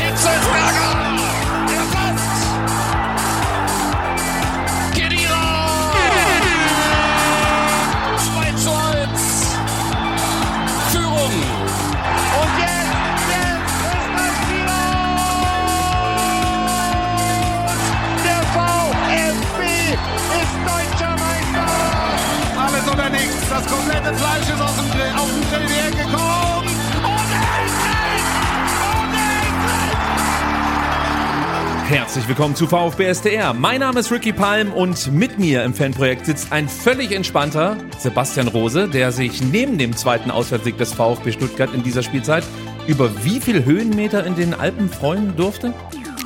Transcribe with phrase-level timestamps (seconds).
[0.00, 0.90] Hitzelsberger!
[1.68, 2.40] Der passt!
[4.94, 5.44] Kedira!
[8.16, 9.20] 2 zu 1!
[10.90, 11.34] Führung!
[12.40, 13.76] Und jetzt, jetzt
[14.26, 14.90] ist das!
[18.24, 19.60] Der VfB
[20.40, 21.68] ist deutscher Meister!
[22.58, 23.08] Alles oder.
[23.50, 26.59] Das komplette Fleisch ist aus dem Grill, auf den Grill hergekommen.
[31.90, 33.52] Herzlich willkommen zu VfB SDR.
[33.52, 38.46] Mein Name ist Ricky Palm und mit mir im Fanprojekt sitzt ein völlig entspannter Sebastian
[38.46, 42.44] Rose, der sich neben dem zweiten Auswärtssieg des VfB Stuttgart in dieser Spielzeit
[42.86, 45.74] über wie viel Höhenmeter in den Alpen freuen durfte?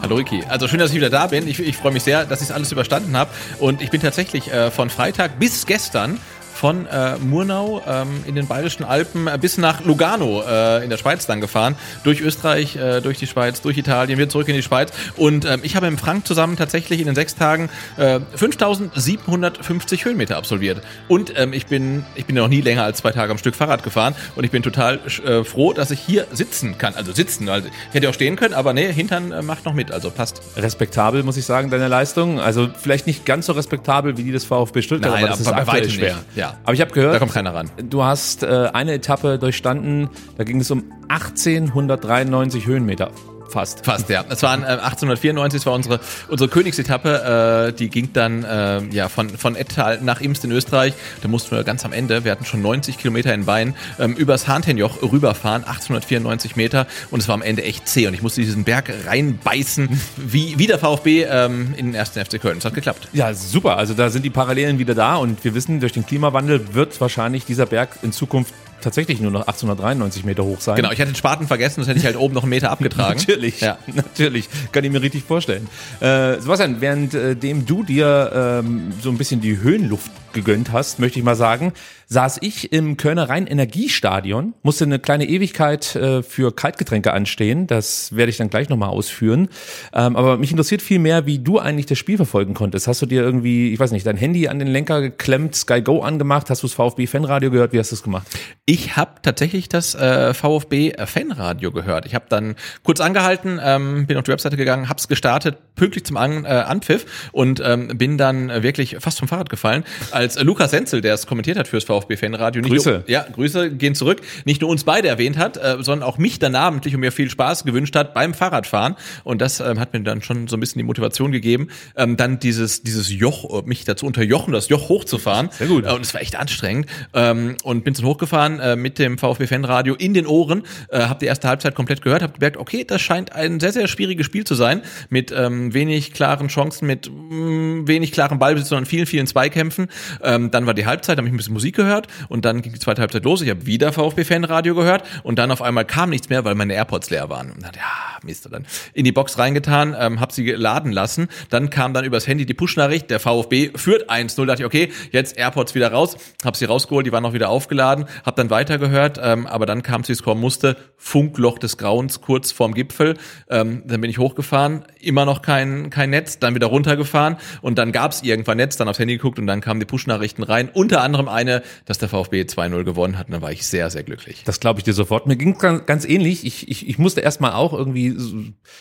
[0.03, 1.49] Hallo Ricky, also schön, dass ich wieder da bin.
[1.49, 3.31] Ich, ich freue mich sehr, dass ich alles überstanden habe.
[3.59, 6.21] Und ich bin tatsächlich äh, von Freitag bis gestern
[6.65, 10.97] von äh, Murnau ähm, in den Bayerischen Alpen äh, bis nach Lugano äh, in der
[10.97, 11.77] Schweiz dann gefahren.
[12.05, 14.91] Durch Österreich, äh, durch die Schweiz, durch Italien, wieder zurück in die Schweiz.
[15.19, 20.39] Und ähm, ich habe im Frank zusammen tatsächlich in den sechs Tagen äh, 5750 Höhenmeter
[20.39, 20.81] absolviert.
[21.07, 23.57] Und ähm, ich bin ich bin ja noch nie länger als zwei Tage am Stück
[23.57, 24.15] Fahrrad gefahren.
[24.35, 26.95] Und ich bin total äh, froh, dass ich hier sitzen kann.
[26.95, 29.93] Also sitzen, also ich hätte auch stehen können, aber nee, Hintern äh, macht noch mit,
[29.93, 30.41] also passt.
[30.57, 32.41] Respektabel, muss ich sagen, deine Leistung.
[32.41, 35.47] Also vielleicht nicht ganz so respektabel wie die des VfB Stuttgart, Nein, aber das ist
[35.47, 36.15] aber bei aktuell schwer.
[36.15, 36.54] nicht.
[36.55, 36.61] Ja.
[36.65, 37.71] Aber ich habe gehört, Da kommt keiner ran.
[37.77, 43.11] du hast äh, eine Etappe durchstanden, da ging es um 1893 Höhenmeter.
[43.55, 43.85] Fast.
[43.85, 44.25] Fast, ja.
[44.29, 49.09] Es waren äh, 1894, das war unsere, unsere Königsetappe, äh, die ging dann äh, ja,
[49.09, 50.93] von, von Ettal nach Imst in Österreich.
[51.23, 54.49] Da mussten wir ganz am Ende, wir hatten schon 90 Kilometer in Beinen, ähm, übers
[54.49, 58.65] Hahntenjoch rüberfahren, 1894 Meter und es war am Ende echt zäh und ich musste diesen
[58.65, 62.59] Berg reinbeißen, wie, wie der VfB ähm, in den ersten FC Köln.
[62.59, 63.07] Es hat geklappt.
[63.13, 63.77] Ja, super.
[63.77, 67.45] Also da sind die Parallelen wieder da und wir wissen, durch den Klimawandel wird wahrscheinlich
[67.45, 68.53] dieser Berg in Zukunft
[68.85, 70.77] tatsächlich nur noch 893 Meter hoch sein.
[70.77, 73.19] Genau, ich hatte den Spaten vergessen, das hätte ich halt oben noch einen Meter abgetragen.
[73.29, 73.79] Natürlich, Ja.
[73.93, 74.49] natürlich.
[74.73, 75.67] Kann ich mir richtig vorstellen.
[76.01, 78.31] Äh, Sebastian, während äh, dem du dir
[78.65, 81.73] ähm, so ein bisschen die Höhenluft gegönnt hast, möchte ich mal sagen,
[82.07, 87.67] saß ich im Kölner Rhein-Energiestadion, musste eine kleine Ewigkeit äh, für Kaltgetränke anstehen.
[87.67, 89.49] Das werde ich dann gleich nochmal ausführen.
[89.93, 92.87] Ähm, aber mich interessiert viel mehr, wie du eigentlich das Spiel verfolgen konntest.
[92.87, 96.03] Hast du dir irgendwie, ich weiß nicht, dein Handy an den Lenker geklemmt, Sky Go
[96.03, 96.51] angemacht?
[96.51, 97.73] Hast du das VfB-Fanradio gehört?
[97.73, 98.27] Wie hast du es gemacht?
[98.67, 102.07] Ich habe tatsächlich das äh, VfB Fanradio gehört.
[102.07, 106.17] Ich habe dann kurz angehalten, ähm, bin auf die Webseite gegangen, hab's gestartet, pünktlich zum
[106.17, 109.85] An äh, Anpfiff und ähm, bin dann wirklich fast vom Fahrrad gefallen,
[110.25, 112.91] als Lukas Senzel, der es kommentiert hat fürs VfB Fanradio, nicht Grüße.
[112.91, 116.39] Nur, ja, Grüße gehen zurück, nicht nur uns beide erwähnt hat, äh, sondern auch mich
[116.39, 120.01] dann namentlich und mir viel Spaß gewünscht hat beim Fahrradfahren und das ähm, hat mir
[120.01, 123.85] dann schon so ein bisschen die Motivation gegeben, ähm, dann dieses dieses Joch, äh, mich
[123.85, 125.51] dazu unterjochen, das Joch hochzufahren.
[125.53, 125.85] Sehr gut.
[125.85, 129.47] Äh, und es war echt anstrengend ähm, und bin dann hochgefahren äh, mit dem VfB
[129.47, 133.03] Fanradio in den Ohren, äh, habe die erste Halbzeit komplett gehört, habe gemerkt, okay, das
[133.03, 134.81] scheint ein sehr sehr schwieriges Spiel zu sein
[135.11, 139.89] mit ähm, wenig klaren Chancen, mit mh, wenig klaren Ballbesitz, sondern vielen vielen Zweikämpfen.
[140.23, 142.79] Ähm, dann war die Halbzeit, habe ich ein bisschen Musik gehört und dann ging die
[142.79, 143.43] zweite Halbzeit los.
[143.43, 146.75] Ich habe wieder VfB Fanradio gehört und dann auf einmal kam nichts mehr, weil meine
[146.75, 147.53] AirPods leer waren.
[147.53, 151.29] Und dann, ja, Mist, und dann in die Box reingetan, ähm, habe sie laden lassen.
[151.51, 154.47] Dann kam dann übers Handy die Push-Nachricht, der VfB führt 1-0.
[154.47, 158.07] Dachte ich, okay, jetzt AirPods wieder raus, habe sie rausgeholt, die waren noch wieder aufgeladen,
[158.25, 162.73] habe dann weitergehört, ähm, aber dann kam sie, kommen musste, Funkloch des Grauens kurz vorm
[162.73, 163.19] Gipfel.
[163.51, 167.93] Ähm, dann bin ich hochgefahren, immer noch kein, kein Netz, dann wieder runtergefahren und dann
[167.93, 170.71] gab's irgendwann Netz, dann aufs Handy geguckt und dann kamen die Push-Nachrichten rein.
[170.73, 174.03] Unter anderem eine, dass der VfB 2-0 gewonnen hat und dann war ich sehr, sehr
[174.03, 174.45] glücklich.
[174.47, 175.27] Das glaube ich dir sofort.
[175.27, 176.47] Mir ging ganz, ganz ähnlich.
[176.47, 178.17] Ich, ich, ich musste erstmal auch irgendwie,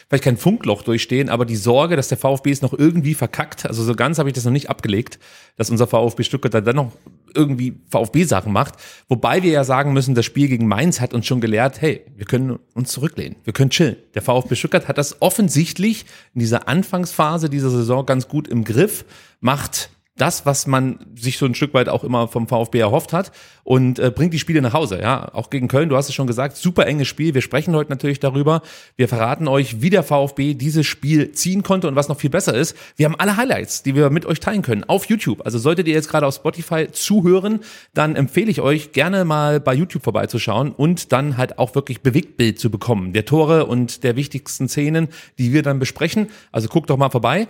[0.07, 3.83] vielleicht kein Funkloch durchstehen, aber die Sorge, dass der VfB es noch irgendwie verkackt, also
[3.83, 5.19] so ganz habe ich das noch nicht abgelegt,
[5.57, 6.93] dass unser VfB Stuttgart da dann noch
[7.35, 8.75] irgendwie VfB-Sachen macht.
[9.07, 12.25] Wobei wir ja sagen müssen, das Spiel gegen Mainz hat uns schon gelehrt, hey, wir
[12.25, 13.95] können uns zurücklehnen, wir können chillen.
[14.13, 19.05] Der VfB Stuttgart hat das offensichtlich in dieser Anfangsphase dieser Saison ganz gut im Griff,
[19.39, 23.31] macht das, was man sich so ein Stück weit auch immer vom VfB erhofft hat
[23.63, 25.01] und äh, bringt die Spiele nach Hause.
[25.01, 27.33] Ja, auch gegen Köln, du hast es schon gesagt, super enges Spiel.
[27.33, 28.61] Wir sprechen heute natürlich darüber.
[28.95, 32.53] Wir verraten euch, wie der VfB dieses Spiel ziehen konnte und was noch viel besser
[32.53, 32.75] ist.
[32.95, 35.43] Wir haben alle Highlights, die wir mit euch teilen können auf YouTube.
[35.45, 37.61] Also solltet ihr jetzt gerade auf Spotify zuhören,
[37.95, 42.59] dann empfehle ich euch gerne mal bei YouTube vorbeizuschauen und dann halt auch wirklich Bewegtbild
[42.59, 45.07] zu bekommen, der Tore und der wichtigsten Szenen,
[45.39, 46.27] die wir dann besprechen.
[46.51, 47.47] Also guckt doch mal vorbei.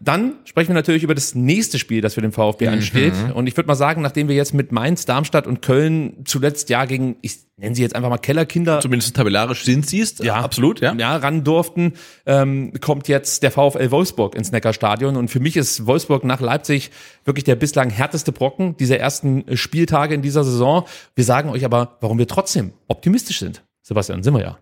[0.00, 2.72] Dann sprechen wir natürlich über das nächste Spiel, das für den VfB Mhm.
[2.74, 3.12] ansteht.
[3.34, 6.84] Und ich würde mal sagen, nachdem wir jetzt mit Mainz, Darmstadt und Köln zuletzt ja
[6.84, 10.18] gegen, ich nenne sie jetzt einfach mal Kellerkinder, Zumindest tabellarisch sind sie es.
[10.18, 10.94] ja, absolut, ja.
[10.94, 11.94] ja, ran durften,
[12.26, 15.16] ähm, kommt jetzt der VfL Wolfsburg ins Neckarstadion.
[15.16, 16.92] Und für mich ist Wolfsburg nach Leipzig
[17.24, 20.84] wirklich der bislang härteste Brocken dieser ersten Spieltage in dieser Saison.
[21.16, 23.64] Wir sagen euch aber, warum wir trotzdem optimistisch sind.
[23.82, 24.58] Sebastian, sind wir ja.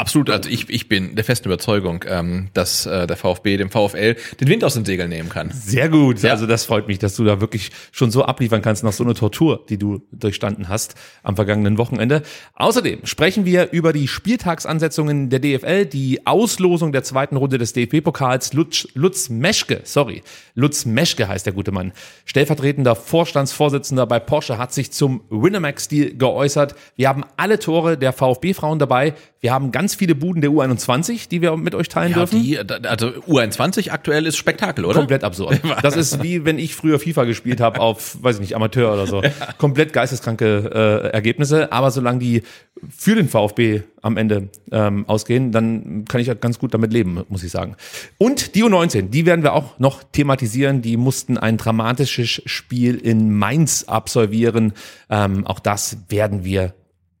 [0.00, 4.16] Absolut, also ich, ich bin der festen Überzeugung, ähm, dass äh, der VfB dem VfL
[4.40, 5.50] den Wind aus den Segeln nehmen kann.
[5.52, 6.22] Sehr gut.
[6.22, 6.30] Ja.
[6.30, 9.14] Also das freut mich, dass du da wirklich schon so abliefern kannst nach so einer
[9.14, 12.22] Tortur, die du durchstanden hast am vergangenen Wochenende.
[12.54, 18.54] Außerdem sprechen wir über die Spieltagsansetzungen der DFL, die Auslosung der zweiten Runde des DFB-Pokals.
[18.54, 20.22] Lutz, Lutz Meschke, sorry,
[20.54, 21.92] Lutz Meschke heißt der gute Mann.
[22.24, 26.74] Stellvertretender Vorstandsvorsitzender bei Porsche hat sich zum Winamax-Deal geäußert.
[26.96, 29.12] Wir haben alle Tore der VfB-Frauen dabei.
[29.40, 32.42] Wir haben ganz viele Buden der U21, die wir mit euch teilen Ja, dürfen.
[32.42, 34.98] die, also U21 aktuell ist Spektakel, oder?
[34.98, 35.60] Komplett absurd.
[35.82, 39.06] Das ist wie wenn ich früher FIFA gespielt habe auf, weiß ich nicht, Amateur oder
[39.06, 39.22] so.
[39.58, 41.72] Komplett geisteskranke äh, Ergebnisse.
[41.72, 42.42] Aber solange die
[42.88, 47.22] für den VfB am Ende ähm, ausgehen, dann kann ich ja ganz gut damit leben,
[47.28, 47.76] muss ich sagen.
[48.18, 50.82] Und die U19, die werden wir auch noch thematisieren.
[50.82, 54.72] Die mussten ein dramatisches Spiel in Mainz absolvieren.
[55.08, 56.74] Ähm, auch das werden wir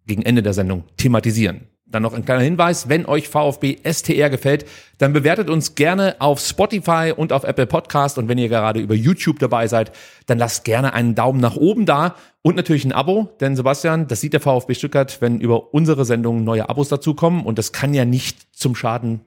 [0.06, 1.62] gegen Ende der Sendung thematisieren.
[1.90, 4.64] Dann noch ein kleiner Hinweis, wenn euch VfB STR gefällt,
[4.98, 8.16] dann bewertet uns gerne auf Spotify und auf Apple Podcast.
[8.18, 9.92] Und wenn ihr gerade über YouTube dabei seid,
[10.26, 14.20] dann lasst gerne einen Daumen nach oben da und natürlich ein Abo, denn Sebastian, das
[14.20, 17.44] sieht der VfB Stuttgart, wenn über unsere Sendung neue Abos dazukommen.
[17.44, 19.20] Und das kann ja nicht zum Schaden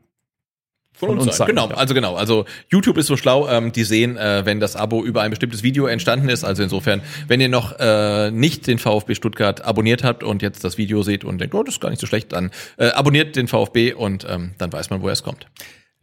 [1.07, 1.47] Von, Von uns, uns sein.
[1.47, 1.75] Genau, ja.
[1.75, 2.15] also genau.
[2.15, 5.63] Also YouTube ist so schlau, ähm, die sehen, äh, wenn das Abo über ein bestimmtes
[5.63, 6.43] Video entstanden ist.
[6.43, 10.77] Also insofern, wenn ihr noch äh, nicht den VfB Stuttgart abonniert habt und jetzt das
[10.77, 13.47] Video seht und denkt, oh, das ist gar nicht so schlecht, dann äh, abonniert den
[13.47, 15.47] VfB und ähm, dann weiß man, woher es kommt.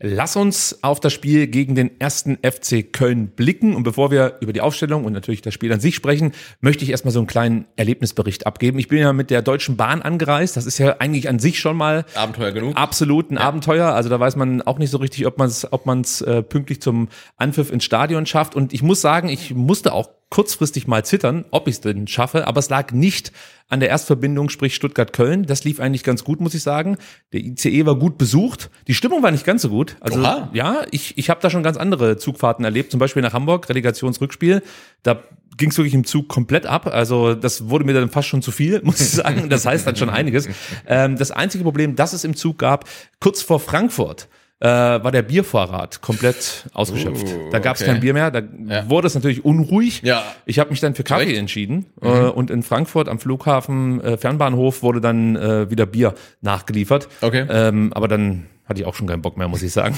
[0.03, 3.77] Lass uns auf das Spiel gegen den ersten FC Köln blicken.
[3.77, 6.33] Und bevor wir über die Aufstellung und natürlich das Spiel an sich sprechen,
[6.63, 8.79] möchte ich erstmal so einen kleinen Erlebnisbericht abgeben.
[8.79, 10.57] Ich bin ja mit der Deutschen Bahn angereist.
[10.57, 12.79] Das ist ja eigentlich an sich schon mal Abenteuer genug.
[12.79, 13.89] absolut ein Abenteuer.
[13.89, 16.81] Also da weiß man auch nicht so richtig, ob man es ob man's, äh, pünktlich
[16.81, 18.55] zum Anpfiff ins Stadion schafft.
[18.55, 22.47] Und ich muss sagen, ich musste auch kurzfristig mal zittern, ob ich es denn schaffe.
[22.47, 23.33] Aber es lag nicht
[23.69, 25.45] an der Erstverbindung, sprich Stuttgart-Köln.
[25.45, 26.97] Das lief eigentlich ganz gut, muss ich sagen.
[27.33, 28.71] Der ICE war gut besucht.
[28.87, 29.97] Die Stimmung war nicht ganz so gut.
[30.01, 30.49] Also Oha.
[30.53, 32.93] ja, ich, ich habe da schon ganz andere Zugfahrten erlebt.
[32.93, 34.63] Zum Beispiel nach Hamburg, Relegationsrückspiel.
[35.03, 35.23] Da
[35.57, 36.87] ging es wirklich im Zug komplett ab.
[36.87, 39.49] Also das wurde mir dann fast schon zu viel, muss ich sagen.
[39.49, 40.49] Das heißt dann schon einiges.
[40.87, 42.89] Ähm, das einzige Problem, das es im Zug gab,
[43.21, 44.29] kurz vor Frankfurt,
[44.61, 47.27] äh, war der Biervorrat komplett ausgeschöpft.
[47.27, 47.93] Uh, da gab es okay.
[47.93, 48.31] kein Bier mehr.
[48.31, 48.89] Da Ja.
[48.91, 50.03] wurde es natürlich unruhig.
[50.03, 50.23] Ja.
[50.45, 51.39] Ich habe mich dann für Kaffee Recht.
[51.39, 51.87] entschieden.
[52.03, 57.09] Äh, und in Frankfurt am Flughafen äh, Fernbahnhof wurde dann äh, wieder Bier nachgeliefert.
[57.23, 57.47] Okay.
[57.49, 59.95] Ähm, aber dann hatte ich auch schon keinen Bock mehr, muss ich sagen.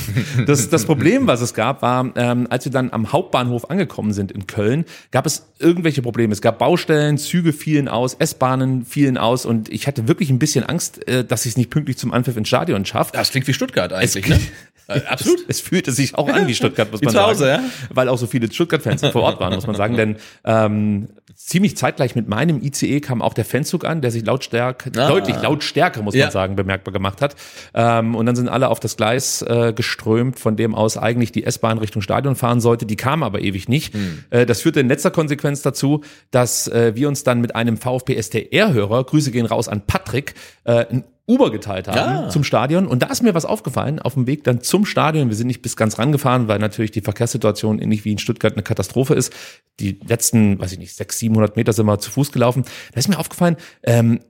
[0.47, 4.33] Das, das Problem, was es gab, war, ähm, als wir dann am Hauptbahnhof angekommen sind
[4.33, 6.33] in Köln, gab es irgendwelche Probleme.
[6.33, 10.65] Es gab Baustellen, Züge fielen aus, S-Bahnen fielen aus und ich hatte wirklich ein bisschen
[10.65, 13.13] Angst, äh, dass ich es nicht pünktlich zum Anpfiff ins Stadion schaffe.
[13.13, 14.41] Das klingt wie Stuttgart eigentlich, Es- ne?
[14.89, 15.39] Äh, absolut.
[15.49, 17.31] Es, es fühlte sich auch an wie Stuttgart, muss man zu sagen.
[17.31, 17.61] Hause, ja?
[17.95, 19.97] Weil auch so viele Stuttgart-Fans vor Ort waren, muss man sagen.
[19.97, 21.09] Denn ähm,
[21.47, 25.09] ziemlich zeitgleich mit meinem ICE kam auch der Fanzug an, der sich lautstärk, Ah.
[25.09, 26.27] deutlich lautstärker, muss Ja.
[26.27, 27.35] man sagen, bemerkbar gemacht hat.
[27.75, 31.45] Ähm, und dann sind alle auf das Gleis äh, geströmt, von dem aus eigentlich die
[31.45, 32.87] S-Bahn Richtung Stadion fahren sollte.
[32.87, 33.95] Die kam aber ewig nicht.
[33.95, 34.25] Hm.
[34.31, 38.21] Äh, das führte in letzter Konsequenz dazu, dass äh, wir uns dann mit einem VfB
[38.21, 42.29] STR-Hörer, Grüße gehen raus an Patrick, äh, ein Uber geteilt haben Ja.
[42.29, 42.87] zum Stadion.
[42.87, 45.29] Und da ist mir was aufgefallen auf dem Weg dann zum Stadion.
[45.29, 48.63] Wir sind nicht bis ganz rangefahren, weil natürlich die Verkehrssituation ähnlich wie in Stuttgart eine
[48.63, 49.33] Katastrophe ist.
[49.81, 52.65] Die letzten, weiß ich nicht, 600, 700 Meter sind wir zu Fuß gelaufen.
[52.93, 54.21] Da ist mir aufgefallen, ähm,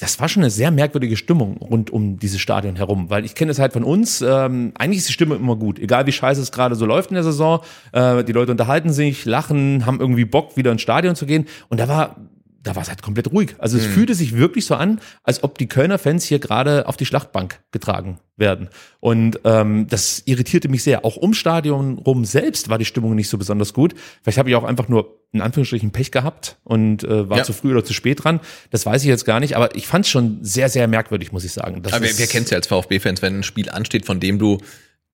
[0.00, 3.52] das war schon eine sehr merkwürdige Stimmung rund um dieses Stadion herum, weil ich kenne
[3.52, 4.22] es halt von uns.
[4.22, 7.14] Ähm, eigentlich ist die Stimme immer gut, egal wie scheiße es gerade so läuft in
[7.14, 7.60] der Saison.
[7.92, 11.46] Äh, die Leute unterhalten sich, lachen, haben irgendwie Bock, wieder ins Stadion zu gehen.
[11.68, 12.16] Und da war
[12.64, 13.54] da war es halt komplett ruhig.
[13.58, 16.96] Also es fühlte sich wirklich so an, als ob die Kölner Fans hier gerade auf
[16.96, 18.68] die Schlachtbank getragen werden.
[19.00, 21.04] Und ähm, das irritierte mich sehr.
[21.04, 23.94] Auch ums Stadion rum selbst war die Stimmung nicht so besonders gut.
[24.22, 27.44] Vielleicht habe ich auch einfach nur in Anführungsstrichen Pech gehabt und äh, war Ja.
[27.44, 28.40] zu früh oder zu spät dran.
[28.70, 31.44] Das weiß ich jetzt gar nicht, aber ich fand es schon sehr, sehr merkwürdig, muss
[31.44, 31.82] ich sagen.
[31.82, 34.58] Das Aber wer, kennt's ja als VfB-Fans, wenn ein Spiel ansteht, von dem du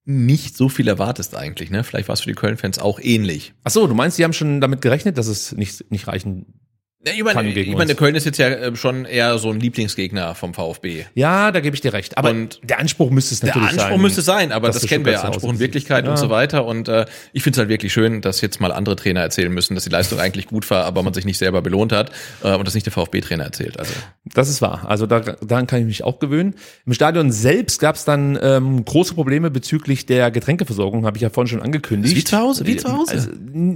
[0.05, 1.71] nicht so viel erwartest eigentlich.
[1.71, 1.85] Ne?
[1.85, 3.55] Vielleicht war es für die Köln-Fans auch ähnlich.
[3.65, 6.47] Ach so, du meinst, die haben schon damit gerechnet, dass es nicht, nicht reichen
[7.03, 7.95] ich meine, ich meine.
[7.95, 11.05] Köln ist jetzt ja äh, schon eher so ein Lieblingsgegner vom VfB.
[11.15, 12.19] Ja, da gebe ich dir recht.
[12.19, 14.01] Aber Und der Anspruch müsste es Der natürlich Anspruch sein.
[14.01, 16.11] müsste sein, aber das kennen wir ja, Anspruch und Wirklichkeit siehst.
[16.11, 16.21] und Ja.
[16.21, 16.67] so weiter.
[16.67, 19.75] Und äh, ich finde es halt wirklich schön, dass jetzt mal andere Trainer erzählen müssen,
[19.75, 22.11] dass die Leistung eigentlich gut war, aber man sich nicht selber belohnt hat
[22.45, 23.79] äh, und das nicht der VfB-Trainer erzählt.
[23.79, 23.93] Also
[24.35, 24.85] Das ist wahr.
[24.87, 26.55] Also da, daran kann ich mich auch gewöhnen.
[26.85, 31.31] Im Stadion selbst gab es dann ähm, große Probleme bezüglich der Getränkeversorgung, habe ich ja
[31.31, 32.15] vorhin schon angekündigt.
[32.15, 33.13] Wie zu Hause, wie zu Hause.
[33.13, 33.31] Also,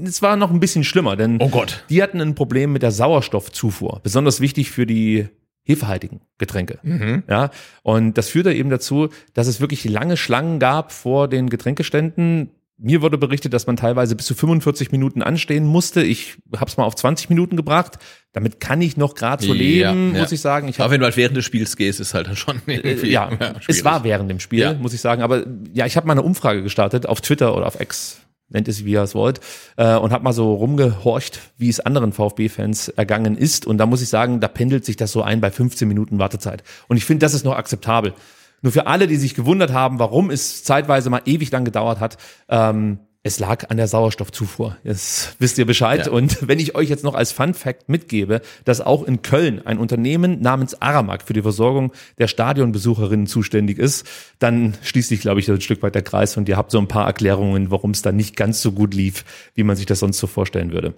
[0.06, 1.84] es war noch ein bisschen schlimmer, denn Oh Gott.
[1.88, 4.00] die hatten ein Problem mit der Sauerstoffzufuhr.
[4.02, 5.28] Besonders wichtig für die
[5.62, 6.78] hefehaltigen Getränke.
[6.82, 7.22] Mhm.
[7.28, 7.50] Ja,
[7.82, 12.50] und das führte eben dazu, dass es wirklich lange Schlangen gab vor den Getränkeständen.
[12.76, 16.02] Mir wurde berichtet, dass man teilweise bis zu 45 Minuten anstehen musste.
[16.02, 17.98] Ich habe es mal auf 20 Minuten gebracht.
[18.32, 19.58] Damit kann ich noch gerade so Ja,
[19.92, 20.20] leben, ja.
[20.20, 20.66] muss ich sagen.
[20.68, 23.10] Ich aber wenn du halt während des Spiels gehst, ist halt dann schon äh, irgendwie
[23.10, 23.64] ja, schwierig.
[23.68, 24.74] es war während dem Spiel, Ja.
[24.74, 25.22] muss ich sagen.
[25.22, 28.84] Aber ja, ich habe mal eine Umfrage gestartet auf Twitter oder auf X, nennt es
[28.84, 29.40] wie ihr es wollt,
[29.76, 33.66] äh, und habe mal so rumgehorcht, wie es anderen VfB-Fans ergangen ist.
[33.66, 36.62] Und da muss ich sagen, da pendelt sich das so ein bei 15 Minuten Wartezeit.
[36.88, 38.14] Und ich finde, das ist noch akzeptabel.
[38.62, 42.16] Nur für alle, die sich gewundert haben, warum es zeitweise mal ewig lang gedauert hat,
[42.48, 44.76] ähm, es lag an der Sauerstoffzufuhr.
[44.84, 46.06] Jetzt wisst ihr Bescheid.
[46.06, 46.12] Ja.
[46.12, 49.78] Und wenn ich euch jetzt noch als Fun Fact mitgebe, dass auch in Köln ein
[49.78, 54.06] Unternehmen namens Aramak für die Versorgung der Stadionbesucherinnen zuständig ist,
[54.38, 56.86] dann schließt sich, glaube ich, ein Stück weit der Kreis und ihr habt so ein
[56.86, 60.18] paar Erklärungen, warum es da nicht ganz so gut lief, wie man sich das sonst
[60.18, 60.92] so vorstellen würde.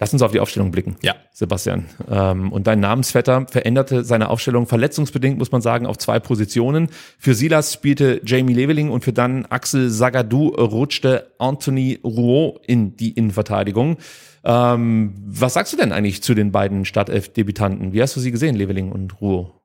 [0.00, 0.96] Lass uns auf die Aufstellung blicken.
[1.02, 1.14] Ja.
[1.30, 1.84] Sebastian.
[2.10, 6.88] Ähm, und dein Namensvetter veränderte seine Aufstellung verletzungsbedingt, muss man sagen, auf zwei Positionen.
[7.18, 13.12] Für Silas spielte Jamie Leveling und für dann Axel Sagadou rutschte Anthony Rouault in die
[13.12, 13.98] Innenverteidigung.
[14.42, 17.92] Ähm, was sagst du denn eigentlich zu den beiden Startelf-Debütanten?
[17.92, 19.59] Wie hast du sie gesehen, Leveling und Rouault?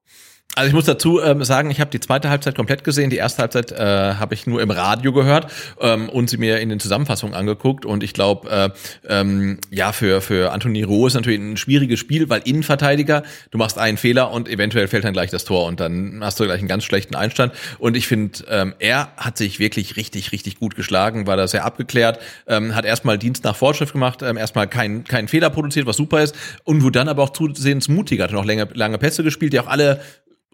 [0.58, 3.10] Also ich muss dazu ähm, sagen, ich habe die zweite Halbzeit komplett gesehen.
[3.10, 6.70] Die erste Halbzeit äh, habe ich nur im Radio gehört ähm, und sie mir in
[6.70, 7.86] den Zusammenfassungen angeguckt.
[7.86, 8.70] Und ich glaube, äh,
[9.10, 13.78] ähm, ja, für, für Anthony Roh ist natürlich ein schwieriges Spiel, weil Innenverteidiger, du machst
[13.78, 16.70] einen Fehler und eventuell fällt dann gleich das Tor und dann hast du gleich einen
[16.70, 17.52] ganz schlechten Einstand.
[17.78, 21.66] Und ich finde, ähm, er hat sich wirklich richtig, richtig gut geschlagen, war da sehr
[21.66, 25.98] abgeklärt, ähm, hat erstmal Dienst nach Vorschrift gemacht, ähm, erstmal keinen keinen Fehler produziert, was
[25.98, 26.34] super ist,
[26.64, 29.68] und wurde dann aber auch zusehends mutiger, hat noch lange, lange Pässe gespielt, die auch
[29.68, 30.00] alle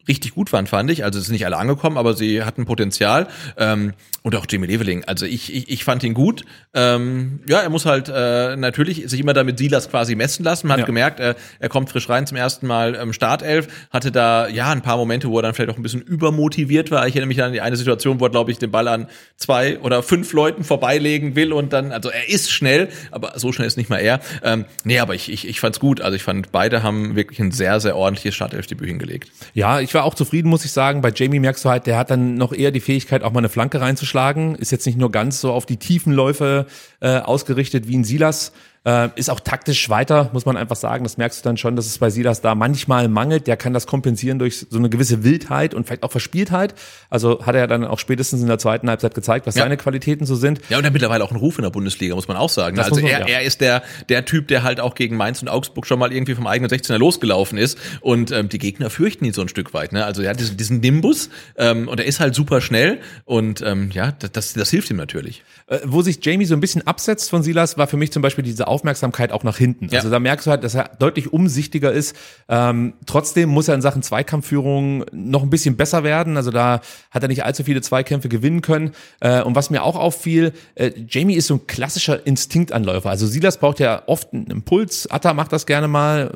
[0.07, 1.03] richtig gut waren, fand ich.
[1.03, 3.27] Also es sind nicht alle angekommen, aber sie hatten Potenzial.
[3.57, 3.93] Ähm,
[4.23, 5.03] und auch Jimmy Leveling.
[5.05, 6.45] Also ich, ich, ich fand ihn gut.
[6.75, 10.67] Ähm, ja, er muss halt äh, natürlich sich immer damit Silas quasi messen lassen.
[10.67, 10.85] Man hat Ja.
[10.85, 14.83] gemerkt, äh, er kommt frisch rein zum ersten Mal ähm, Startelf, hatte da ja ein
[14.83, 17.07] paar Momente, wo er dann vielleicht auch ein bisschen übermotiviert war.
[17.07, 19.79] Ich erinnere mich an die eine Situation, wo er, glaube ich, den Ball an zwei
[19.79, 23.77] oder fünf Leuten vorbeilegen will und dann, also er ist schnell, aber so schnell ist
[23.77, 24.19] nicht mal er.
[24.43, 25.99] Ähm, nee, aber ich, ich, ich fand's gut.
[25.99, 29.31] Also ich fand, beide haben wirklich ein sehr, sehr ordentliches Startelfdebüt hingelegt.
[29.55, 31.01] Ja, ich war auch zufrieden, muss ich sagen.
[31.01, 33.49] Bei Jamie merkst du halt, der hat dann noch eher die Fähigkeit, auch mal eine
[33.49, 34.55] Flanke reinzuschlagen.
[34.55, 36.65] Ist jetzt nicht nur ganz so auf die tiefen Läufe
[36.99, 38.51] äh, ausgerichtet wie ein Silas.
[38.83, 41.03] Äh, ist auch taktisch weiter, muss man einfach sagen.
[41.03, 43.45] Das merkst du dann schon, dass es bei Silas da manchmal mangelt.
[43.45, 46.73] Der kann das kompensieren durch so eine gewisse Wildheit und vielleicht auch Verspieltheit.
[47.11, 49.63] Also hat er dann auch spätestens in der zweiten Halbzeit gezeigt, was Ja.
[49.63, 50.61] seine Qualitäten so sind.
[50.69, 52.75] Ja, und er hat mittlerweile auch einen Ruf in der Bundesliga, muss man auch sagen.
[52.75, 53.25] Das also man- er, ja.
[53.27, 56.33] er ist der, der Typ, der halt auch gegen Mainz und Augsburg schon mal irgendwie
[56.33, 57.77] vom eigenen 16er losgelaufen ist.
[57.99, 59.91] Und ähm, die Gegner fürchten ihn so ein Stück weit.
[59.93, 60.03] Ne?
[60.05, 62.99] Also er hat diesen, diesen Nimbus ähm, und er ist halt super schnell.
[63.25, 65.43] Und ähm, ja, das, das, das hilft ihm natürlich.
[65.67, 68.43] Äh, wo sich Jamie so ein bisschen absetzt von Silas, war für mich zum Beispiel
[68.43, 69.89] diese Aufmerksamkeit auch nach hinten.
[69.89, 69.99] Ja.
[69.99, 72.15] Also da merkst du halt, dass er deutlich umsichtiger ist.
[72.49, 76.37] Ähm, trotzdem muss er in Sachen Zweikampfführung noch ein bisschen besser werden.
[76.37, 78.91] Also da hat er nicht allzu viele Zweikämpfe gewinnen können.
[79.19, 83.09] Äh, und was mir auch auffiel, äh, Jamie ist so ein klassischer Instinktanläufer.
[83.09, 85.07] Also Silas braucht ja oft einen Impuls.
[85.11, 86.31] Atta macht das gerne mal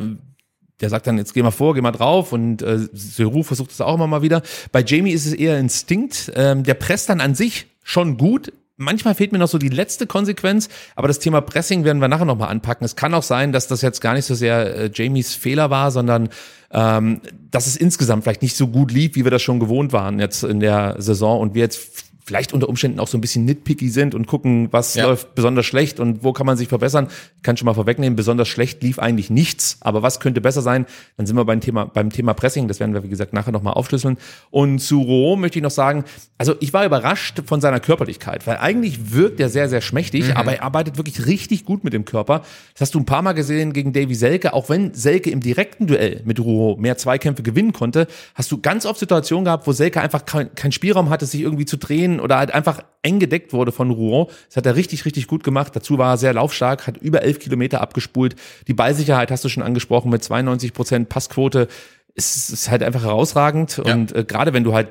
[0.82, 3.80] der sagt dann, jetzt geh mal vor, geh mal drauf und äh, Seru versucht es
[3.80, 4.42] auch immer mal wieder.
[4.72, 6.32] Bei Jamie ist es eher Instinkt.
[6.36, 8.52] Ähm, der presst dann an sich schon gut.
[8.78, 12.26] Manchmal fehlt mir noch so die letzte Konsequenz, aber das Thema Pressing werden wir nachher
[12.26, 12.84] nochmal anpacken.
[12.84, 15.92] Es kann auch sein, dass das jetzt gar nicht so sehr äh, Jamies Fehler war,
[15.92, 16.28] sondern
[16.72, 20.20] ähm, dass es insgesamt vielleicht nicht so gut lief, wie wir das schon gewohnt waren
[20.20, 23.90] jetzt in der Saison und wir jetzt vielleicht unter Umständen auch so ein bisschen nitpicky
[23.90, 25.06] sind und gucken, was Ja.
[25.06, 27.08] läuft besonders schlecht und wo kann man sich verbessern.
[27.38, 30.88] Ich kann schon mal vorwegnehmen, besonders schlecht lief eigentlich nichts, aber was könnte besser sein?
[31.18, 33.74] Dann sind wir beim Thema, beim Thema Pressing, das werden wir, wie gesagt, nachher nochmal
[33.74, 34.18] aufschlüsseln.
[34.50, 36.04] Und zu Ro möchte ich noch sagen,
[36.40, 40.54] also ich war überrascht von seiner Körperlichkeit, weil eigentlich wirkt er sehr, sehr schmächtig, aber
[40.54, 42.40] er arbeitet wirklich richtig gut mit dem Körper.
[42.74, 45.86] Das hast du ein paar Mal gesehen gegen Davy Selke, auch wenn Selke im direkten
[45.86, 50.02] Duell mit Ro mehr Zweikämpfe gewinnen konnte, hast du ganz oft Situationen gehabt, wo Selke
[50.02, 53.72] einfach keinen kein Spielraum hatte, sich irgendwie zu drehen oder halt einfach eng gedeckt wurde
[53.72, 54.28] von Rouen.
[54.48, 55.76] Das hat er richtig, richtig gut gemacht.
[55.76, 58.36] Dazu war er sehr laufstark, hat über elf Kilometer abgespult.
[58.68, 61.68] Die Ballsicherheit hast du schon angesprochen mit 92 Prozent Passquote.
[62.16, 63.82] Es ist halt einfach herausragend.
[63.86, 63.94] Ja.
[63.94, 64.90] Und äh, gerade wenn du halt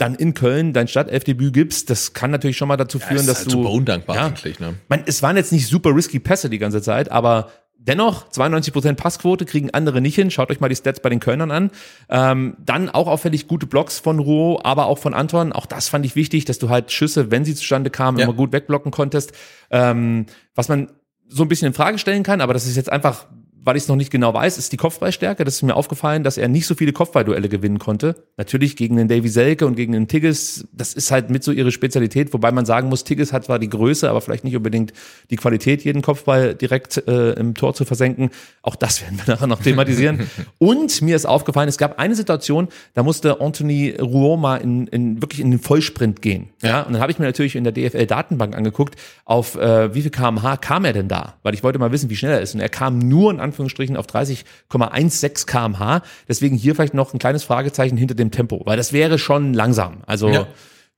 [0.00, 3.38] dann in Köln dein Stadtelfdebüt gibst, das kann natürlich schon mal dazu führen, ist dass
[3.40, 4.74] halt du super undankbar ja, eigentlich, ne?
[4.88, 7.50] Man, es waren jetzt nicht super risky Pässe die ganze Zeit, aber
[7.82, 10.30] dennoch 92% Passquote kriegen andere nicht hin.
[10.30, 11.70] Schaut euch mal die Stats bei den Kölnern an.
[12.08, 15.52] Ähm, dann auch auffällig gute Blocks von Rouault, aber auch von Anton.
[15.52, 18.24] Auch das fand ich wichtig, dass du halt Schüsse, wenn sie zustande kamen, Ja.
[18.24, 19.32] immer gut wegblocken konntest.
[19.70, 20.90] Ähm, was man
[21.28, 23.26] so ein bisschen in Frage stellen kann, aber das ist jetzt einfach,
[23.62, 25.44] weil ich es noch nicht genau weiß, ist die Kopfballstärke.
[25.44, 28.24] Das ist mir aufgefallen, dass er nicht so viele Kopfballduelle gewinnen konnte.
[28.36, 30.66] Natürlich gegen den Davy Selke und gegen den Tigges.
[30.72, 33.68] Das ist halt mit so ihre Spezialität, wobei man sagen muss, Tigges hat zwar die
[33.68, 34.92] Größe, aber vielleicht nicht unbedingt
[35.30, 38.30] die Qualität, jeden Kopfball direkt äh, im Tor zu versenken.
[38.62, 40.30] Auch das werden wir nachher noch thematisieren.
[40.58, 43.94] und mir ist aufgefallen, es gab eine Situation, da musste Anthony
[44.38, 46.48] mal in, in wirklich in den Vollsprint gehen.
[46.62, 50.10] Ja, und dann habe ich mir natürlich in der DFL-Datenbank angeguckt, auf äh, wie viel
[50.10, 51.34] kmh kam er denn da?
[51.42, 52.54] Weil ich wollte mal wissen, wie schnell er ist.
[52.54, 56.02] Und er kam nur in Anführungsstrichen auf 30,16 kmh.
[56.28, 59.98] Deswegen hier vielleicht noch ein kleines Fragezeichen hinter dem Tempo, weil das wäre schon langsam.
[60.06, 60.46] Also Ja.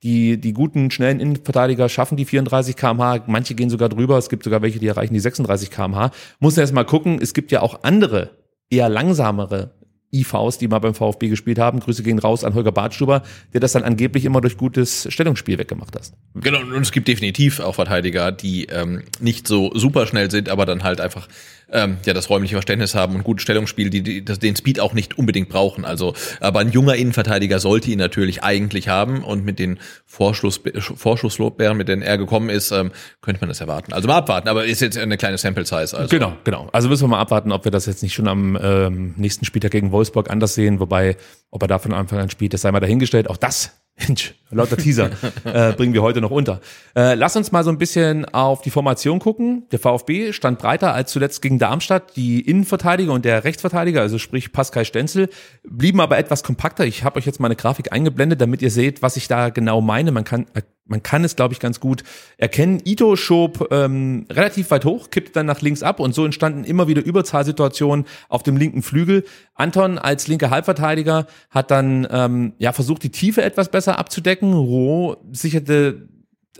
[0.02, 4.44] die, die guten, schnellen Innenverteidiger schaffen die 34 kmh, manche gehen sogar drüber, es gibt
[4.44, 6.11] sogar welche, die erreichen die 36 kmh.
[6.40, 8.30] Muss erst mal gucken, es gibt ja auch andere,
[8.71, 9.75] eher langsamere
[10.14, 11.80] IVs, die mal beim VfB gespielt haben.
[11.80, 13.23] Grüße gehen raus an Holger Bartstuber,
[13.54, 16.12] der das dann angeblich immer durch gutes Stellungsspiel weggemacht hat.
[16.35, 20.66] Genau, und es gibt definitiv auch Verteidiger, die ähm, nicht so super schnell sind, aber
[20.66, 21.28] dann halt einfach
[21.72, 24.92] ähm, ja das räumliche Verständnis haben und gutes Stellungsspiel, die, die das, den Speed auch
[24.92, 25.84] nicht unbedingt brauchen.
[25.84, 31.76] Also, aber ein junger Innenverteidiger sollte ihn natürlich eigentlich haben und mit den Vorschuss, Vorschusslorbeeren,
[31.76, 33.92] mit denen er gekommen ist, ähm, könnte man das erwarten.
[33.92, 35.96] Also mal abwarten, aber ist jetzt eine kleine Sample Size.
[35.96, 36.08] Also.
[36.08, 36.68] Genau, genau.
[36.72, 39.72] Also müssen wir mal abwarten, ob wir das jetzt nicht schon am ähm, nächsten Spieltag
[39.72, 41.16] gegen Wolfsburg anders sehen, wobei,
[41.50, 43.28] ob er da von Anfang an spielt, das sei mal dahingestellt.
[43.28, 45.11] Auch das, Mensch, lauter Teaser,
[45.44, 46.61] äh, bringen wir heute noch unter.
[46.96, 49.66] Äh, lass uns mal so ein bisschen auf die Formation gucken.
[49.70, 52.16] Der VfB stand breiter als zuletzt gegen Darmstadt.
[52.16, 55.28] Die Innenverteidiger und der Rechtsverteidiger, also sprich Pascal Stenzel,
[55.62, 56.87] blieben aber etwas kompakter.
[56.87, 59.80] Ich habe euch jetzt mal eine Grafik eingeblendet, damit ihr seht, was ich da genau
[59.80, 60.11] meine.
[60.11, 60.46] Man kann
[60.84, 62.02] man kann es, glaube ich, ganz gut
[62.38, 62.80] erkennen.
[62.84, 66.88] Ito schob ähm, relativ weit hoch, kippte dann nach links ab und so entstanden immer
[66.88, 69.24] wieder Überzahlsituationen auf dem linken Flügel.
[69.54, 74.52] Anton als linker Halbverteidiger hat dann ähm, ja versucht, die Tiefe etwas besser abzudecken.
[74.54, 76.08] Roh sicherte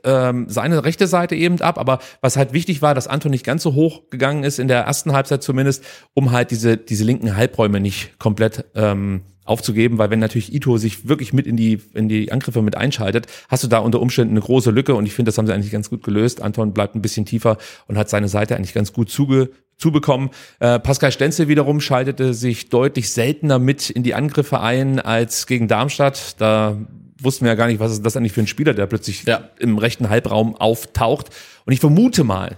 [0.05, 3.63] ähm, seine rechte Seite eben ab, aber was halt wichtig war, dass Anton nicht ganz
[3.63, 7.81] so hoch gegangen ist in der ersten Halbzeit zumindest, um halt diese diese linken Halbräume
[7.81, 12.31] nicht komplett ähm, aufzugeben, weil wenn natürlich Ito sich wirklich mit in die in die
[12.33, 15.39] Angriffe mit einschaltet, hast du da unter Umständen eine große Lücke und ich finde, das
[15.39, 16.43] haben sie eigentlich ganz gut gelöst.
[16.43, 20.31] Anton bleibt ein bisschen tiefer und hat seine Seite eigentlich ganz gut zuge zubekommen.
[20.61, 25.67] Äh, Pascal Stenzel wiederum schaltete sich deutlich seltener mit in die Angriffe ein als gegen
[25.67, 26.41] Darmstadt.
[26.41, 26.77] Da
[27.21, 29.49] wussten wir ja gar nicht, was ist das eigentlich für ein Spieler, der plötzlich Ja.
[29.59, 31.31] im rechten Halbraum auftaucht.
[31.65, 32.57] Und ich vermute mal,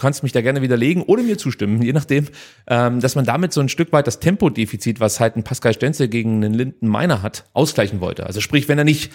[0.00, 2.26] kannst mich da gerne widerlegen oder mir zustimmen, je nachdem,
[2.66, 6.08] ähm, dass man damit so ein Stück weit das Tempodefizit, was halt ein Pascal Stenzel
[6.08, 8.26] gegen einen Linden Meiner hat, ausgleichen wollte.
[8.26, 9.12] Also sprich, wenn er nicht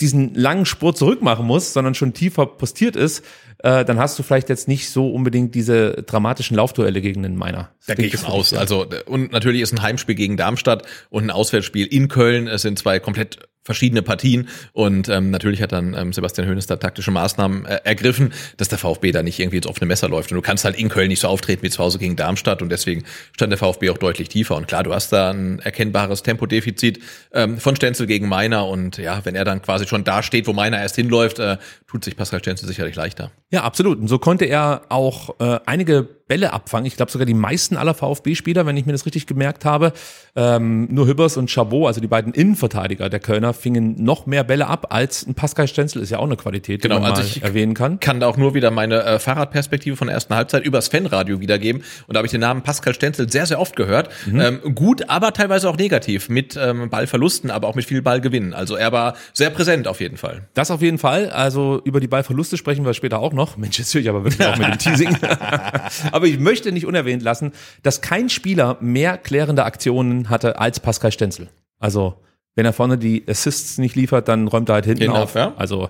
[0.00, 3.24] diesen langen Spurt zurück machen muss, sondern schon tiefer postiert ist,
[3.58, 7.70] äh, dann hast du vielleicht jetzt nicht so unbedingt diese dramatischen Laufduelle gegen den Meiner.
[7.86, 8.52] Da gehe ich von aus.
[8.52, 12.46] Also und natürlich ist ein Heimspiel gegen Darmstadt und ein Auswärtsspiel in Köln.
[12.46, 16.76] Es sind zwei komplett verschiedene Partien und ähm, natürlich hat dann ähm, Sebastian Hoeneß da
[16.76, 20.30] taktische Maßnahmen äh, ergriffen, dass der VfB da nicht irgendwie ins offene Messer läuft.
[20.30, 22.70] Und du kannst halt in Köln nicht so auftreten wie zu Hause gegen Darmstadt und
[22.70, 24.56] deswegen stand der VfB auch deutlich tiefer.
[24.56, 27.00] Und klar, du hast da ein erkennbares Tempodefizit
[27.32, 30.52] ähm, von Stenzel gegen Meiner und ja, wenn er dann quasi schon da steht, wo
[30.52, 31.56] Meiner erst hinläuft, äh,
[31.96, 33.30] tut sich Pascal Stenzel sicherlich leichter.
[33.50, 33.98] Ja, absolut.
[33.98, 36.86] Und so konnte er auch äh, einige Bälle abfangen.
[36.86, 39.92] Ich glaube sogar die meisten aller VfB-Spieler, wenn ich mir das richtig gemerkt habe.
[40.34, 44.66] Ähm, nur Hübbers und Chabot, also die beiden Innenverteidiger der Kölner, fingen noch mehr Bälle
[44.66, 46.02] ab als ein Pascal Stenzel.
[46.02, 48.00] Ist ja auch eine Qualität, Genau, die man also mal ich- erwähnen kann.
[48.00, 51.82] kann da auch nur wieder meine äh, Fahrradperspektive von der ersten Halbzeit übers Fanradio wiedergeben.
[52.08, 54.10] Und da habe ich den Namen Pascal Stenzel sehr, sehr oft gehört.
[54.26, 56.28] Ähm, gut, aber teilweise auch negativ.
[56.28, 58.52] Mit ähm, Ballverlusten, aber auch mit viel Ballgewinnen.
[58.52, 60.48] Also er war sehr präsent auf jeden Fall.
[60.54, 61.30] Das auf jeden Fall.
[61.30, 63.56] Also über die Ballverluste sprechen wir später auch noch.
[63.56, 65.16] Mensch, jetzt höre ich aber wirklich auch mit dem Teasing.
[66.12, 67.52] aber ich möchte nicht unerwähnt lassen,
[67.84, 71.48] dass kein Spieler mehr klärende Aktionen hatte als Pascal Stenzel.
[71.78, 72.16] Also
[72.56, 75.22] wenn er vorne die Assists nicht liefert, dann räumt er halt hinten auf.
[75.22, 75.54] auf, ja.
[75.56, 75.88] Also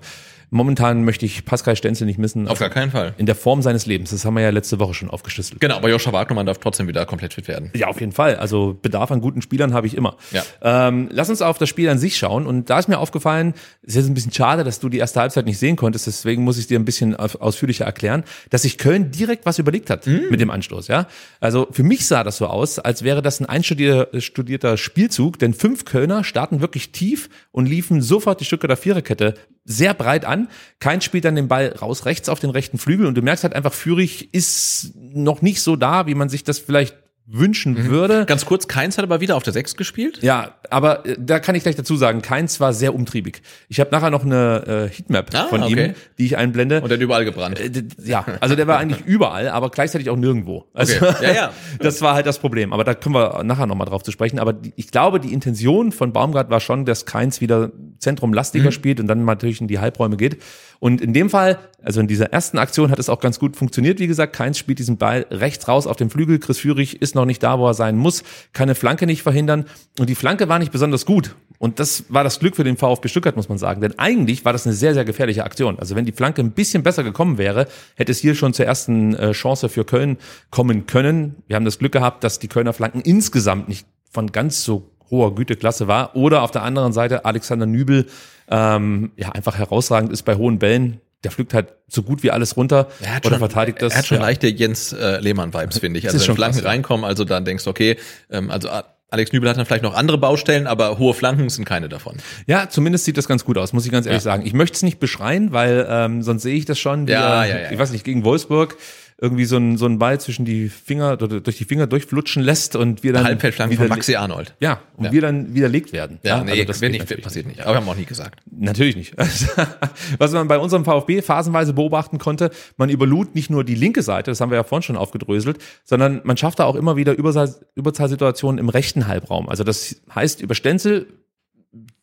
[0.50, 2.48] momentan möchte ich Pascal Stenzel nicht missen.
[2.48, 3.14] Auf gar keinen Fall.
[3.18, 4.10] In der Form seines Lebens.
[4.10, 5.60] Das haben wir ja letzte Woche schon aufgeschlüsselt.
[5.60, 7.70] Genau, aber Joscha Wagnermann darf trotzdem wieder komplett fit werden.
[7.74, 8.36] Ja, auf jeden Fall.
[8.36, 10.16] Also Bedarf an guten Spielern habe ich immer.
[10.32, 10.42] Ja.
[10.62, 12.46] Ähm, lass uns auf das Spiel an sich schauen.
[12.46, 15.20] Und da ist mir aufgefallen, es ist jetzt ein bisschen schade, dass du die erste
[15.20, 16.06] Halbzeit nicht sehen konntest.
[16.06, 20.06] Deswegen muss ich dir ein bisschen ausführlicher erklären, dass sich Köln direkt was überlegt hat
[20.06, 20.88] mit dem Anstoß.
[20.88, 21.06] Ja,
[21.40, 25.38] also für mich sah das so aus, als wäre das ein einstudierter studierter Spielzug.
[25.38, 29.34] Denn fünf Kölner starten wirklich tief und liefen sofort die Stücke der Viererkette
[29.66, 30.48] sehr breit an.
[30.78, 33.54] Kein spielt dann den Ball raus rechts auf den rechten Flügel und du merkst halt
[33.54, 36.96] einfach, Fürich ist noch nicht so da, wie man sich das vielleicht
[37.28, 38.24] wünschen würde.
[38.26, 40.22] Ganz kurz, Keins hat aber wieder auf der 6 gespielt.
[40.22, 43.42] Ja, aber äh, da kann ich gleich dazu sagen, Keins war sehr umtriebig.
[43.68, 45.88] Ich habe nachher noch eine äh, Heatmap Ah, von okay.
[45.88, 46.80] ihm, die ich einblende.
[46.80, 47.58] Und der hat überall gebrannt.
[47.58, 50.66] Äh, ja, also der war eigentlich überall, aber gleichzeitig auch nirgendwo.
[50.72, 51.26] Also, Okay.
[51.26, 51.50] Ja, ja.
[51.80, 52.72] Das war halt das Problem.
[52.72, 54.38] Aber da können wir nachher nochmal drauf zu sprechen.
[54.38, 59.00] Aber die, ich glaube, die Intention von Baumgart war schon, dass Keins wieder zentrumlastiger spielt
[59.00, 60.40] und dann natürlich in die Halbräume geht.
[60.80, 63.98] Und in dem Fall, also in dieser ersten Aktion hat es auch ganz gut funktioniert.
[63.98, 66.38] Wie gesagt, Keins spielt diesen Ball rechts raus auf dem Flügel.
[66.38, 69.66] Chris Führig ist noch nicht da, wo er sein muss, kann eine Flanke nicht verhindern.
[69.98, 71.34] Und die Flanke war nicht besonders gut.
[71.58, 73.80] Und das war das Glück für den VfB Stuttgart, muss man sagen.
[73.80, 75.78] Denn eigentlich war das eine sehr, sehr gefährliche Aktion.
[75.78, 79.14] Also wenn die Flanke ein bisschen besser gekommen wäre, hätte es hier schon zur ersten
[79.14, 80.18] äh, Chance für Köln
[80.50, 81.36] kommen können.
[81.46, 85.34] Wir haben das Glück gehabt, dass die Kölner Flanken insgesamt nicht von ganz so hoher
[85.34, 86.16] Güteklasse war.
[86.16, 88.06] Oder auf der anderen Seite Alexander Nübel,
[88.50, 91.00] ähm, ja, einfach herausragend ist bei hohen Bällen.
[91.24, 92.88] Der pflügt halt so gut wie alles runter
[93.24, 93.94] oder verteidigt das.
[93.94, 94.24] Er hat schon ja.
[94.24, 96.06] leichte Jens äh, Lehmann-Vibes, finde ich.
[96.06, 97.96] Also wenn schon Flanken krass, reinkommen, also dann denkst du, okay,
[98.30, 98.68] ähm, also
[99.08, 102.16] Alex Nübel hat dann vielleicht noch andere Baustellen, aber hohe Flanken sind keine davon.
[102.46, 104.32] Ja, zumindest sieht das ganz gut aus, muss ich ganz ehrlich Ja.
[104.32, 104.44] sagen.
[104.44, 107.06] Ich möchte es nicht beschreien, weil ähm, sonst sehe ich das schon.
[107.06, 108.76] Wie Ja, ja, ja, ich weiß nicht, gegen Wolfsburg
[109.18, 113.02] irgendwie so ein so ein Ball zwischen die Finger durch die Finger durchflutschen lässt und
[113.02, 114.54] wir dann Halbfeldflanken von Maxi Arnold.
[114.60, 115.12] Ja, und Ja.
[115.12, 116.18] wir dann widerlegt werden.
[116.22, 117.60] Ja, nee, also das nicht, passiert nicht.
[117.64, 118.40] Aber haben wir auch nie gesagt.
[118.50, 119.14] Natürlich nicht.
[120.18, 124.30] Was man bei unserem VfB phasenweise beobachten konnte, man überlud nicht nur die linke Seite,
[124.30, 127.54] das haben wir ja vorhin schon aufgedröselt, sondern man schafft da auch immer wieder Überzahl,
[127.74, 129.48] Überzahlsituationen im rechten Halbraum.
[129.48, 131.06] Also das heißt, über Stenzel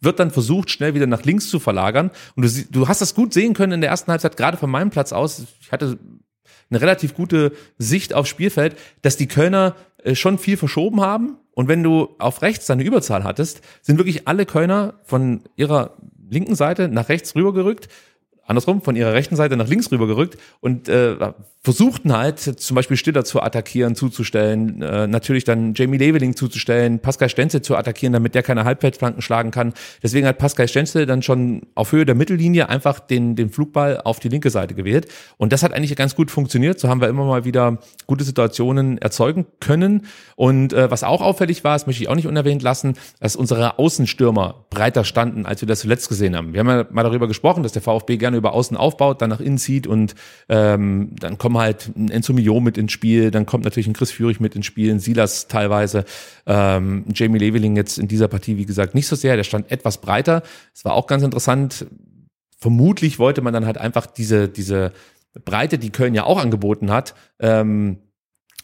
[0.02, 2.10] wird dann versucht, schnell wieder nach links zu verlagern.
[2.36, 4.90] Und du, du hast das gut sehen können in der ersten Halbzeit, gerade von meinem
[4.90, 5.44] Platz aus.
[5.62, 5.98] Ich hatte
[6.70, 11.38] eine relativ gute Sicht aufs Spielfeld, dass die Kölner äh, schon viel verschoben haben.
[11.54, 15.98] Und wenn du auf rechts deine Überzahl hattest, sind wirklich alle Kölner von ihrer
[16.30, 17.90] linken Seite nach rechts rübergerückt,
[18.46, 21.16] andersrum, von ihrer rechten Seite nach links rübergerückt und äh,
[21.64, 27.30] versuchten halt zum Beispiel Stiller zu attackieren, zuzustellen, äh, natürlich dann Jamie Leveling zuzustellen, Pascal
[27.30, 29.74] Stenzel zu attackieren, damit der keine Halbfeldflanken schlagen kann.
[30.02, 34.20] Deswegen hat Pascal Stenzel dann schon auf Höhe der Mittellinie einfach den, den Flugball auf
[34.20, 35.08] die linke Seite gewählt.
[35.38, 36.82] Und das hat eigentlich ganz gut funktioniert.
[36.82, 37.78] So haben wir immer mal wieder
[38.08, 40.06] gute Situationen erzeugen können.
[40.36, 43.80] Und äh, was auch auffällig war, das möchte ich auch nicht unerwähnt lassen, dass unsere
[43.80, 46.52] Außenstürmer breiter standen, als wir das zuletzt gesehen haben.
[46.52, 49.40] Wir haben ja mal darüber gesprochen, dass der VfB gerne über Außen aufbaut, dann nach
[49.40, 50.16] innen zieht und
[50.50, 54.12] ähm, dann kommen halt ein Enzo Mio mit ins Spiel, dann kommt natürlich ein Chris
[54.12, 56.06] Führig mit ins Spiel, ein Silas teilweise,
[56.46, 60.00] ähm, Jamie Leveling jetzt in dieser Partie, wie gesagt, nicht so sehr, der stand etwas
[60.00, 60.44] breiter.
[60.74, 61.86] Es war auch ganz interessant,
[62.58, 64.94] vermutlich wollte man dann halt einfach diese, diese
[65.46, 67.98] Breite, die Köln ja auch angeboten hat, ähm,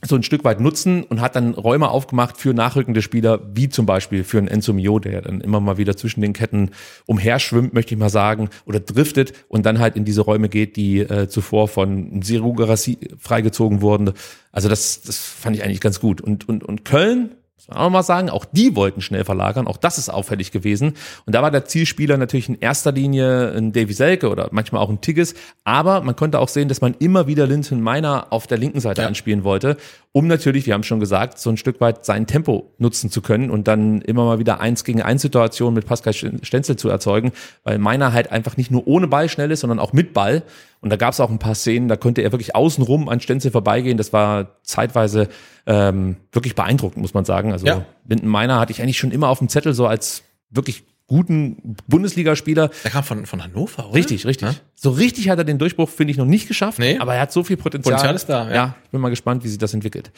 [0.05, 3.85] so ein Stück weit nutzen und hat dann Räume aufgemacht für nachrückende Spieler, wie zum
[3.85, 6.71] Beispiel für einen Enzo Mio, der dann immer mal wieder zwischen den Ketten
[7.05, 10.99] umherschwimmt, möchte ich mal sagen, oder driftet und dann halt in diese Räume geht, die
[10.99, 14.13] äh, zuvor von Seru Garassi freigezogen wurden.
[14.51, 16.21] Also das, das fand ich eigentlich ganz gut.
[16.21, 19.75] Und, und, und Köln, muss man auch mal sagen, auch die wollten schnell verlagern, auch
[19.75, 20.93] das ist auffällig gewesen.
[21.25, 24.89] Und da war der Zielspieler natürlich in erster Linie ein Davy Selke oder manchmal auch
[24.89, 28.57] ein Tigges, aber man konnte auch sehen, dass man immer wieder Linton Meiner auf der
[28.57, 29.75] linken Seite anspielen wollte,
[30.11, 33.51] um natürlich, wir haben schon gesagt, so ein Stück weit sein Tempo nutzen zu können
[33.51, 37.31] und dann immer mal wieder eins gegen eins Situationen mit Pascal Stenzel zu erzeugen,
[37.63, 40.41] weil Meiner halt einfach nicht nur ohne Ball schnell ist, sondern auch mit Ball.
[40.81, 43.51] Und da gab es auch ein paar Szenen, da konnte er wirklich außenrum an Stenzel
[43.51, 43.97] vorbeigehen.
[43.97, 45.27] Das war zeitweise
[45.67, 47.51] ähm, wirklich beeindruckend, muss man sagen.
[47.51, 47.85] Also Ja.
[48.07, 52.69] Linden Meiner hatte ich eigentlich schon immer auf dem Zettel so als wirklich guten Bundesligaspieler.
[52.83, 53.95] Der kam von, von Hannover, oder?
[53.95, 54.47] Richtig, richtig.
[54.47, 54.55] Ja?
[54.75, 56.79] So richtig hat er den Durchbruch, finde ich, noch nicht geschafft.
[56.79, 56.97] Nee.
[56.99, 57.95] Aber er hat so viel Potenzial.
[57.95, 58.55] Potenzial ist da, ja.
[58.55, 60.11] Ja, ich bin mal gespannt, wie sich das entwickelt.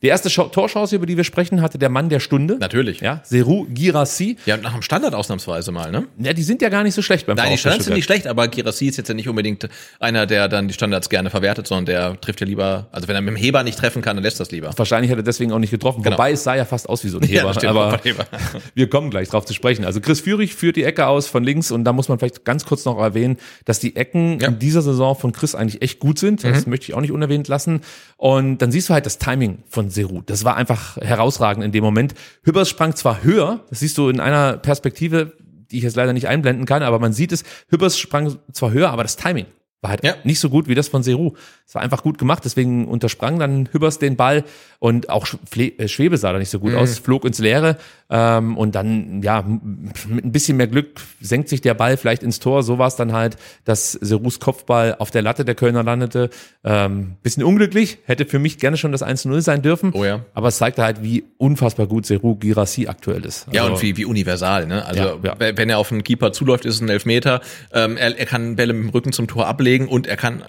[0.00, 2.56] Die erste Torchance, über die wir sprechen, hatte der Mann der Stunde.
[2.60, 3.00] Natürlich.
[3.00, 4.36] Ja, Seru Girassi.
[4.46, 6.06] Ja, nach dem Standard ausnahmsweise mal, ne?
[6.18, 8.04] Ja, die sind ja gar nicht so schlecht beim Nein, die VfB Standards sind nicht
[8.04, 11.66] schlecht, aber Girassi ist jetzt ja nicht unbedingt einer, der dann die Standards gerne verwertet,
[11.66, 14.22] sondern der trifft ja lieber, also wenn er mit dem Heber nicht treffen kann, dann
[14.22, 14.70] lässt das lieber.
[14.76, 16.02] Wahrscheinlich hat er deswegen auch nicht getroffen.
[16.04, 16.14] Genau.
[16.16, 17.48] Wobei es sah ja fast aus wie so ein Heber.
[17.48, 18.24] das stimmt, aber Heber.
[18.74, 19.84] wir kommen gleich drauf zu sprechen.
[19.84, 22.64] Also Chris Führig führt die Ecke aus von links und da muss man vielleicht ganz
[22.64, 24.48] kurz noch erwähnen, dass die Ecken Ja.
[24.48, 24.54] Mhm.
[24.54, 26.44] in dieser Saison von Chris eigentlich echt gut sind.
[26.44, 27.80] Das möchte ich auch nicht unerwähnt lassen.
[28.16, 30.22] Und dann siehst du halt das Timing von Seru.
[30.22, 32.14] Das war einfach herausragend in dem Moment.
[32.42, 35.32] Hübbers sprang zwar höher, das siehst du in einer Perspektive,
[35.70, 38.90] die ich jetzt leider nicht einblenden kann, aber man sieht es, Hübbers sprang zwar höher,
[38.90, 39.46] aber das Timing
[39.80, 40.14] war halt Ja.
[40.24, 41.32] nicht so gut wie das von Seru.
[41.66, 44.42] Es war einfach gut gemacht, deswegen untersprang dann Hübbers den Ball
[44.80, 47.76] und auch äh, Schwebe sah da nicht so gut aus, flog ins Leere
[48.10, 52.38] ähm, und dann, ja, mit ein bisschen mehr Glück senkt sich der Ball vielleicht ins
[52.40, 52.62] Tor.
[52.62, 56.30] So war es dann halt, dass Serus Kopfball auf der Latte der Kölner landete.
[56.64, 59.92] Ähm, bisschen unglücklich, hätte für mich gerne schon das 1-0 sein dürfen.
[59.94, 60.24] Oh ja.
[60.34, 63.46] Aber es zeigte halt, wie unfassbar gut Seru Girassi aktuell ist.
[63.52, 64.84] Ja, Also- und wie, wie universal, ne?
[64.86, 65.38] Also, Ja, ja.
[65.40, 67.40] we- wenn er auf einen Keeper zuläuft, ist es ein Elfmeter.
[67.72, 70.42] Ähm, er, er kann Bälle mit dem Rücken zum Tor ablegen und er kann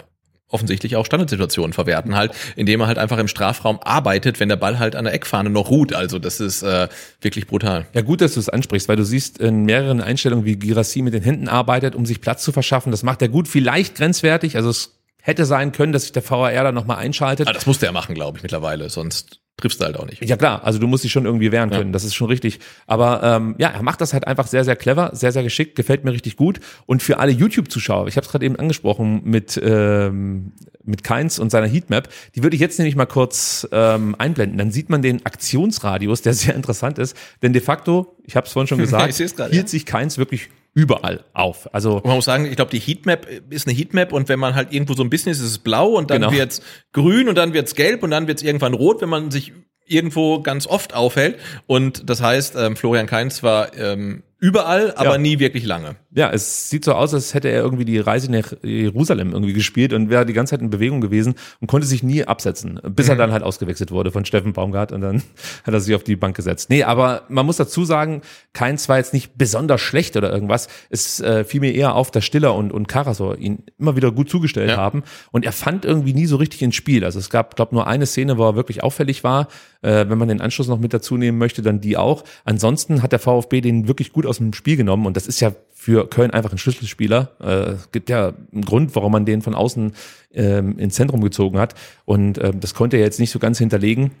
[0.50, 4.78] offensichtlich auch Standardsituationen verwerten halt, indem er halt einfach im Strafraum arbeitet, wenn der Ball
[4.78, 5.94] halt an der Eckfahne noch ruht.
[5.94, 6.88] Also das ist äh,
[7.20, 7.86] wirklich brutal.
[7.94, 11.14] Ja, gut, dass du es ansprichst, weil du siehst in mehreren Einstellungen, wie Girassi mit
[11.14, 12.90] den Händen arbeitet, um sich Platz zu verschaffen.
[12.90, 14.56] Das macht er gut, vielleicht grenzwertig.
[14.56, 17.46] Also es hätte sein können, dass sich der VAR da nochmal einschaltet.
[17.46, 18.90] Aber das musste er machen, glaube ich, mittlerweile.
[18.90, 20.24] Sonst triffst du halt auch nicht.
[20.24, 21.92] Ja klar, also du musst dich schon irgendwie wehren können, Ja.
[21.92, 22.58] das ist schon richtig.
[22.86, 26.04] Aber ähm, ja, er macht das halt einfach sehr, sehr clever, sehr, sehr geschickt, gefällt
[26.04, 26.60] mir richtig gut.
[26.86, 30.52] Und für alle YouTube-Zuschauer, ich habe es gerade eben angesprochen mit, ähm,
[30.84, 34.58] mit Keins und seiner Heatmap, die würde ich jetzt nämlich mal kurz ähm, einblenden.
[34.58, 37.16] Dann sieht man den Aktionsradius, der sehr interessant ist.
[37.42, 39.68] Denn de facto, ich habe es vorhin schon gesagt, grad, hielt ja.
[39.68, 41.72] sich Keins wirklich überall auf.
[41.74, 44.54] Also Und man muss sagen, ich glaube, die Heatmap ist eine Heatmap und wenn man
[44.54, 46.32] halt irgendwo so ein bisschen ist, ist es blau und dann Genau.
[46.32, 49.52] wird's grün und dann wird's gelb und dann wird's irgendwann rot, wenn man sich
[49.86, 51.38] irgendwo ganz oft aufhält.
[51.66, 55.18] Und das heißt, ähm, Florian Kainz war ähm, überall, aber Ja.
[55.18, 55.96] nie wirklich lange.
[56.12, 59.92] ja, es sieht so aus, als hätte er irgendwie die Reise nach Jerusalem irgendwie gespielt
[59.92, 63.16] und wäre die ganze Zeit in Bewegung gewesen und konnte sich nie absetzen, bis er
[63.16, 65.22] dann halt ausgewechselt wurde von Steffen Baumgart und dann
[65.64, 66.70] hat er sich auf die Bank gesetzt.
[66.70, 68.22] Nee, aber man muss dazu sagen,
[68.52, 70.68] Keins war jetzt nicht besonders schlecht oder irgendwas.
[70.88, 74.30] Es äh, fiel mir eher auf, dass Stiller und, und Karasor ihn immer wieder gut
[74.30, 74.76] zugestellt Ja.
[74.78, 77.04] haben und er fand irgendwie nie so richtig ins Spiel.
[77.04, 79.48] Also es gab, glaube nur eine Szene, wo er wirklich auffällig war.
[79.82, 82.24] Äh, wenn man den Anschluss noch mit dazu nehmen möchte, dann die auch.
[82.44, 85.52] Ansonsten hat der VfB den wirklich gut aus dem Spiel genommen und das ist ja
[85.74, 87.30] für Köln einfach ein Schlüsselspieler.
[87.40, 89.92] Äh, es gibt ja einen Grund, warum man den von außen
[90.32, 91.74] ähm, ins Zentrum gezogen hat
[92.06, 94.12] und ähm, das konnte er jetzt nicht so ganz hinterlegen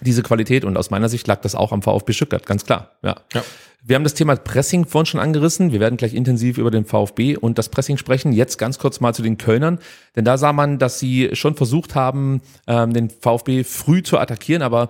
[0.00, 2.92] diese Qualität und aus meiner Sicht lag das auch am VfB Stuttgart, ganz klar.
[3.02, 3.16] Ja.
[3.32, 3.42] Ja.
[3.82, 5.72] Wir haben das Thema Pressing vorhin schon angerissen.
[5.72, 8.32] Wir werden gleich intensiv über den VfB und das Pressing sprechen.
[8.32, 9.78] Jetzt ganz kurz mal zu den Kölnern,
[10.16, 14.62] denn da sah man, dass sie schon versucht haben, ähm, den VfB früh zu attackieren,
[14.62, 14.88] aber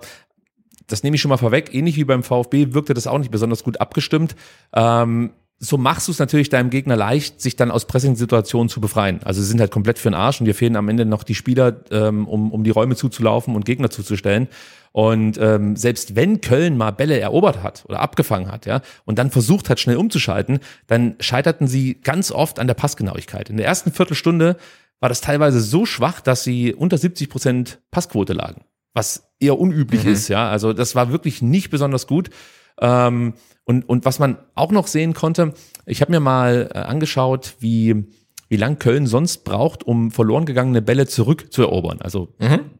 [0.91, 1.73] das nehme ich schon mal vorweg.
[1.73, 4.35] Ähnlich wie beim VfB wirkte das auch nicht besonders gut abgestimmt.
[4.73, 9.19] Ähm, so machst du es natürlich deinem Gegner leicht, sich dann aus Pressing-Situationen zu befreien.
[9.23, 11.35] Also sie sind halt komplett für den Arsch und dir fehlen am Ende noch die
[11.35, 14.47] Spieler, ähm, um, um die Räume zuzulaufen und Gegner zuzustellen.
[14.93, 19.29] Und ähm, selbst wenn Köln mal Bälle erobert hat oder abgefangen hat, ja, und dann
[19.29, 23.49] versucht hat, schnell umzuschalten, dann scheiterten sie ganz oft an der Passgenauigkeit.
[23.49, 24.55] In der ersten Viertelstunde
[24.99, 28.61] war das teilweise so schwach, dass sie unter 70 Prozent Passquote lagen,
[28.93, 30.49] was eher unüblich ist, ja.
[30.49, 32.29] Also das war wirklich nicht besonders gut.
[32.81, 33.33] Ähm,
[33.65, 35.53] und, und was man auch noch sehen konnte,
[35.85, 38.05] ich habe mir mal äh, angeschaut, wie,
[38.47, 42.01] wie lang Köln sonst braucht, um verloren gegangene Bälle zurückzuerobern.
[42.01, 42.33] Also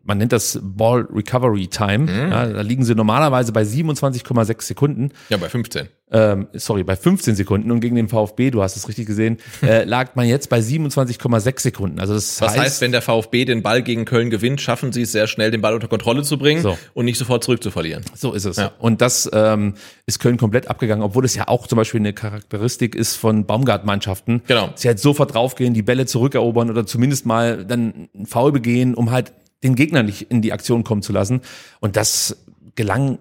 [0.10, 2.12] man nennt das Ball Recovery Time.
[2.12, 5.12] Ja, da liegen sie normalerweise bei 27,6 Sekunden.
[5.30, 5.88] Ja, bei 15.
[6.12, 9.84] Ähm, sorry, bei 15 Sekunden und gegen den VfB, du hast es richtig gesehen, äh,
[9.84, 12.00] lag man jetzt bei 27,6 Sekunden.
[12.00, 15.04] Also das Das heißt, heißt, wenn der VfB den Ball gegen Köln gewinnt, schaffen sie
[15.04, 16.76] es sehr schnell, den Ball unter Kontrolle zu bringen So.
[16.96, 18.04] und nicht sofort zurückzuverlieren.
[18.16, 18.58] So ist es.
[18.58, 18.72] Ja.
[18.80, 19.76] Und das ähm,
[20.08, 24.42] ist Köln komplett abgegangen, obwohl es ja auch zum Beispiel eine Charakteristik ist von Baumgart-Mannschaften.
[24.48, 24.72] Genau.
[24.74, 29.12] Sie halt sofort draufgehen, die Bälle zurückerobern oder zumindest mal dann einen Foul begehen, um
[29.12, 29.32] halt
[29.64, 31.42] den Gegner nicht in die Aktion kommen zu lassen.
[31.80, 32.46] Und das
[32.76, 33.20] gelang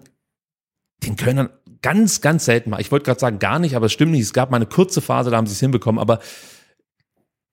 [1.03, 1.49] den Kölnern
[1.81, 2.81] ganz, ganz selten mal.
[2.81, 4.21] Ich wollte gerade sagen, gar nicht, aber es stimmt nicht.
[4.21, 6.19] Es gab mal eine kurze Phase, da haben sie es hinbekommen, aber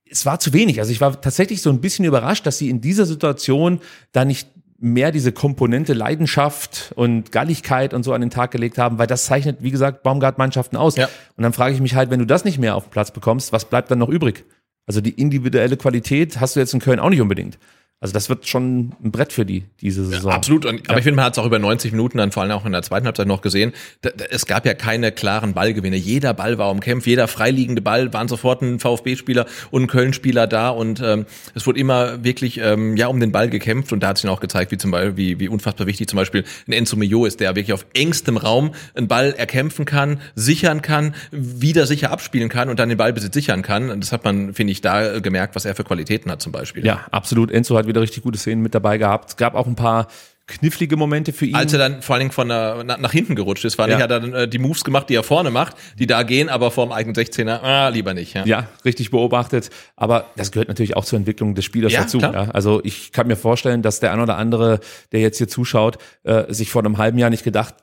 [0.08, 0.80] es war zu wenig.
[0.80, 3.80] Also ich war tatsächlich so ein bisschen überrascht, dass sie in dieser Situation
[4.12, 8.98] da nicht mehr diese Komponente Leidenschaft und Galligkeit und so an den Tag gelegt haben,
[8.98, 10.96] weil das zeichnet, wie gesagt, Baumgart-Mannschaften aus.
[10.96, 11.08] Ja.
[11.36, 13.52] Und dann frage ich mich halt, wenn du das nicht mehr auf den Platz bekommst,
[13.52, 14.44] was bleibt dann noch übrig?
[14.86, 17.58] Also die individuelle Qualität hast du jetzt in Köln auch nicht unbedingt.
[17.98, 20.30] Also das wird schon ein Brett für die diese Saison.
[20.30, 20.66] Absolut.
[20.66, 22.66] Und, aber ich finde, man hat es auch über 90 Minuten dann vor allem auch
[22.66, 23.72] in der zweiten Halbzeit noch gesehen.
[24.02, 25.96] Da, da, es gab ja keine klaren Ballgewinne.
[25.96, 30.68] Jeder Ball war umkämpft, jeder freiliegende Ball waren sofort ein VfB-Spieler und ein Köln-Spieler da
[30.68, 34.18] und ähm, es wurde immer wirklich ähm, ja um den Ball gekämpft und da hat
[34.18, 37.24] sich auch gezeigt, wie zum Beispiel wie, wie unfassbar wichtig zum Beispiel ein Enzo Mio
[37.24, 42.50] ist, der wirklich auf engstem Raum einen Ball erkämpfen kann, sichern kann, wieder sicher abspielen
[42.50, 43.90] kann und dann den Ballbesitz sichern kann.
[43.90, 46.84] Und das hat man, finde ich, da gemerkt, was er für Qualitäten hat zum Beispiel.
[46.84, 47.50] Ja, absolut.
[47.50, 49.30] Enzo hat wieder richtig gute Szenen mit dabei gehabt.
[49.30, 50.08] Es gab auch ein paar
[50.48, 51.56] knifflige Momente für ihn.
[51.56, 53.96] Als er dann vor allen Dingen von der, nach, nach hinten gerutscht ist, fand Ja.
[53.98, 56.70] hat er dann äh, die Moves gemacht, die er vorne macht, die da gehen, aber
[56.70, 58.34] vor dem eigenen 16er, ah, lieber nicht.
[58.34, 58.44] Ja.
[58.44, 59.70] Ja, richtig beobachtet.
[59.96, 62.18] Aber das gehört natürlich auch zur Entwicklung des Spielers Ja, dazu.
[62.18, 62.32] klar.
[62.32, 62.42] Ja.
[62.52, 64.78] Also ich kann mir vorstellen, dass der ein oder andere,
[65.10, 67.74] der jetzt hier zuschaut, äh, sich vor einem halben Jahr nicht gedacht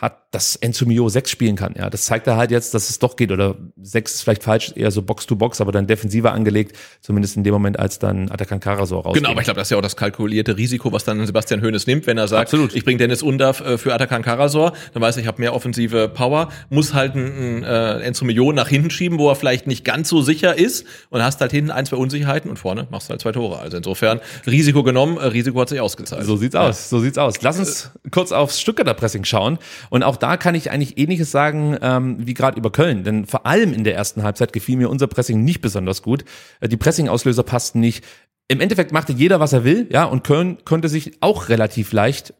[0.00, 1.74] hat, dass Enzo Mio sechs spielen kann.
[1.76, 3.30] Ja, das zeigt er halt jetzt, dass es doch geht.
[3.30, 7.52] Oder sechs ist vielleicht falsch, eher so Box-to-Box, aber dann defensiver angelegt, zumindest in dem
[7.52, 9.22] Moment, als dann Atakan Karasor rausgeht.
[9.22, 11.86] Genau, aber ich glaube, das ist ja auch das kalkulierte Risiko, was dann Sebastian Hoeneß
[11.86, 12.74] nimmt, wenn er sagt, Absolut.
[12.74, 16.08] ich bringe Dennis Undav äh, für Atakan Karasor, dann weiß ich, ich habe mehr offensive
[16.08, 19.84] Power, muss halt ein, ein äh, Enzo Millon nach hinten schieben, wo er vielleicht nicht
[19.84, 23.10] ganz so sicher ist und hast halt hinten ein, zwei Unsicherheiten und vorne machst du
[23.10, 23.58] halt zwei Tore.
[23.58, 26.24] Also insofern Risiko genommen, äh, Risiko hat sich ausgezahlt.
[26.24, 27.40] So sieht's aus, so sieht's aus.
[27.42, 29.58] Lass uns kurz aufs Stuttgarter Pressing schauen.
[29.90, 33.04] Und auch da kann ich eigentlich ähnliches sagen, ähm, wie gerade über Köln.
[33.04, 36.24] Denn vor allem in der ersten Halbzeit gefiel mir unser Pressing nicht besonders gut.
[36.60, 38.04] Äh, Die Pressing-Auslöser passten nicht.
[38.48, 42.34] im Endeffekt machte jeder, was er will, ja, und Köln konnte sich auch relativ leicht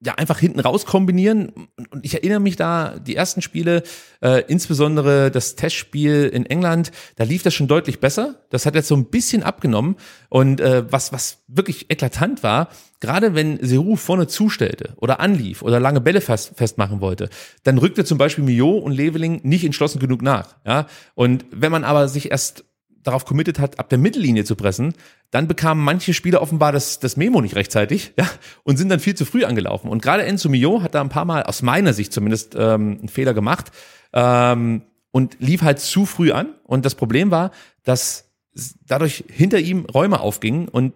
[0.00, 1.68] ja einfach hinten raus kombinieren.
[1.90, 3.82] Und ich erinnere mich da, die ersten Spiele,
[4.20, 8.36] äh, insbesondere das Testspiel in England, da lief das schon deutlich besser.
[8.50, 9.96] Das hat jetzt so ein bisschen abgenommen.
[10.28, 12.68] Und äh, was, was wirklich eklatant war,
[13.00, 17.28] gerade wenn Seru vorne zustellte oder anlief oder lange Bälle fest, festmachen wollte,
[17.64, 20.56] dann rückte zum Beispiel Mio und Leveling nicht entschlossen genug nach.
[20.64, 20.86] Ja?
[21.14, 22.64] Und wenn man aber sich erst
[23.02, 24.94] darauf committed hat, ab der Mittellinie zu pressen,
[25.30, 28.28] dann bekamen manche Spieler offenbar das, das Memo nicht rechtzeitig ja,
[28.64, 29.88] und sind dann viel zu früh angelaufen.
[29.88, 33.08] Und gerade Enzo Mio hat da ein paar Mal, aus meiner Sicht zumindest, ähm, einen
[33.08, 33.70] Fehler gemacht
[34.12, 36.54] ähm, und lief halt zu früh an.
[36.64, 37.50] Und das Problem war,
[37.84, 38.30] dass
[38.86, 40.94] dadurch hinter ihm Räume aufgingen und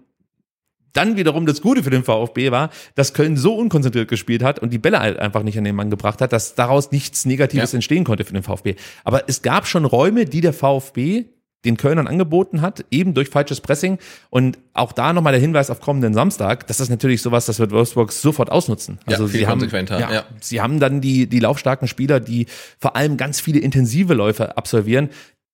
[0.93, 4.73] dann wiederum das Gute für den VfB war, dass Köln so unkonzentriert gespielt hat und
[4.73, 7.77] die Bälle halt einfach nicht an den Mann gebracht hat, dass daraus nichts Negatives ja.
[7.77, 8.77] entstehen konnte für den VfB.
[9.05, 11.25] Aber es gab schon Räume, die der VfB
[11.65, 13.99] den Kölnern angeboten hat, eben durch falsches Pressing.
[14.31, 17.71] Und auch da nochmal der Hinweis auf kommenden Samstag, das ist natürlich sowas, das wird
[17.71, 18.99] Wolfsburg sofort ausnutzen.
[19.07, 20.25] Also ja, sie haben, ja, ja.
[20.41, 22.47] sie haben dann die, die laufstarken Spieler, die
[22.79, 25.11] vor allem ganz viele intensive Läufe absolvieren,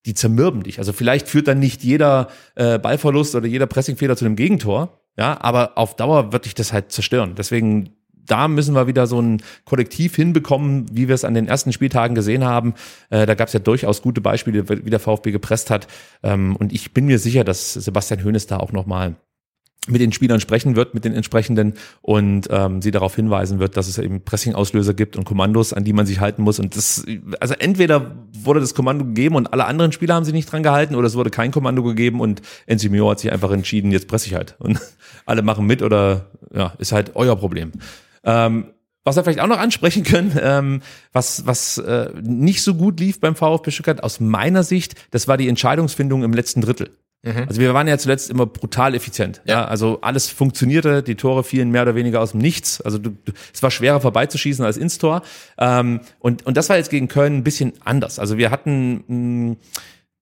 [0.07, 0.79] die zermürben dich.
[0.79, 5.39] Also vielleicht führt dann nicht jeder äh, Ballverlust oder jeder Pressingfehler zu einem Gegentor, ja,
[5.41, 7.35] aber auf Dauer wird dich das halt zerstören.
[7.37, 7.91] Deswegen
[8.29, 12.15] da müssen wir wieder so ein Kollektiv hinbekommen, wie wir es an den ersten Spieltagen
[12.15, 12.75] gesehen haben.
[13.11, 15.89] Äh, da gab es ja durchaus gute Beispiele, wie der VfB gepresst hat.
[16.23, 19.17] Ähm, und ich bin mir sicher, dass Sebastian Hoeneß da auch nochmal
[19.89, 23.89] mit den Spielern sprechen wird, mit den entsprechenden und ähm, sie darauf hinweisen wird, dass
[23.89, 26.59] es eben Pressing-Auslöser gibt und Kommandos, an die man sich halten muss.
[26.59, 27.05] Und das,
[27.41, 30.95] also entweder wurde das Kommando gegeben und alle anderen Spieler haben sich nicht dran gehalten,
[30.95, 34.35] oder es wurde kein Kommando gegeben und Enzimio hat sich einfach entschieden, jetzt presse ich
[34.35, 34.57] halt.
[34.59, 34.79] Und
[35.27, 37.73] alle machen mit oder ja, ist halt euer Problem.
[38.25, 38.73] Ähm,
[39.05, 43.21] was wir vielleicht auch noch ansprechen können, ähm, was, was äh, nicht so gut lief
[43.21, 46.91] beim VfB Stuttgart aus meiner Sicht, das war die Entscheidungsfindung im letzten Drittel.
[47.23, 47.47] Mhm.
[47.49, 49.41] Also wir waren ja zuletzt immer brutal effizient.
[49.45, 49.61] Ja.
[49.61, 49.65] ja.
[49.65, 52.81] also alles funktionierte, die Tore fielen mehr oder weniger aus dem Nichts.
[52.81, 55.23] Also du, du, es war schwerer vorbeizuschießen als ins Tor.
[55.59, 58.19] Ähm, und, und das war jetzt gegen Köln ein bisschen anders.
[58.19, 59.57] Also wir hatten mh,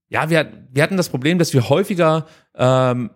[0.08, 3.10] ja, wir, wir hatten das Problem, dass wir häufiger ähm,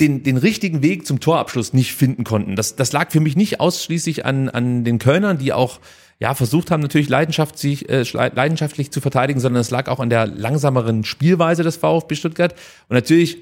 [0.00, 2.56] den, den richtigen Weg zum Torabschluss nicht finden konnten.
[2.56, 5.80] Das, das lag für mich nicht ausschließlich an, an den Kölnern, die auch
[6.18, 10.26] ja, versucht haben, natürlich leidenschaftlich, äh, leidenschaftlich zu verteidigen, sondern es lag auch an der
[10.26, 12.52] langsameren Spielweise des VfB Stuttgart.
[12.88, 13.38] Und natürlich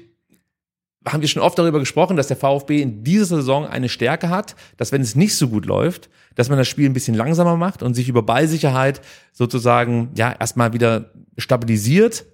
[1.05, 4.55] haben wir schon oft darüber gesprochen, dass der VfB in dieser Saison eine Stärke hat,
[4.77, 7.83] dass wenn es nicht so gut läuft, dass man das Spiel ein bisschen langsamer macht
[7.83, 9.01] und sich über Ballsicherheit
[9.33, 12.25] sozusagen ja erstmal wieder stabilisiert.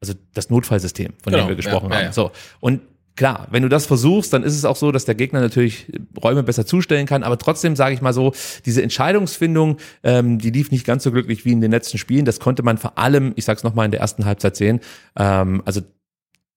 [0.00, 2.02] Also das Notfallsystem, von genau, dem wir gesprochen ja, haben.
[2.02, 2.12] Ja, ja.
[2.12, 2.30] So.
[2.60, 2.80] Und
[3.16, 5.86] klar, wenn du das versuchst, dann ist es auch so, dass der Gegner natürlich
[6.22, 7.22] Räume besser zustellen kann.
[7.22, 8.32] Aber trotzdem sage ich mal so,
[8.64, 12.24] diese Entscheidungsfindung, ähm, die lief nicht ganz so glücklich wie in den letzten Spielen.
[12.24, 14.80] Das konnte man vor allem, ich sag's nochmal, in der ersten Halbzeit sehen.
[15.16, 15.82] Ähm, also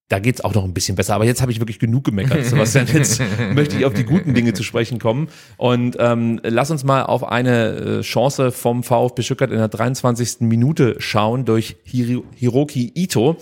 [0.08, 1.14] da geht's auch noch ein bisschen besser.
[1.14, 2.86] Aber jetzt habe ich wirklich genug gemeckert, Sebastian.
[2.92, 3.22] Jetzt
[3.54, 5.28] möchte ich auf die guten Dinge zu sprechen kommen.
[5.56, 10.40] Und ähm, lass uns mal auf eine äh, Chance vom VfB Stuttgart in der 23.
[10.40, 13.36] Minute schauen durch Hiro Hiroki Ito.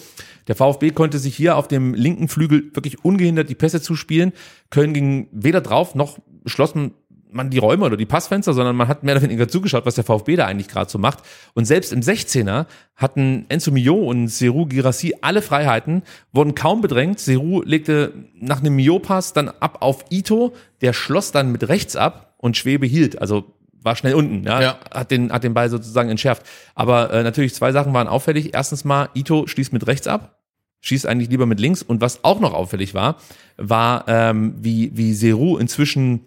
[0.48, 4.32] Der VfB konnte sich hier auf dem linken Flügel wirklich ungehindert die Pässe zuspielen.
[4.70, 6.94] Köln ging weder drauf, noch schlossen
[7.34, 10.04] man die Räume oder die Passfenster, sondern man hat mehr oder weniger zugeschaut, was der
[10.04, 11.20] VfB da eigentlich gerade so macht.
[11.54, 16.02] Und selbst im 16er hatten Enzo Mio und Seru Girassi alle Freiheiten,
[16.32, 17.18] wurden kaum bedrängt.
[17.20, 22.34] Seru legte nach einem Mio-Pass dann ab auf Ito, der schloss dann mit rechts ab
[22.38, 23.20] und Schwebe hielt.
[23.20, 24.78] Also war schnell unten, ja, ja.
[24.92, 26.42] hat den hat den Ball sozusagen entschärft.
[26.74, 28.54] Aber äh, natürlich zwei Sachen waren auffällig.
[28.54, 30.38] Erstens mal Ito schließt mit rechts ab,
[30.80, 31.82] schießt eigentlich lieber mit links.
[31.82, 33.16] Und was auch noch auffällig war,
[33.56, 36.20] war ähm, wie wie Seru inzwischen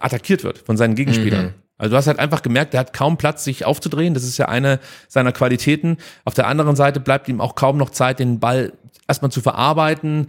[0.00, 1.46] attackiert wird von seinen Gegenspielern.
[1.46, 1.54] Mhm.
[1.78, 4.14] Also du hast halt einfach gemerkt, er hat kaum Platz, sich aufzudrehen.
[4.14, 4.78] Das ist ja eine
[5.08, 5.96] seiner Qualitäten.
[6.24, 8.72] Auf der anderen Seite bleibt ihm auch kaum noch Zeit, den Ball
[9.08, 10.28] erstmal zu verarbeiten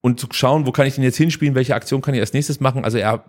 [0.00, 2.58] und zu schauen, wo kann ich den jetzt hinspielen, welche Aktion kann ich als nächstes
[2.58, 2.84] machen.
[2.84, 3.24] Also er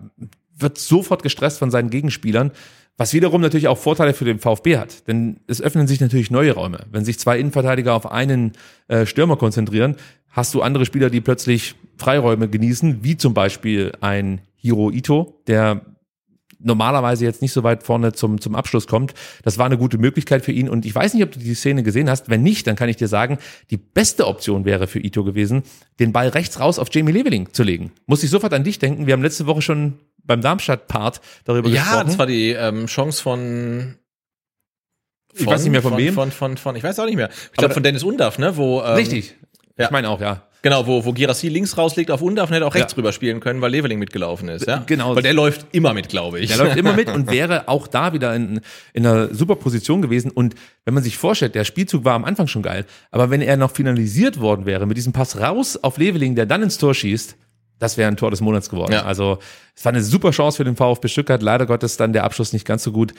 [0.62, 2.52] wird sofort gestresst von seinen Gegenspielern,
[2.98, 5.08] was wiederum natürlich auch Vorteile für den VfB hat.
[5.08, 6.86] Denn es öffnen sich natürlich neue Räume.
[6.92, 8.54] Wenn sich zwei Innenverteidiger auf einen
[8.90, 9.96] äh, Stürmer konzentrieren,
[10.30, 15.82] hast du andere Spieler, die plötzlich Freiräume genießen, wie zum Beispiel ein Hiro Ito, der
[16.60, 19.14] normalerweise jetzt nicht so weit vorne zum, zum Abschluss kommt.
[19.44, 20.70] Das war eine gute Möglichkeit für ihn.
[20.70, 22.30] Und ich weiß nicht, ob du die Szene gesehen hast.
[22.30, 23.38] Wenn nicht, dann kann ich dir sagen,
[23.72, 25.64] die beste Option wäre für Ito gewesen,
[26.00, 27.92] den Ball rechts raus auf Jamie Leveling zu legen.
[28.06, 29.08] Muss ich sofort an dich denken.
[29.08, 29.94] Wir haben letzte Woche schon
[30.30, 31.98] beim Darmstadt-Part darüber ja, gesprochen.
[31.98, 33.96] Ja, das war die ähm, Chance von
[35.34, 36.14] ich weiß nicht mehr von, von wem.
[36.14, 37.30] Von, von, von, ich weiß auch nicht mehr.
[37.52, 38.56] Ich glaube von Dennis Undaff, ne?
[38.56, 39.36] Wo, ähm, richtig.
[39.78, 39.86] Ja.
[39.86, 40.44] Ich meine auch, ja.
[40.62, 42.98] Genau, wo, wo Girassi links rauslegt auf Undarf und hätte auch rechts Ja.
[42.98, 44.68] rüber spielen können, weil Leveling mitgelaufen ist.
[44.68, 44.84] Ja?
[44.86, 45.16] Genau.
[45.16, 46.50] Weil der läuft immer mit, glaube ich.
[46.50, 48.60] Der läuft immer mit und wäre auch da wieder in,
[48.94, 50.32] in einer super Position gewesen.
[50.32, 53.56] Und wenn man sich vorstellt, der Spielzug war am Anfang schon geil, aber wenn er
[53.56, 57.38] noch finalisiert worden wäre mit diesem Pass raus auf Leveling, der dann ins Tor schießt,
[57.80, 58.92] das wäre ein Tor des Monats geworden.
[58.92, 59.06] Ja.
[59.06, 59.40] Also
[59.80, 61.42] es war eine super Chance für den VfB Stuttgart.
[61.42, 63.14] Leider Gottes dann der Abschluss nicht ganz so gut.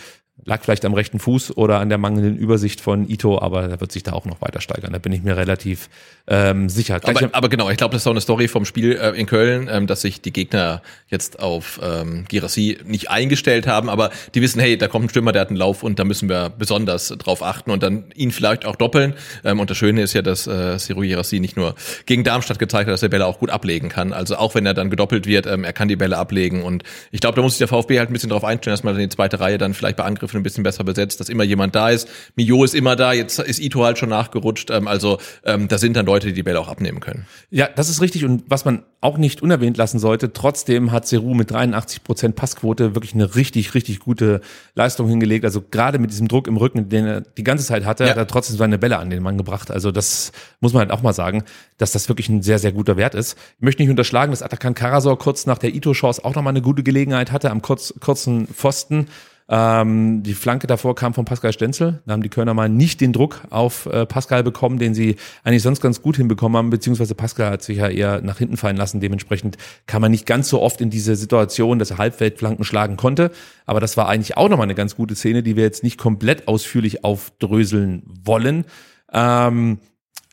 [0.44, 3.92] Lag vielleicht am rechten Fuß oder an der mangelnden Übersicht von Ito, aber er wird
[3.92, 4.92] sich da auch noch weiter steigern.
[4.92, 5.88] Da bin ich mir relativ
[6.26, 7.00] ähm, sicher.
[7.00, 9.26] Gleich Aber, aber genau, ich glaube, das ist auch eine Story vom Spiel äh, in
[9.26, 14.42] Köln, ähm, dass sich die Gegner jetzt auf ähm, Girassi nicht eingestellt haben, aber die
[14.42, 17.08] wissen, hey, da kommt ein Stürmer, der hat einen Lauf und da müssen wir besonders
[17.08, 19.14] drauf achten und dann ihn vielleicht auch doppeln.
[19.44, 21.74] Ähm, und das Schöne ist ja, dass äh, Siru Girassi nicht nur
[22.06, 24.12] gegen Darmstadt gezeigt hat, dass er Bälle auch gut ablegen kann.
[24.12, 27.20] Also auch wenn er dann gedoppelt wird, ähm, er kann die Bälle ablegen und ich
[27.20, 29.40] glaube, da muss sich der VfB halt ein bisschen drauf einstellen, dass man die zweite
[29.40, 32.08] Reihe dann vielleicht bei Angriffen ein bisschen besser besetzt, dass immer jemand da ist.
[32.36, 34.70] Mio ist immer da, jetzt ist Ito halt schon nachgerutscht.
[34.70, 37.26] Ähm, also ähm, da sind dann Leute, die die Bälle auch abnehmen können.
[37.50, 38.24] Ja, das ist richtig.
[38.24, 42.94] Und was man auch nicht unerwähnt lassen sollte, trotzdem hat Seru mit 83 Prozent Passquote
[42.94, 44.42] wirklich eine richtig, richtig gute
[44.74, 45.46] Leistung hingelegt.
[45.46, 48.10] Also gerade mit diesem Druck im Rücken, den er die ganze Zeit hatte, Ja.
[48.10, 49.70] hat er trotzdem seine Bälle an den Mann gebracht.
[49.70, 51.44] Also das muss man halt auch mal sagen,
[51.78, 53.38] dass das wirklich ein sehr, sehr guter Wert ist.
[53.56, 56.82] Ich möchte nicht unterschlagen, dass Atakan Karasor kurz nach der Ito-Chance auch nochmal eine gute
[56.82, 59.06] Gelegenheit hatte am kurz, kurzen Pfosten.
[59.52, 62.02] Ähm, die Flanke davor kam von Pascal Stenzel.
[62.06, 65.62] Da haben die Kölner mal nicht den Druck auf äh, Pascal bekommen, den sie eigentlich
[65.62, 69.00] sonst ganz gut hinbekommen haben, beziehungsweise Pascal hat sich ja eher nach hinten fallen lassen.
[69.00, 73.32] Dementsprechend kam man nicht ganz so oft in diese Situation, dass er Halbfeldflanken schlagen konnte.
[73.66, 76.46] Aber das war eigentlich auch nochmal eine ganz gute Szene, die wir jetzt nicht komplett
[76.46, 78.64] ausführlich aufdröseln wollen.
[79.12, 79.78] Ähm,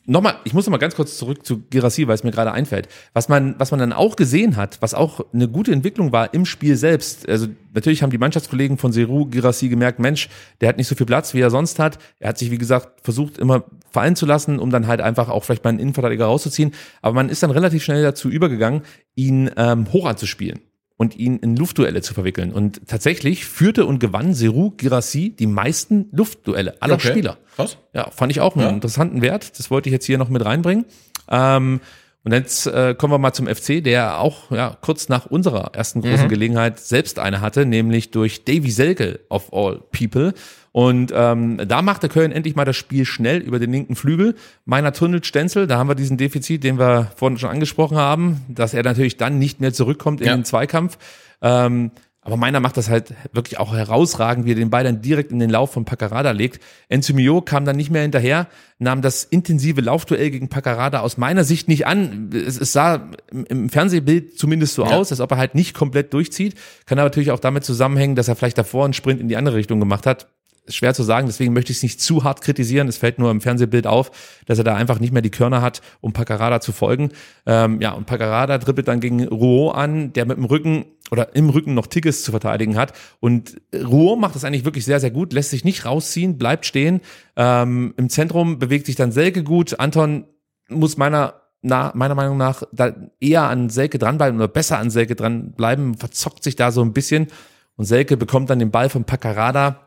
[0.09, 2.87] Nochmal, ich muss noch mal ganz kurz zurück zu Girassi, weil es mir gerade einfällt.
[3.11, 6.45] Was man, was man dann auch gesehen hat, was auch eine gute Entwicklung war im
[6.45, 7.27] Spiel selbst.
[7.27, 10.29] Also natürlich haben die Mannschaftskollegen von Seru Girassi gemerkt, Mensch,
[10.61, 11.99] der hat nicht so viel Platz, wie er sonst hat.
[12.19, 15.43] Er hat sich, wie gesagt, versucht immer fallen zu lassen, um dann halt einfach auch
[15.43, 16.71] vielleicht mal einen Innenverteidiger rauszuziehen.
[17.01, 18.83] Aber man ist dann relativ schnell dazu übergegangen,
[19.15, 20.61] ihn ähm, hoch anzuspielen
[20.97, 22.51] und ihn in Luftduelle zu verwickeln.
[22.51, 27.09] Und tatsächlich führte und gewann Seru Girassi die meisten Luftduelle aller Okay.
[27.09, 27.37] Spieler.
[27.55, 27.77] Krass.
[27.93, 28.69] Ja, fand ich auch einen Ja.
[28.71, 29.57] interessanten Wert.
[29.59, 30.85] Das wollte ich jetzt hier noch mit reinbringen.
[31.29, 31.81] Ähm,
[32.23, 36.01] und jetzt äh, kommen wir mal zum FC, der auch ja, kurz nach unserer ersten
[36.01, 36.29] großen Mhm.
[36.29, 40.33] Gelegenheit selbst eine hatte, nämlich durch Davy Selke of all people.
[40.77, 44.35] Und ähm, da machte Köln endlich mal das Spiel schnell über den linken Flügel.
[44.63, 48.75] Meiner tunnelt Stenzel, da haben wir diesen Defizit, den wir vorhin schon angesprochen haben, dass
[48.75, 50.35] er natürlich dann nicht mehr zurückkommt in Ja.
[50.35, 50.99] den Zweikampf.
[51.41, 51.89] Ähm,
[52.21, 55.39] aber meiner macht das halt wirklich auch herausragend, wie er den Ball dann direkt in
[55.39, 56.61] den Lauf von Paccarada legt.
[56.89, 58.45] Enzymio kam dann nicht mehr hinterher,
[58.77, 62.29] nahm das intensive Laufduell gegen Paccarada aus meiner Sicht nicht an.
[62.31, 64.91] Es, es sah im, im Fernsehbild zumindest so Ja.
[64.91, 66.53] aus, als ob er halt nicht komplett durchzieht.
[66.85, 69.55] Kann aber natürlich auch damit zusammenhängen, dass er vielleicht davor einen Sprint in die andere
[69.55, 70.27] Richtung gemacht hat.
[70.69, 72.87] Schwer zu sagen, deswegen möchte ich es nicht zu hart kritisieren.
[72.87, 74.11] Es fällt nur im Fernsehbild auf,
[74.45, 77.11] dass er da einfach nicht mehr die Körner hat, um Paccarada zu folgen.
[77.45, 81.49] Ähm, ja, und Paccarada dribbelt dann gegen Rouault an, der mit dem Rücken oder im
[81.49, 82.93] Rücken noch Tickets zu verteidigen hat.
[83.19, 87.01] Und Rouault macht das eigentlich wirklich sehr, sehr gut, lässt sich nicht rausziehen, bleibt stehen.
[87.35, 89.79] Ähm, Im Zentrum bewegt sich dann Selke gut.
[89.79, 90.25] Anton
[90.69, 95.15] muss meiner na, meiner Meinung nach da eher an Selke dranbleiben oder besser an Selke
[95.15, 97.27] dranbleiben, verzockt sich da so ein bisschen.
[97.75, 99.86] Und Selke bekommt dann den Ball von Paccarada,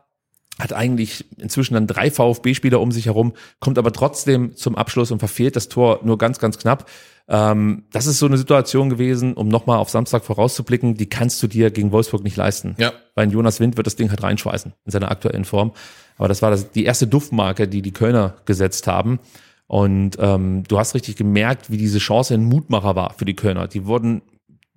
[0.59, 5.19] hat eigentlich inzwischen dann drei VfB-Spieler um sich herum, kommt aber trotzdem zum Abschluss und
[5.19, 6.89] verfehlt das Tor nur ganz, ganz knapp.
[7.27, 11.47] Ähm, das ist so eine Situation gewesen, um nochmal auf Samstag vorauszublicken, die kannst du
[11.47, 12.75] dir gegen Wolfsburg nicht leisten.
[12.77, 12.91] Ja.
[13.15, 15.71] Weil Jonas Wind wird das Ding halt reinschweißen in seiner aktuellen Form.
[16.17, 19.19] Aber das war das, die erste Duftmarke, die die Kölner gesetzt haben.
[19.67, 23.69] Und ähm, du hast richtig gemerkt, wie diese Chance ein Mutmacher war für die Kölner.
[23.69, 24.21] Die wurden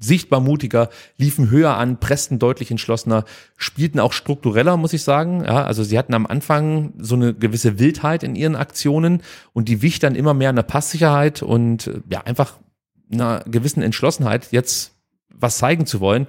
[0.05, 3.25] sichtbar mutiger, liefen höher an, pressten deutlich entschlossener,
[3.57, 5.45] spielten auch struktureller, muss ich sagen.
[5.45, 9.83] Ja, also sie hatten am Anfang so eine gewisse Wildheit in ihren Aktionen und die
[9.83, 12.55] wich dann immer mehr einer Passsicherheit und äh, ja, einfach
[13.13, 14.93] einer gewissen Entschlossenheit, jetzt
[15.29, 16.27] was zeigen zu wollen.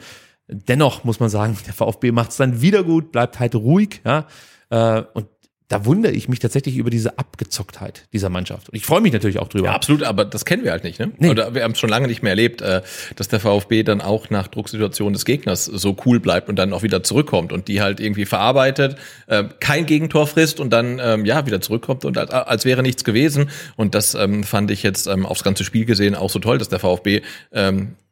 [0.48, 4.28] Dennoch muss man sagen, der VfB macht es dann wieder gut, bleibt halt ruhig, ja.
[4.70, 5.28] Äh, und
[5.68, 8.70] da wundere ich mich tatsächlich über diese Abgezocktheit dieser Mannschaft.
[8.70, 9.68] Und ich freue mich natürlich auch drüber.
[9.68, 11.12] Ja, absolut, aber das kennen wir halt nicht, ne?
[11.18, 11.30] Nee.
[11.30, 12.84] Oder wir haben es schon lange nicht mehr erlebt, äh,
[13.16, 16.84] dass der VfB dann auch nach Drucksituationen des Gegners so cool bleibt und dann auch
[16.84, 21.48] wieder zurückkommt und die halt irgendwie verarbeitet, äh, kein Gegentor frisst und dann ähm, ja
[21.48, 23.50] wieder zurückkommt und als, wäre nichts gewesen.
[23.76, 26.70] Und das ähm, fand ich jetzt ähm, aufs ganze Spiel gesehen auch so toll, dass
[26.70, 27.22] der VfB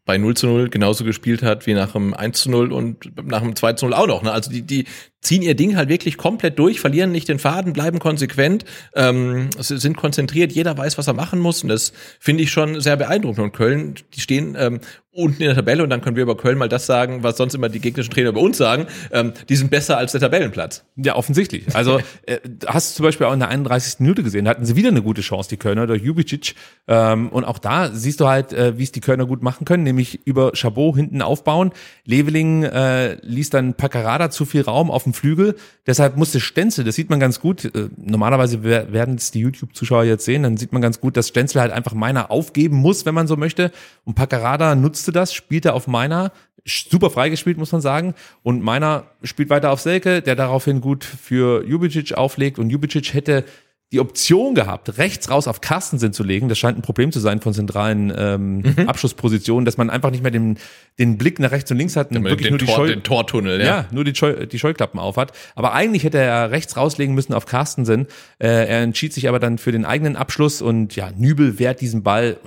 [0.06, 3.42] bei 0 zu 0 genauso gespielt hat wie nach dem 1 zu 0 und nach
[3.42, 4.24] dem 2 zu 0 auch noch.
[4.24, 4.32] Ne?
[4.32, 4.86] Also die, die,
[5.24, 9.98] ziehen ihr Ding halt wirklich komplett durch, verlieren nicht den Faden, bleiben konsequent, ähm, sind
[9.98, 11.64] konzentriert, jeder weiß, was er machen muss.
[11.64, 13.46] Und das finde ich schon sehr beeindruckend.
[13.46, 14.82] Und Köln, die stehen ähm,
[15.14, 17.54] unten in der Tabelle und dann können wir über Köln mal das sagen, was sonst
[17.54, 18.88] immer die gegnerischen Trainer über uns sagen.
[19.12, 20.84] Ähm, die sind besser als der Tabellenplatz.
[20.96, 21.76] Ja, offensichtlich.
[21.76, 24.00] Also äh, hast du zum Beispiel auch in der 31.
[24.00, 26.56] Minute gesehen, da hatten sie wieder eine gute Chance, die Kölner, durch Jubicic.
[26.88, 29.84] Ähm, und auch da siehst du halt, äh, wie es die Kölner gut machen können,
[29.84, 31.72] nämlich über Chabot hinten aufbauen.
[32.06, 35.56] Leveling äh, ließ dann Paccarada zu viel Raum auf dem Flügel.
[35.86, 40.26] Deshalb musste Stenzel, das sieht man ganz gut, äh, normalerweise werden es die YouTube-Zuschauer jetzt
[40.26, 43.28] sehen, dann sieht man ganz gut, dass Stenzel halt einfach meiner aufgeben muss, wenn man
[43.28, 43.72] so möchte.
[44.06, 46.32] Und Paccarada nutzte das, spielte auf meiner,
[46.66, 48.14] super freigespielt, muss man sagen.
[48.42, 52.58] Und meiner spielt weiter auf Selke, der daraufhin gut für Jubicic auflegt.
[52.58, 53.44] Und Jubicic hätte
[53.92, 56.50] die Option gehabt, rechts raus auf Carstensen zu legen.
[56.50, 58.88] Das scheint ein Problem zu sein von zentralen ähm, mhm.
[58.88, 60.58] Abschlusspositionen, dass man einfach nicht mehr den,
[60.98, 63.04] den Blick nach rechts und links hat und wirklich den, nur die Tor, Scheu den
[63.04, 63.66] Tortunnel, ja.
[63.66, 65.34] ja nur die, Scheu die Scheuklappen auf hat.
[65.54, 68.08] Aber eigentlich hätte er rechts rauslegen müssen auf Carstensen.
[68.40, 72.02] Äh, er entschied sich aber dann für den eigenen Abschluss und ja, Nübel wehrt diesen
[72.02, 72.38] Ball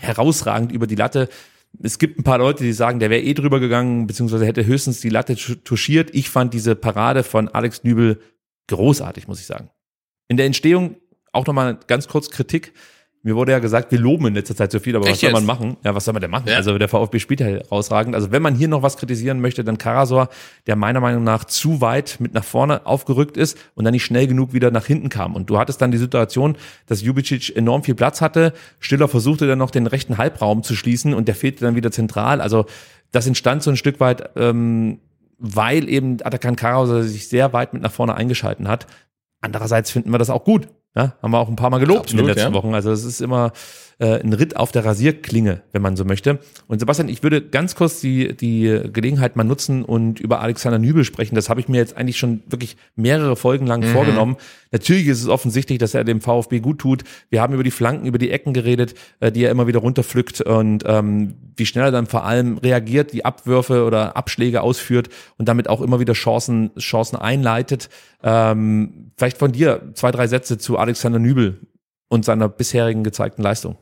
[0.00, 1.28] herausragend über die Latte.
[1.82, 5.00] Es gibt ein paar Leute, die sagen, der wäre eh drüber gegangen, beziehungsweise hätte höchstens
[5.00, 6.10] die Latte touchiert.
[6.14, 8.20] Ich fand diese Parade von Alex Nübel
[8.68, 9.70] großartig, muss ich sagen.
[10.28, 10.96] In der Entstehung
[11.32, 12.72] auch nochmal ganz kurz Kritik.
[13.26, 15.32] Mir wurde ja gesagt, wir loben in letzter Zeit so viel, aber Echt was soll
[15.32, 15.46] man jetzt?
[15.46, 15.76] machen?
[15.82, 16.46] Ja, was soll man denn machen?
[16.46, 16.56] Ja.
[16.56, 18.14] Also der VfB spielt ja herausragend.
[18.14, 20.28] Also wenn man hier noch was kritisieren möchte, dann Karasor,
[20.66, 24.26] der meiner Meinung nach zu weit mit nach vorne aufgerückt ist und dann nicht schnell
[24.26, 25.34] genug wieder nach hinten kam.
[25.34, 26.56] Und du hattest dann die Situation,
[26.86, 28.52] dass Jubicic enorm viel Platz hatte.
[28.78, 32.42] Stiller versuchte dann noch den rechten Halbraum zu schließen und der fehlte dann wieder zentral.
[32.42, 32.66] Also
[33.10, 34.98] das entstand so ein Stück weit, ähm,
[35.38, 38.86] weil eben Atakan Karasor sich sehr weit mit nach vorne eingeschalten hat.
[39.40, 40.68] Andererseits finden wir das auch gut.
[40.96, 42.54] Ja, haben wir auch ein paar Mal gelobt in Absolut, den letzten ja.
[42.54, 42.74] Wochen.
[42.74, 43.52] Also es ist immer
[43.98, 46.38] äh, ein Ritt auf der Rasierklinge, wenn man so möchte.
[46.68, 51.04] Und Sebastian, ich würde ganz kurz die, die Gelegenheit mal nutzen und über Alexander Nübel
[51.04, 51.34] sprechen.
[51.34, 54.36] Das habe ich mir jetzt eigentlich schon wirklich mehrere Folgen lang vorgenommen.
[54.70, 57.04] Natürlich ist es offensichtlich, dass er dem VfB gut tut.
[57.30, 60.40] Wir haben über die Flanken, über die Ecken geredet, äh, die er immer wieder runterpflückt
[60.40, 65.48] und ähm, wie schnell er dann vor allem reagiert, die Abwürfe oder Abschläge ausführt und
[65.48, 67.88] damit auch immer wieder Chancen, Chancen einleitet.
[68.24, 71.60] Ähm, vielleicht von dir zwei, drei Sätze zu Alexander Nübel
[72.08, 73.76] und seiner bisherigen gezeigten Leistung.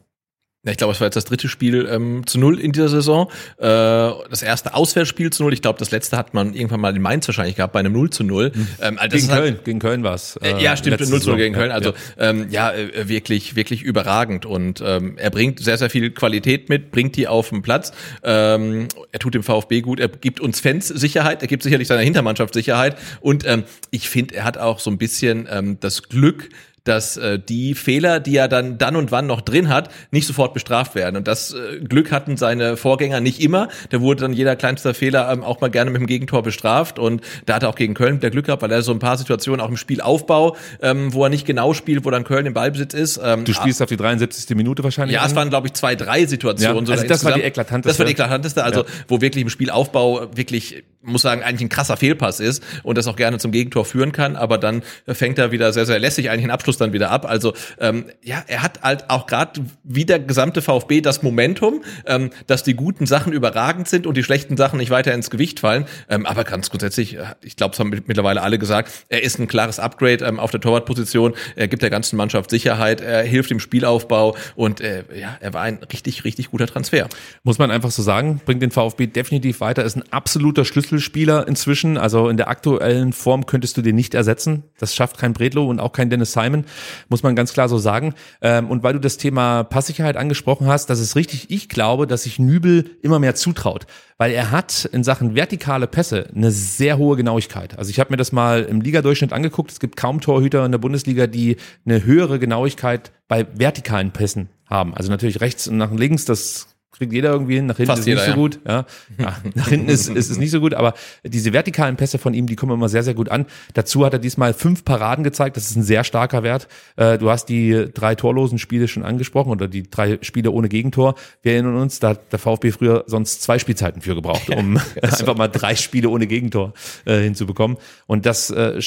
[0.65, 3.29] Ja, Ich glaube, es war jetzt das dritte Spiel ähm, zu null in dieser Saison.
[3.59, 5.53] Äh, das erste Auswärtsspiel zu null.
[5.53, 8.11] Ich glaube, das letzte hat man irgendwann mal in Mainz wahrscheinlich gehabt, bei einem 0
[8.11, 8.53] zu 0.
[8.81, 10.37] Ähm, also Gegen ist halt- Köln, gegen Köln war es.
[10.37, 11.73] Äh, ja, stimmt, 0 zu 0 gegen Köln.
[11.73, 14.47] Also ähm, ja, äh, wirklich, wirklich überragend.
[14.47, 17.91] Und ähm, er bringt sehr, sehr viel Qualität mit, bringt die auf den Platz.
[18.23, 22.03] Ähm, er tut dem VfB gut, er gibt uns Fans Sicherheit, er gibt sicherlich seiner
[22.03, 22.97] Hintermannschaft Sicherheit.
[23.21, 26.51] Und ähm, ich finde, er hat auch so ein bisschen ähm, das Glück,
[26.85, 30.53] dass äh, die Fehler, die er dann dann und wann noch drin hat, nicht sofort
[30.55, 31.17] bestraft werden.
[31.17, 33.69] Und das äh, Glück hatten seine Vorgänger nicht immer.
[33.91, 36.99] Da wurde dann jeder kleinste Fehler ähm, auch mal gerne mit dem Gegentor bestraft.
[36.99, 39.17] Und da hat er auch gegen Köln wieder Glück gehabt, weil er so ein paar
[39.17, 42.95] Situationen auch im Spielaufbau, ähm, wo er nicht genau spielt, wo dann Köln im Ballbesitz
[42.95, 43.21] ist.
[43.23, 44.57] Ähm, Du spielst auf die 73.
[44.57, 45.15] Minute wahrscheinlich.
[45.15, 45.37] ja, es an.
[45.37, 46.85] waren, glaube ich, zwei, drei Situationen.
[46.87, 47.89] Ja, also das war die eklatanteste.
[47.89, 48.87] Das war die eklatanteste, also Ja.
[49.09, 53.17] wo wirklich im Spielaufbau wirklich, muss sagen, eigentlich ein krasser Fehlpass ist und das auch
[53.17, 56.51] gerne zum Gegentor führen kann, aber dann fängt er wieder sehr, sehr lässig eigentlich den
[56.51, 57.27] Abschluss dann wieder ab.
[57.29, 62.31] Also ähm, ja, er hat halt auch gerade wie der gesamte VfB das Momentum, ähm,
[62.47, 65.87] dass die guten Sachen überragend sind und die schlechten Sachen nicht weiter ins Gewicht fallen.
[66.09, 69.39] Ähm, aber ganz grundsätzlich, äh, ich glaube, es haben mit- mittlerweile alle gesagt, er ist
[69.39, 71.35] ein klares Upgrade ähm, auf der Torwartposition.
[71.57, 75.63] Er gibt der ganzen Mannschaft Sicherheit, er hilft im Spielaufbau und äh, ja, er war
[75.63, 77.09] ein richtig, richtig guter Transfer.
[77.43, 81.99] Muss man einfach so sagen, bringt den VfB definitiv weiter, ist ein absoluter Schlüsselspieler inzwischen.
[81.99, 84.65] Also in der aktuellen Form könntest du den nicht ersetzen.
[84.79, 86.62] Das schafft kein Bredlo und auch kein Dennis Simon,
[87.09, 88.15] muss man ganz klar so sagen.
[88.41, 91.51] Ähm, Und weil du das Thema Passsicherheit angesprochen hast, das ist richtig.
[91.51, 93.87] Ich glaube, dass sich Nübel immer mehr zutraut,
[94.19, 97.79] weil er hat in Sachen vertikale Pässe eine sehr hohe Genauigkeit.
[97.79, 99.71] Also ich habe mir das mal im Ligadurchschnitt angeguckt.
[99.71, 104.95] Es gibt kaum Torhüter in der Bundesliga, die eine höhere Genauigkeit bei vertikalen Pässen haben.
[104.95, 106.72] Also natürlich rechts und nach links, das
[107.03, 108.37] kriegt jeder irgendwie hin, nach hinten Fast ist jeder, nicht so ja.
[108.37, 108.61] gut.
[108.67, 108.87] Ja.
[109.19, 110.95] ja, nach hinten ist, ist es nicht so gut, aber
[111.25, 113.47] diese vertikalen Pässe von ihm, die kommen immer sehr, sehr gut an.
[113.75, 116.69] Dazu hat er diesmal fünf Paraden gezeigt, das ist ein sehr starker Wert.
[116.97, 121.15] Äh, Du hast die drei torlosen Spiele schon angesprochen oder die drei Spiele ohne Gegentor.
[121.43, 125.37] Wir erinnern uns, da hat der VfB früher sonst zwei Spielzeiten für gebraucht, um einfach
[125.37, 126.73] mal drei Spiele ohne Gegentor
[127.05, 127.77] äh, hinzubekommen.
[128.07, 128.81] Und das äh,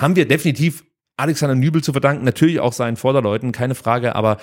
[0.00, 0.84] haben wir definitiv
[1.16, 4.38] Alexander Nübel zu verdanken, natürlich auch seinen Vorderleuten, keine Frage, aber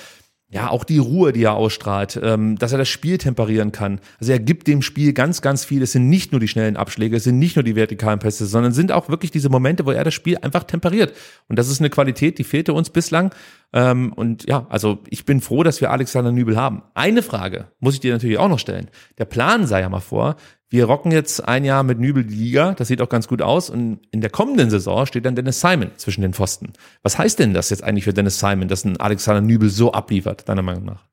[0.51, 3.99] ja, auch die Ruhe, die er ausstrahlt, ähm, dass er das Spiel temperieren kann.
[4.19, 5.83] Also er gibt dem Spiel ganz, ganz viel.
[5.83, 8.71] Es sind nicht nur die schnellen Abschläge, es sind nicht nur die vertikalen Pässe, sondern
[8.71, 11.13] sind auch wirklich diese Momente, wo er das Spiel einfach temperiert.
[11.49, 13.31] Und das ist eine Qualität, die fehlte uns bislang.
[13.73, 16.81] Ähm, und ja, also ich bin froh, dass wir Alexander Nübel haben.
[16.95, 18.89] Eine Frage muss ich dir natürlich auch noch stellen.
[19.19, 20.35] Der Plan sah ja mal vor,
[20.70, 23.70] wir rocken jetzt ein Jahr mit Nübel die Liga, das sieht auch ganz gut aus
[23.70, 26.74] und in der kommenden Saison steht dann Dennis Simon zwischen den Pfosten.
[27.01, 30.47] Was heißt denn das jetzt eigentlich für Dennis Simon, dass ein Alexander Nübel so abliefert,
[30.47, 31.09] deiner Meinung nach?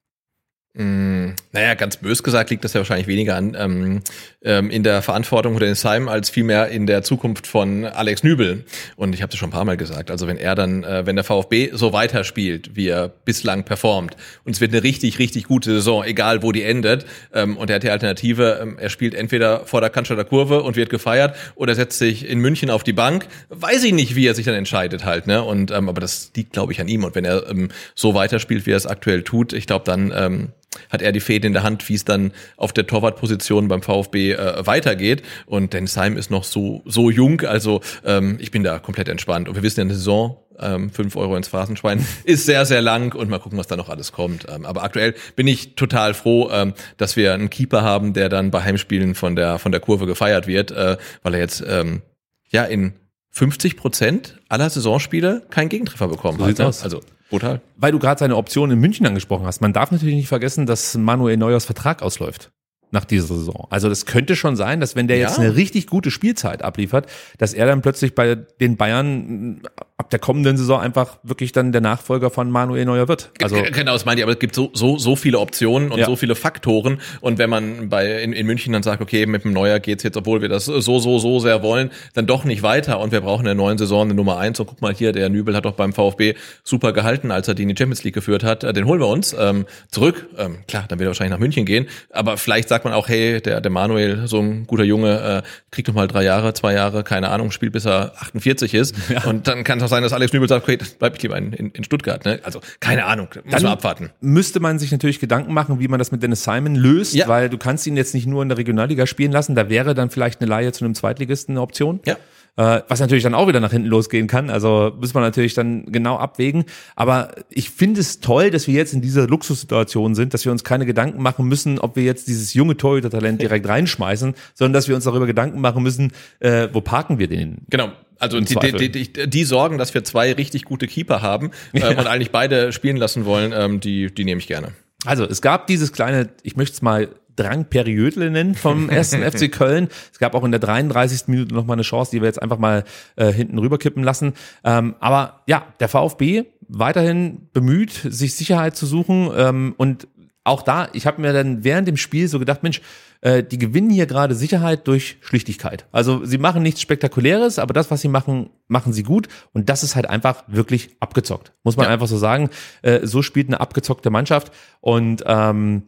[0.79, 4.03] Mm, naja, ganz bös gesagt liegt das ja wahrscheinlich weniger an ähm,
[4.43, 8.67] ähm, in der Verantwortung von Dennis Heim als vielmehr in der Zukunft von Alex Nübel.
[8.95, 10.11] Und ich habe das schon ein paar Mal gesagt.
[10.11, 14.55] Also wenn er dann, äh, wenn der VfB so weiterspielt, wie er bislang performt, und
[14.55, 17.83] es wird eine richtig, richtig gute Saison, egal wo die endet, ähm, und er hat
[17.83, 21.99] die Alternative, ähm, er spielt entweder vor der Cannstatter Kurve und wird gefeiert, oder setzt
[21.99, 23.29] sich in München auf die Bank.
[23.49, 25.27] Weiß ich nicht, wie er sich dann entscheidet halt.
[25.27, 25.43] Ne?
[25.43, 27.05] Und ähm, aber das liegt, glaube ich, an ihm.
[27.05, 30.53] Und wenn er ähm, so weiterspielt, wie er es aktuell tut, ich glaube, dann ähm,
[30.91, 34.33] hat er die Fäden in der Hand, wie es dann auf der Torwartposition beim VfB
[34.33, 35.23] äh, weitergeht.
[35.47, 39.49] Und Dennis Heim ist noch so, so jung, also ähm, ich bin da komplett entspannt.
[39.49, 43.15] Und wir wissen ja, eine Saison, ähm, 5 Euro ins Phrasenschwein, ist sehr, sehr lang
[43.15, 44.47] und mal gucken, was da noch alles kommt.
[44.49, 48.51] Ähm, aber aktuell bin ich total froh, ähm, dass wir einen Keeper haben, der dann
[48.51, 52.03] bei Heimspielen von der, von der Kurve gefeiert wird, äh, weil er jetzt ähm,
[52.49, 52.95] ja in
[53.31, 56.59] 50 Prozent aller Saisonspiele keinen Gegentreffer bekommen So hat.
[56.59, 56.65] Ne?
[56.65, 57.01] Also
[57.31, 57.61] brutal.
[57.77, 59.61] Weil du gerade seine Option in München angesprochen hast.
[59.61, 62.51] Man darf natürlich nicht vergessen, dass Manuel Neuers Vertrag ausläuft
[62.93, 63.67] nach dieser Saison.
[63.71, 65.45] Also das könnte schon sein, dass wenn der jetzt Ja.
[65.45, 67.07] eine richtig gute Spielzeit abliefert,
[67.39, 69.63] dass er dann plötzlich bei den Bayern
[69.99, 73.31] ab der kommenden Saison einfach wirklich dann der Nachfolger von Manuel Neuer wird.
[73.43, 76.05] Also genau, das meine ich, aber es gibt so, so, so viele Optionen und Ja.
[76.05, 77.01] so viele Faktoren.
[77.23, 80.19] Und wenn man bei in, in München dann sagt, okay, mit dem Neuer geht's jetzt,
[80.19, 83.41] obwohl wir das so, so, so sehr wollen, dann doch nicht weiter und wir brauchen
[83.41, 84.61] in der neuen Saison eine Nummer eins.
[84.61, 87.63] Und guck mal hier, der Nübel hat doch beim VfB super gehalten, als er die
[87.63, 88.65] in die Champions League geführt hat.
[88.65, 90.27] Äh, Den holen wir uns ähm, zurück.
[90.37, 91.87] Ähm, klar, dann wird er wahrscheinlich nach München gehen.
[92.11, 95.89] Aber vielleicht sagt man auch, hey, der, der Manuel, so ein guter Junge, äh, kriegt
[95.89, 98.95] doch mal drei Jahre, zwei Jahre, keine Ahnung, spielt bis er 48 ist.
[99.27, 101.71] Und dann kann auch sein, dass Alex Nübel sagt, okay, bleib ich lieber in, in,
[101.71, 102.25] in Stuttgart.
[102.25, 102.41] Ne?
[102.43, 104.11] Also keine Ahnung, muss man abwarten.
[104.21, 107.29] müsste man sich natürlich Gedanken machen, wie man das mit Dennis Simon löst, Ja.
[107.29, 109.55] weil du kannst ihn jetzt nicht nur in der Regionalliga spielen lassen.
[109.55, 112.01] Da wäre dann vielleicht eine Leihe zu einem Zweitligisten eine Option.
[112.05, 112.17] Ja.
[112.59, 114.49] Äh, was natürlich dann auch wieder nach hinten losgehen kann.
[114.49, 116.65] Also muss man natürlich dann genau abwägen.
[116.95, 120.65] Aber ich finde es toll, dass wir jetzt in dieser Luxussituation sind, dass wir uns
[120.65, 124.95] keine Gedanken machen müssen, ob wir jetzt dieses junge Torhüter-Talent direkt reinschmeißen, sondern dass wir
[124.95, 127.59] uns darüber Gedanken machen müssen, äh, wo parken wir den?
[127.69, 127.91] Genau.
[128.19, 132.07] Also die, die, die, die, sorgen, dass wir zwei richtig gute Keeper haben ähm, und
[132.07, 134.73] eigentlich beide spielen lassen wollen, ähm, die, die nehme ich gerne.
[135.05, 139.89] Also es gab dieses kleine, ich möchte es mal Drang-Periödle nennen vom ersten FC Köln.
[140.13, 141.29] Es gab auch in der 33.
[141.29, 142.85] Minute noch mal eine Chance, die wir jetzt einfach mal
[143.17, 144.33] äh, hinten rüberkippen lassen.
[144.65, 150.09] Ähm, aber ja, der VfB weiterhin bemüht, sich Sicherheit zu suchen ähm, und
[150.43, 152.81] auch da, ich habe mir dann während dem Spiel so gedacht, Mensch,
[153.27, 155.85] äh, die gewinnen hier gerade Sicherheit durch Schlichtigkeit.
[155.91, 159.27] Also sie machen nichts Spektakuläres, aber das, was sie machen, machen sie gut.
[159.53, 161.53] Und das ist halt einfach wirklich abgezockt.
[161.65, 161.93] Muss man Ja.
[161.93, 162.51] einfach so sagen.
[162.83, 164.53] Äh, so spielt eine abgezockte Mannschaft.
[164.81, 165.83] Und ähm,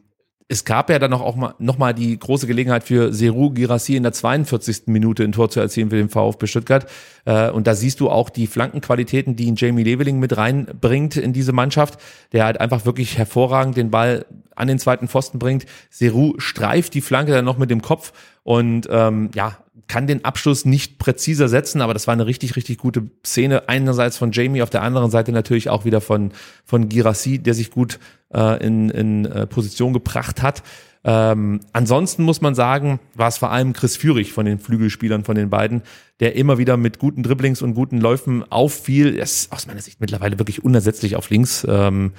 [0.51, 4.03] es gab ja dann auch, mal, noch mal die große Gelegenheit für Seru Girassi in
[4.03, 4.84] der 42.
[4.86, 6.86] Minute ein Tor zu erzielen für den VfB Stuttgart.
[7.26, 11.34] Äh, und da siehst du auch die Flankenqualitäten, die ihn Jamie Leveling mit reinbringt in
[11.34, 12.01] diese Mannschaft,
[12.32, 14.24] der halt einfach wirklich hervorragend den Ball
[14.57, 15.66] an den zweiten Pfosten bringt.
[15.90, 20.64] Seru streift die Flanke dann noch mit dem Kopf und ähm, ja, kann den Abschluss
[20.64, 23.68] nicht präziser setzen, aber das war eine richtig, richtig gute Szene.
[23.68, 26.32] Einerseits von Jamie, auf der anderen Seite natürlich auch wieder von,
[26.64, 27.99] von Girassi, der sich gut
[28.33, 30.62] äh, in, in äh, Position gebracht hat.
[31.05, 35.37] Ähm, ansonsten muss man sagen, war es vor allem Chris Führig von den Flügelspielern von
[35.37, 35.83] den beiden,
[36.20, 39.16] der immer wieder mit guten Dribblings und guten Läufen auffiel.
[39.16, 41.66] Er ist aus meiner Sicht mittlerweile wirklich unersetzlich auf links.
[41.68, 42.12] Ähm,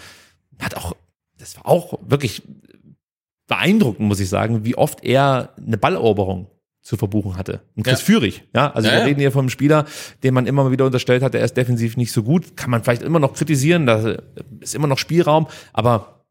[0.59, 0.95] hat auch,
[1.37, 2.43] das war auch wirklich
[3.47, 6.47] beeindruckend, muss ich sagen, wie oft er eine Balleroberung
[6.89, 7.61] zu verbuchen hatte.
[7.75, 8.05] Und Chris Ja.
[8.05, 9.85] Führig, ja, also Ja, wir reden hier vom Spieler,
[10.23, 12.83] den man immer mal wieder unterstellt hat, der ist defensiv nicht so gut, kann man
[12.83, 14.17] vielleicht immer noch kritisieren, da
[14.59, 16.25] ist immer noch Spielraum, aber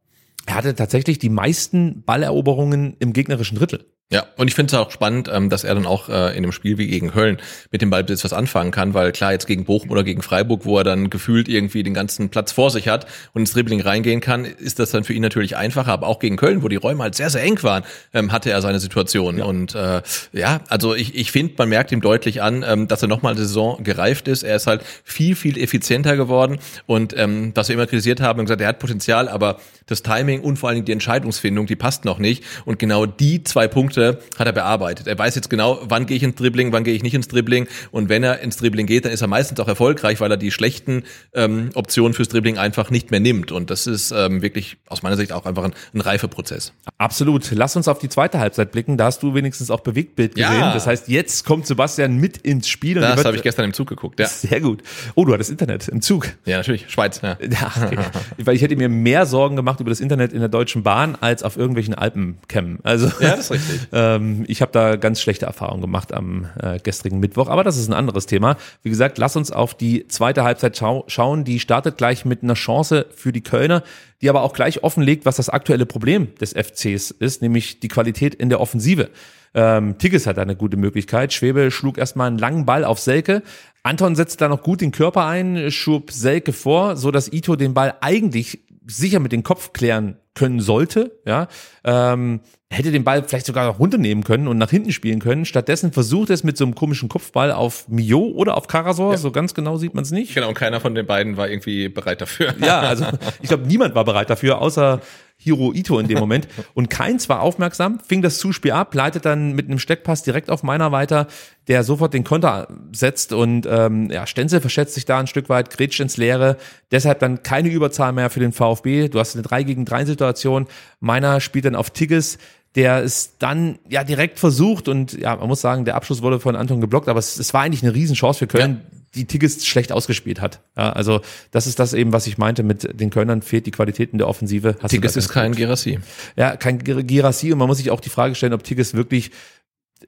[0.47, 3.87] er hatte tatsächlich die meisten Balleroberungen im gegnerischen Drittel.
[4.11, 6.53] Ja, und ich finde es auch spannend, ähm, dass er dann auch äh, in einem
[6.53, 7.37] Spiel wie gegen Köln
[7.71, 10.79] mit dem Ballbesitz was anfangen kann, weil klar, jetzt gegen Bochum oder gegen Freiburg, wo
[10.79, 14.47] er dann gefühlt irgendwie den ganzen Platz vor sich hat und ins Dribbling reingehen kann,
[14.47, 15.93] ist das dann für ihn natürlich einfacher.
[15.93, 17.85] Aber auch gegen Köln, wo die Räume halt sehr, sehr eng waren,
[18.15, 19.43] ähm, hatte er seine Situation.
[19.43, 20.01] Und äh,
[20.33, 23.43] ja, also ich, ich finde, man merkt ihm deutlich an, ähm, dass er nochmal eine
[23.43, 24.43] Saison gereift ist.
[24.43, 26.61] Er ist halt viel, viel effizienter geworden.
[26.87, 30.41] Und ähm, was wir immer kritisiert haben, haben gesagt, er hat Potenzial, aber das Timing
[30.43, 32.45] und vor allen Dingen die Entscheidungsfindung, die passt noch nicht.
[32.64, 35.07] Und genau die zwei Punkte hat er bearbeitet.
[35.07, 37.66] Er weiß jetzt genau, wann gehe ich ins Dribbling, wann gehe ich nicht ins Dribbling.
[37.91, 40.51] Und wenn er ins Dribbling geht, dann ist er meistens auch erfolgreich, weil er die
[40.51, 43.51] schlechten ähm, Optionen fürs Dribbling einfach nicht mehr nimmt.
[43.53, 46.72] Und das ist ähm, wirklich aus meiner Sicht auch einfach ein, ein Reifeprozess.
[46.99, 47.51] Absolut.
[47.53, 48.97] Lass uns auf die zweite Halbzeit blicken.
[48.97, 50.49] Da hast du wenigstens auch Bewegtbild Ja.
[50.51, 50.70] gesehen.
[50.74, 52.97] Das heißt, jetzt kommt Sebastian mit ins Spiel.
[52.99, 54.20] und Das habe ich gestern im Zug geguckt.
[54.20, 54.82] Ja, Sehr gut.
[55.14, 56.28] Oh, du hattest Internet im Zug.
[56.45, 56.86] ja natürlich.
[56.91, 57.20] Schweiz.
[57.22, 57.36] Ja.
[57.49, 57.99] Ja, okay.
[58.39, 61.43] Weil ich hätte mir mehr Sorgen gemacht über das Internet in der Deutschen Bahn als
[61.43, 62.79] auf irgendwelchen Alpenkämmen.
[62.83, 63.81] Also Ja, das ist richtig.
[63.93, 67.89] Ähm, ich habe da ganz schlechte Erfahrungen gemacht am äh, gestrigen Mittwoch, aber das ist
[67.89, 68.57] ein anderes Thema.
[68.83, 71.45] Wie gesagt, lass uns auf die zweite Halbzeit schau schauen.
[71.45, 73.83] Die startet gleich mit einer Chance für die Kölner,
[74.20, 78.35] die aber auch gleich offenlegt, was das aktuelle Problem des FCs ist, nämlich die Qualität
[78.35, 79.11] in der Offensive.
[79.55, 81.33] Ähm, Tigges hat eine gute Möglichkeit.
[81.33, 83.43] Schwebe schlug erstmal einen langen Ball auf Selke.
[83.83, 87.74] Anton setzt da noch gut den Körper ein, schob Selke vor, so dass Ito den
[87.74, 91.49] Ball eigentlich sicher mit dem Kopf klären können sollte, ja,
[91.84, 95.45] ähm, hätte den Ball vielleicht sogar noch runternehmen können und nach hinten spielen können.
[95.45, 99.18] Stattdessen versucht er es mit so einem komischen Kopfball auf Mio oder auf Karasor, ja.
[99.18, 100.34] so ganz genau sieht man es nicht.
[100.34, 102.55] Genau, und keiner von den beiden war irgendwie bereit dafür.
[102.61, 103.07] Ja, also
[103.43, 105.01] ich glaube, niemand war bereit dafür, außer
[105.41, 106.49] Hiro Ito in dem Moment.
[106.74, 110.62] Und Keins war aufmerksam, fing das Zuspiel ab, leitet dann mit einem Steckpass direkt auf
[110.62, 111.28] meiner weiter,
[111.68, 115.70] der sofort den Konter setzt und ähm, ja, Stenzel verschätzt sich da ein Stück weit,
[115.70, 116.57] grätscht ins Leere.
[116.91, 119.09] Deshalb dann keine Überzahl mehr für den VfB.
[119.09, 120.66] Du hast eine 3 gegen 3 Situation.
[120.99, 122.39] Meiner spielt dann auf Tigges,
[122.74, 126.57] der ist dann ja direkt versucht und ja, man muss sagen, der Abschluss wurde von
[126.57, 128.82] Anton geblockt, aber es, es war eigentlich eine Riesenchance für Köln.
[128.93, 130.61] Ja die Tigges schlecht ausgespielt hat.
[130.77, 134.12] Ja, also das ist das eben, was ich meinte mit den Kölnern fehlt die Qualität
[134.12, 134.77] in der Offensive.
[134.81, 135.99] Hast Tigges ist kein Girassi.
[136.37, 139.31] Ja, kein Girassi und man muss sich auch die Frage stellen, ob Tigges wirklich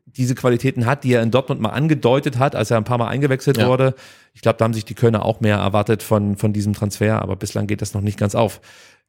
[0.06, 3.08] diese Qualitäten hat, die er in Dortmund mal angedeutet hat, als er ein paar Mal
[3.08, 3.68] eingewechselt ja.
[3.68, 3.94] wurde.
[4.34, 7.36] Ich glaube, da haben sich die Kölner auch mehr erwartet von, von diesem Transfer, aber
[7.36, 8.60] bislang geht das noch nicht ganz auf.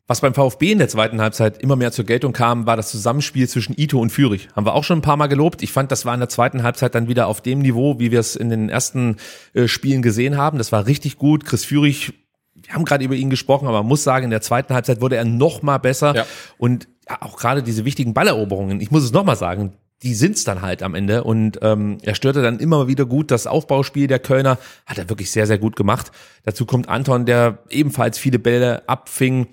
[0.08, 3.47] Was beim VfB in der zweiten Halbzeit immer mehr zur Geltung kam, war das Zusammenspiel
[3.47, 4.49] zwischen Ito und Fürich.
[4.56, 5.62] Haben wir auch schon ein paar Mal gelobt.
[5.64, 8.20] Ich fand, das war in der zweiten Halbzeit dann wieder auf dem Niveau, wie wir
[8.20, 9.18] es in den ersten
[9.54, 10.58] äh, Spielen gesehen haben.
[10.58, 11.45] Das war richtig gut.
[11.45, 12.14] Chris Fürich,
[12.56, 15.16] wir haben gerade über ihn gesprochen, aber man muss sagen, in der zweiten Halbzeit wurde
[15.16, 16.16] er noch mal besser.
[16.16, 16.26] Ja.
[16.58, 19.74] Und ja, auch gerade diese wichtigen Balleroberungen, ich muss es noch mal sagen,
[20.04, 21.24] die sind's dann halt am Ende.
[21.24, 23.32] Und ähm, er störte dann immer wieder gut.
[23.32, 26.12] Das Aufbauspiel der Kölner hat er wirklich sehr, sehr gut gemacht.
[26.43, 29.47] Dazu kommt Anton, der ebenfalls viele Bälle abfing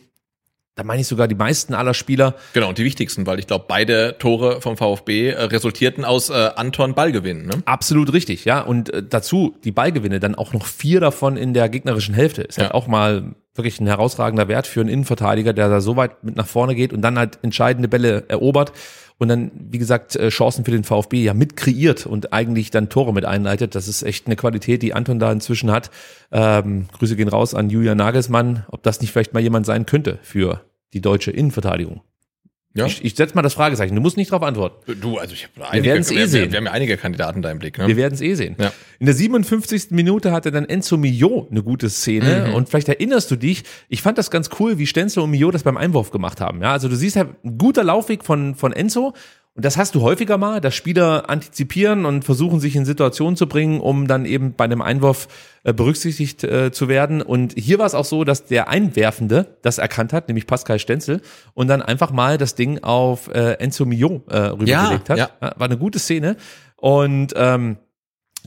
[0.78, 2.36] da meine ich sogar die meisten aller Spieler.
[2.52, 6.50] Genau, und die wichtigsten, weil ich glaube, beide Tore vom VfB äh, resultierten aus äh,
[6.54, 7.46] Anton Ballgewinnen.
[7.46, 7.62] Ne?
[7.64, 8.60] Absolut richtig, ja.
[8.60, 12.42] Und äh, dazu die Ballgewinne, dann auch noch vier davon in der gegnerischen Hälfte.
[12.42, 12.64] Ist ja.
[12.64, 16.36] halt auch mal wirklich ein herausragender Wert für einen Innenverteidiger, der da so weit mit
[16.36, 18.72] nach vorne geht und dann halt entscheidende Bälle erobert
[19.18, 22.88] und dann, wie gesagt, äh, Chancen für den VfB ja mit kreiert und eigentlich dann
[22.88, 23.74] Tore mit einleitet.
[23.74, 25.90] Das ist echt eine Qualität, die Anton da inzwischen hat.
[26.30, 30.20] Ähm, Grüße gehen raus an Julian Nagelsmann, ob das nicht vielleicht mal jemand sein könnte
[30.22, 30.60] für
[30.93, 32.03] die deutsche Innenverteidigung.
[32.74, 32.86] Ja?
[32.86, 33.95] Ich, ich setze mal das Fragezeichen.
[33.95, 35.01] Du musst nicht darauf antworten.
[35.01, 36.45] Du, also ich habe einige, wir werden es eh sehen.
[36.45, 37.78] Wir, wir, haben ja einige Kandidaten da im Blick.
[37.78, 37.89] Ne?
[37.89, 38.57] Wir werden es eh sehen.
[38.59, 38.72] Ja.
[39.01, 39.91] In der 57.
[39.91, 42.55] Minute hatte dann Enzo Mio eine gute Szene mhm.
[42.55, 43.64] und vielleicht erinnerst du dich.
[43.89, 46.62] Ich fand das ganz cool, wie Stenzel und Mio das beim Einwurf gemacht haben.
[46.62, 49.14] Ja, also du siehst halt ein guter Laufweg von von Enzo
[49.59, 53.48] und das hast du häufiger mal, dass Spieler antizipieren und versuchen, sich in Situationen zu
[53.48, 55.26] bringen, um dann eben bei einem Einwurf
[55.64, 57.22] äh, berücksichtigt äh, zu werden.
[57.22, 61.22] Und hier war es auch so, dass der Einwerfende das erkannt hat, nämlich Pascal Stenzel,
[61.54, 65.18] und dann einfach mal das Ding auf äh, Enzo Mio äh, rübergelegt ja, hat.
[65.18, 65.30] Ja.
[65.40, 66.36] War eine gute Szene.
[66.76, 67.78] Und ähm,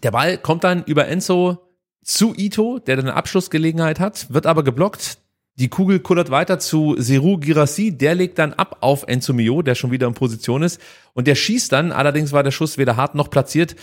[0.03, 1.57] der Ball kommt dann über Enzo
[2.05, 5.18] zu Ito, der dann eine Abschlussgelegenheit hat, wird aber geblockt.
[5.56, 9.76] Die Kugel kullert weiter zu Seru Girassi, der legt dann ab auf Enzo Mio, der
[9.76, 10.80] schon wieder in Position ist.
[11.14, 13.76] Und der schießt dann, allerdings war der Schuss weder hart noch platziert,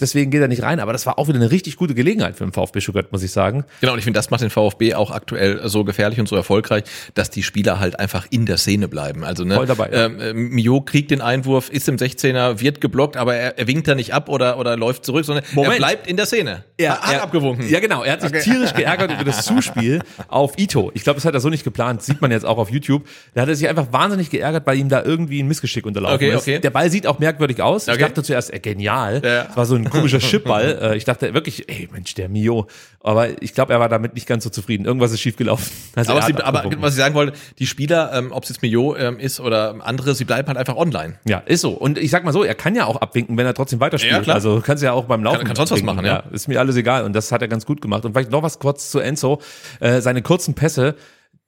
[0.00, 0.80] deswegen geht er nicht rein.
[0.80, 3.32] Aber das war auch wieder eine richtig gute Gelegenheit für den VfB Stuttgart, muss ich
[3.32, 3.64] sagen.
[3.80, 6.84] Genau, und ich finde, das macht den VfB auch aktuell so gefährlich und so erfolgreich,
[7.14, 9.24] dass die Spieler halt einfach in der Szene bleiben.
[9.24, 10.06] Also ne, Voll dabei, ja.
[10.06, 13.94] ähm, Mio kriegt den Einwurf, ist im 16er, wird geblockt, aber er, er winkt da
[13.94, 15.74] nicht ab oder, oder läuft zurück, sondern Moment.
[15.74, 16.64] er bleibt in der Szene.
[16.76, 17.68] Er hat er, abgewunken.
[17.68, 18.02] Ja, genau.
[18.02, 18.42] Er hat sich okay.
[18.42, 20.90] tierisch geärgert über das Zuspiel auf Ito.
[20.94, 22.02] Ich glaube, das hat er so nicht geplant.
[22.02, 23.06] Sieht man jetzt auch auf YouTube.
[23.34, 26.30] Da hat er sich einfach wahnsinnig geärgert, weil ihm da irgendwie ein Missgeschick unterlaufen okay,
[26.30, 26.42] ist.
[26.42, 26.58] Okay.
[26.58, 27.88] Der Ball sieht auch merkwürdig aus.
[27.88, 27.96] Okay.
[27.96, 29.22] Ich dachte zuerst, äh, genial.
[29.24, 29.44] Ja.
[29.44, 30.62] Das war so ein komischer Chipball.
[30.82, 32.66] Äh, ich dachte wirklich, ey Mensch, der Mio.
[33.00, 34.84] Aber ich glaube, er war damit nicht ganz so zufrieden.
[34.84, 35.70] Irgendwas ist schiefgelaufen.
[35.94, 38.96] Also aber, sie, aber was ich sagen wollte, die Spieler, ähm, ob es jetzt Mio
[38.96, 41.18] ähm, ist oder andere, sie bleiben halt einfach online.
[41.24, 41.72] Ja, ist so.
[41.72, 44.14] Und ich sag mal so, er kann ja auch abwinken, wenn er trotzdem weiterspielt.
[44.14, 44.36] Ja, klar.
[44.36, 45.38] Also kannst ja auch beim Laufen.
[45.38, 46.24] Kann, kann sonst was machen, ja.
[46.24, 46.32] ja.
[46.32, 47.04] Ist mir alles egal.
[47.04, 48.04] Und das hat er ganz gut gemacht.
[48.04, 49.40] Und vielleicht noch was kurz zu Enzo.
[49.80, 50.96] Äh, seine kurzen Pässe,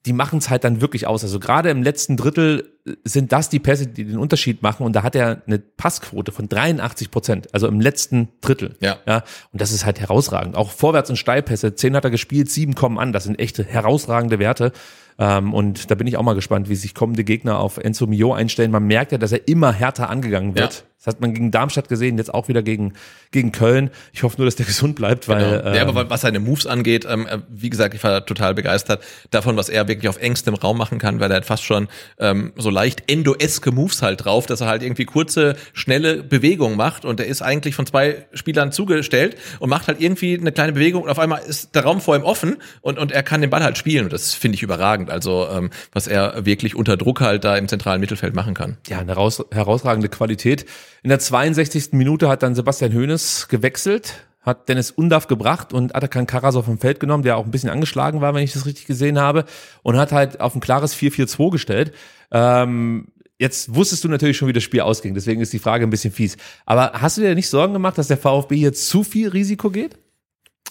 [0.07, 1.23] die machen es halt dann wirklich aus.
[1.23, 2.73] Also gerade im letzten Drittel
[3.05, 4.85] sind das die Pässe, die den Unterschied machen.
[4.85, 8.77] Und da hat er eine Passquote von 83 Prozent, also im letzten Drittel.
[8.81, 8.99] Ja.
[9.07, 9.25] ja.
[9.53, 10.57] Und das ist halt herausragend.
[10.57, 13.13] Auch Vorwärts- und Steilpässe, zehn hat er gespielt, sieben kommen an.
[13.13, 14.73] Das sind echte herausragende Werte.
[15.19, 18.33] Ähm, und da bin ich auch mal gespannt, wie sich kommende Gegner auf Enzo Mio
[18.33, 18.71] einstellen.
[18.71, 20.75] Man merkt ja, dass er immer härter angegangen wird.
[20.75, 20.95] Ja.
[21.05, 22.95] Das hat man gegen Darmstadt gesehen, jetzt auch wieder gegen,
[23.31, 23.91] gegen Köln.
[24.15, 25.59] Ich hoffe nur, dass der gesund bleibt, weil.
[25.59, 25.69] Genau.
[25.69, 29.05] Ähm, ja, aber was seine Moves angeht, ähm, äh, wie gesagt, ich war total begeistert
[29.31, 31.89] davon, was er wirklich auf engstem Raum machen kann, weil er hat fast schon
[32.19, 37.05] ähm, so leicht endoeske Moves halt drauf, dass er halt irgendwie kurze, schnelle Bewegungen macht
[37.05, 41.03] und er ist eigentlich von zwei Spielern zugestellt und macht halt irgendwie eine kleine Bewegung
[41.03, 43.63] und auf einmal ist der Raum vor ihm offen und, und er kann den Ball
[43.63, 45.04] halt spielen und das finde ich überragend.
[45.11, 48.77] Also ähm, was er wirklich unter Druck halt da im zentralen Mittelfeld machen kann.
[48.89, 50.67] Ja, eine heraus, herausragende Qualität.
[51.03, 51.93] In der 62.
[51.93, 57.01] Minute hat dann Sebastian Hoeneß gewechselt, hat Dennis Undaff gebracht und Atakan Karasov vom Feld
[57.01, 59.45] genommen, der auch ein bisschen angeschlagen war, wenn ich das richtig gesehen habe,
[59.83, 61.93] und hat halt auf ein klares 4-4-2 gestellt.
[62.31, 65.91] Ähm, jetzt wusstest du natürlich schon, wie das Spiel ausging, deswegen ist die Frage ein
[65.91, 66.37] bisschen fies.
[66.67, 69.97] Aber hast du dir nicht Sorgen gemacht, dass der VfB jetzt zu viel Risiko geht?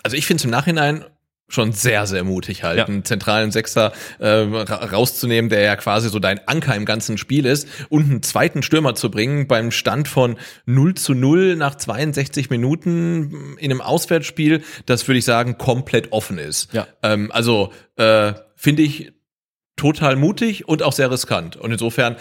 [0.03, 1.05] Also ich finde es im Nachhinein
[1.53, 2.85] schon sehr, sehr mutig halt, Ja.
[2.85, 7.45] einen zentralen Sechser äh, ra- rauszunehmen, der ja quasi so dein Anker im ganzen Spiel
[7.45, 12.49] ist, und einen zweiten Stürmer zu bringen beim Stand von 0 zu 0 nach 62
[12.49, 16.73] Minuten in einem Auswärtsspiel, das würde ich sagen komplett offen ist.
[16.73, 16.87] Ja.
[17.03, 19.11] Ähm, also äh, finde ich
[19.75, 21.55] total mutig und auch sehr riskant.
[21.55, 22.15] Und insofern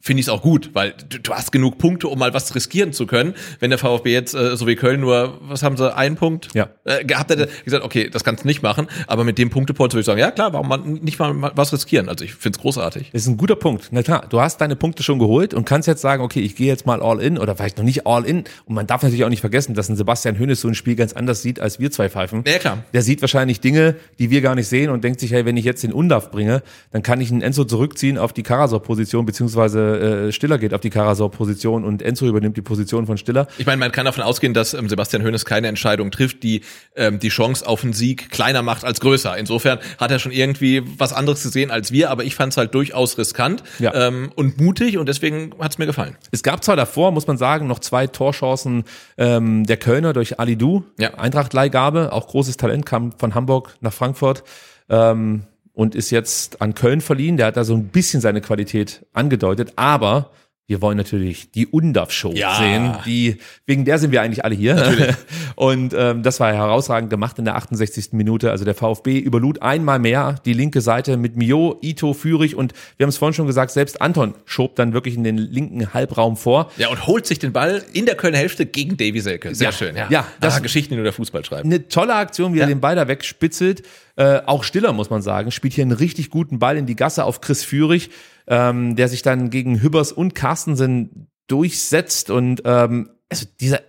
[0.00, 2.92] finde ich es auch gut, weil du, du hast genug Punkte, um mal was riskieren
[2.92, 3.34] zu können.
[3.58, 6.68] Wenn der VfB jetzt, äh, so wie Köln, nur, was haben sie, einen Punkt Ja.
[6.84, 10.00] äh, gehabt hätte, gesagt, okay, das kannst du nicht machen, aber mit dem Punktepolster würde
[10.00, 12.08] ich sagen, ja klar, warum man nicht mal mal was riskieren?
[12.08, 13.10] Also ich finde es großartig.
[13.12, 13.88] Das ist ein guter Punkt.
[13.90, 16.66] Na klar, du hast deine Punkte schon geholt und kannst jetzt sagen, okay, ich gehe
[16.66, 18.44] jetzt mal all in oder vielleicht noch nicht all in.
[18.64, 21.12] Und man darf natürlich auch nicht vergessen, dass ein Sebastian Hönes so ein Spiel ganz
[21.12, 22.42] anders sieht, als wir zwei Pfeifen.
[22.46, 22.84] Ja, klar.
[22.92, 25.64] Der sieht wahrscheinlich Dinge, die wir gar nicht sehen und denkt sich, hey, wenn ich
[25.64, 30.32] jetzt den Undav bringe, dann kann ich einen Enzo zurückziehen auf die Karasor-Position, beziehungsweise äh,
[30.32, 33.46] Stiller geht auf die Karasor-Position und Enzo übernimmt die Position von Stiller.
[33.58, 36.62] Ich meine, man kann davon ausgehen, dass ähm, Sebastian Hoeneß keine Entscheidung trifft, die
[36.96, 39.36] ähm, die Chance auf einen Sieg kleiner macht als größer.
[39.36, 42.74] Insofern hat er schon irgendwie was anderes gesehen als wir, aber ich fand es halt
[42.74, 43.94] durchaus riskant Ja.
[43.94, 46.16] ähm, und mutig und deswegen hat es mir gefallen.
[46.30, 48.84] Es gab zwar davor, muss man sagen, noch zwei Torchancen
[49.18, 51.14] ähm, der Kölner durch Ali Du, Ja.
[51.14, 54.44] Eintracht-Leihgabe, auch großes Talent, kam von Hamburg nach Frankfurt
[54.88, 55.44] ähm,
[55.80, 57.38] und ist jetzt an Köln verliehen.
[57.38, 60.30] Der hat da so ein bisschen seine Qualität angedeutet, aber
[60.70, 62.54] wir wollen natürlich die Undav-Show Ja.
[62.54, 62.94] sehen.
[63.04, 65.16] Die, wegen der sind wir eigentlich alle hier.
[65.56, 68.12] Und ähm, das war herausragend gemacht in der 68.
[68.12, 68.52] Minute.
[68.52, 73.04] Also der VfB überlud einmal mehr die linke Seite mit Mio, Ito, Führig und wir
[73.04, 76.70] haben es vorhin schon gesagt, selbst Anton schob dann wirklich in den linken Halbraum vor.
[76.76, 79.52] Ja, und holt sich den Ball in der Kölner Hälfte gegen Davy Selke.
[79.56, 79.72] Sehr Ja.
[79.72, 80.06] schön, ja.
[80.08, 81.64] Ja, das- das Geschichten, die nur der Fußball schreibt.
[81.64, 82.66] Eine tolle Aktion, wie er Ja.
[82.68, 83.82] den Ball da wegspitzelt.
[84.16, 87.24] Äh, auch Stiller, muss man sagen, spielt hier einen richtig guten Ball in die Gasse
[87.24, 88.10] auf Chris Führig,
[88.50, 92.30] ähm, der sich dann gegen Hübbers und Carstensen durchsetzt.
[92.30, 93.80] Und ähm, also dieser,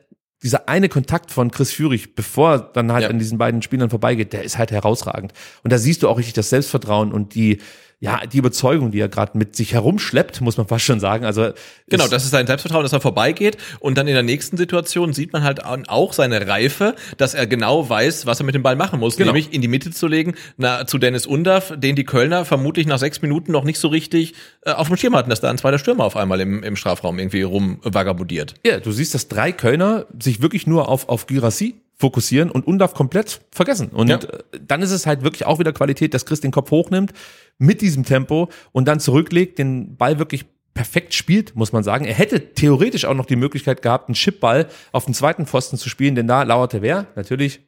[0.44, 3.10] dieser eine Kontakt von Chris Führig, bevor er dann halt Ja.
[3.10, 5.34] an diesen beiden Spielern vorbeigeht, der ist halt herausragend.
[5.64, 7.60] Und da siehst du auch richtig das Selbstvertrauen und die,
[8.02, 11.24] ja, die Überzeugung, die er gerade mit sich herumschleppt, muss man fast schon sagen.
[11.24, 11.52] Also
[11.88, 13.58] Genau, das ist sein Selbstvertrauen, dass er vorbeigeht.
[13.80, 17.88] Und dann in der nächsten Situation sieht man halt auch seine Reife, dass er genau
[17.88, 19.18] weiß, was er mit dem Ball machen muss.
[19.18, 19.28] Genau.
[19.28, 22.98] Nämlich in die Mitte zu legen, na, zu Dennis Undaff, den die Kölner vermutlich nach
[22.98, 24.34] sechs Minuten noch nicht so richtig
[24.66, 27.20] äh, auf dem Schirm hatten, dass da ein zweiter Stürmer auf einmal im, im Strafraum
[27.20, 28.56] irgendwie rumvagabundiert.
[28.66, 32.94] Ja, du siehst, dass drei Kölner sich wirklich nur auf, auf Gyrassi fokussieren und Undav
[32.94, 33.88] komplett vergessen.
[33.90, 34.18] Und Ja.
[34.18, 37.14] äh, dann ist es halt wirklich auch wieder Qualität, dass Chris den Kopf hochnimmt
[37.58, 42.06] mit diesem Tempo und dann zurücklegt, den Ball wirklich perfekt spielt, muss man sagen.
[42.06, 45.90] Er hätte theoretisch auch noch die Möglichkeit gehabt, einen Chipball auf den zweiten Pfosten zu
[45.90, 47.08] spielen, denn da lauerte wer?
[47.16, 47.62] Natürlich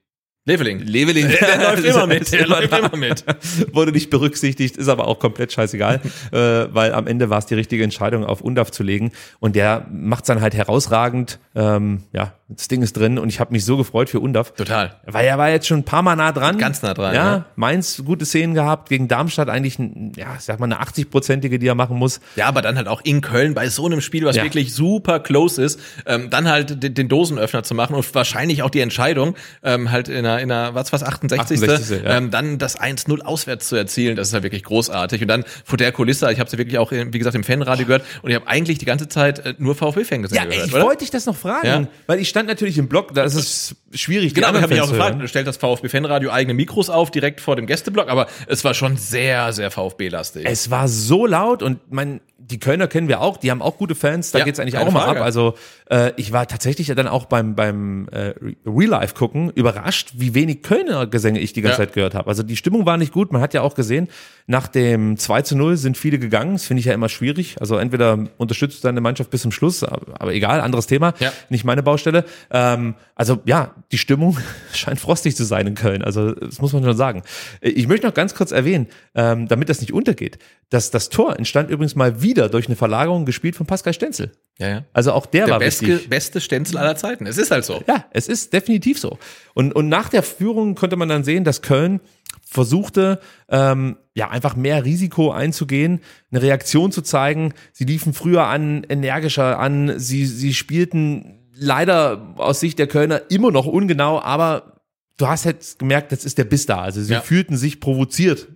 [0.45, 0.79] Leveling.
[0.79, 1.29] Leveling.
[1.29, 2.31] Der, der läuft immer mit.
[2.33, 3.23] Der läuft immer mit.
[3.73, 6.01] Wurde nicht berücksichtigt, ist aber auch komplett scheißegal,
[6.33, 9.13] äh, weil am Ende war es die richtige Entscheidung, auf Undav zu legen.
[9.39, 11.39] Und der macht's dann halt herausragend.
[11.55, 14.53] Ähm, ja, das Ding ist drin und ich habe mich so gefreut für Undav.
[14.53, 14.95] Total.
[15.05, 16.57] Weil er war jetzt schon ein paar Mal nah dran.
[16.57, 17.45] Ganz nah dran, Ja, ja.
[17.55, 19.77] Mainz gute Szenen gehabt, gegen Darmstadt eigentlich,
[20.15, 22.19] ja, ich sag mal eine 80-prozentige, die er machen muss.
[22.35, 24.43] Ja, aber dann halt auch in Köln bei so einem Spiel, was Ja.
[24.43, 28.69] wirklich super close ist, ähm, dann halt den, den Dosenöffner zu machen und wahrscheinlich auch
[28.69, 31.61] die Entscheidung, ähm, halt in einer, in einer was was 68.
[31.61, 32.17] 68., ja.
[32.17, 35.21] ähm, dann das 1-0 auswärts zu erzielen, das ist halt wirklich großartig.
[35.21, 38.03] Und dann vor der Kulisse, ich habe sie wirklich auch, wie gesagt, im Fanradio gehört
[38.21, 40.83] und ich habe eigentlich die ganze Zeit äh, nur VfB-Fan gesehen Ja, gehört, ich oder?
[40.83, 44.33] wollte dich das noch fragen, weil ich stand natürlich im Block, da ist schwierig.
[44.33, 45.27] Genau, ich habe mich auch gefragt, hören.
[45.27, 49.53] stellt das VfB-Fanradio eigene Mikros auf, direkt vor dem Gästeblock, aber es war schon sehr,
[49.53, 50.45] sehr VfB-lastig.
[50.45, 53.95] Es war so laut und man, die Kölner kennen wir auch, die haben auch gute
[53.95, 55.17] Fans, da Ja, geht's eigentlich auch immer ab.
[55.21, 55.55] Also
[55.89, 58.33] äh, ich war tatsächlich dann auch beim beim äh,
[58.65, 61.85] Real Life gucken überrascht, wie wenig Kölner Gesänge ich die ganze Ja.
[61.87, 62.27] Zeit gehört habe.
[62.29, 63.31] Also die Stimmung war nicht gut.
[63.31, 64.09] Man hat ja auch gesehen,
[64.47, 66.53] nach dem 2 zu 0 sind viele gegangen.
[66.53, 67.55] Das finde ich ja immer schwierig.
[67.61, 71.31] Also entweder unterstützt du deine Mannschaft bis zum Schluss, aber, aber egal, anderes Thema, Ja.
[71.49, 72.25] nicht meine Baustelle.
[72.51, 74.37] Ähm, also ja, die Stimmung
[74.73, 76.01] scheint frostig zu sein in Köln.
[76.01, 77.21] Also das muss man schon sagen.
[77.61, 80.39] Ich möchte noch ganz kurz erwähnen, ähm, damit das nicht untergeht,
[80.69, 84.31] dass das Tor entstand übrigens mal wieder durch eine Verlagerung gespielt von Pascal Stenzel.
[84.57, 84.85] Ja, ja.
[84.93, 86.09] Also auch der, Der war beste, wichtig.
[86.09, 87.27] beste Stenzel aller Zeiten.
[87.27, 87.83] Es ist halt so.
[87.87, 89.19] Ja, es ist definitiv so.
[89.53, 92.01] Und, und nach der Führung konnte man dann sehen, dass Köln
[92.41, 93.19] versuchte,
[93.49, 97.53] ähm, ja, einfach mehr Risiko einzugehen, eine Reaktion zu zeigen.
[97.71, 103.51] Sie liefen früher an, energischer an, sie, sie spielten leider aus Sicht der Kölner immer
[103.51, 104.81] noch ungenau, aber
[105.17, 106.81] du hast jetzt gemerkt, das ist der Biss da.
[106.81, 107.21] Also sie Ja.
[107.21, 108.47] fühlten sich provoziert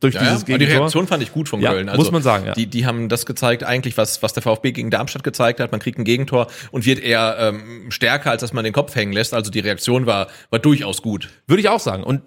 [0.00, 0.80] durch Ja, dieses Aber die Gegentor.
[0.82, 1.90] Reaktion fand ich gut von Ja, Köln.
[1.96, 2.52] muss man sagen, ja.
[2.52, 5.72] Die, die haben das gezeigt, eigentlich, was, was der VfB gegen Darmstadt gezeigt hat.
[5.72, 9.12] Man kriegt ein Gegentor und wird eher ähm, stärker, als dass man den Kopf hängen
[9.14, 9.32] lässt.
[9.32, 11.30] Also die Reaktion war, war durchaus gut.
[11.46, 12.02] Würde ich auch sagen.
[12.04, 12.20] Und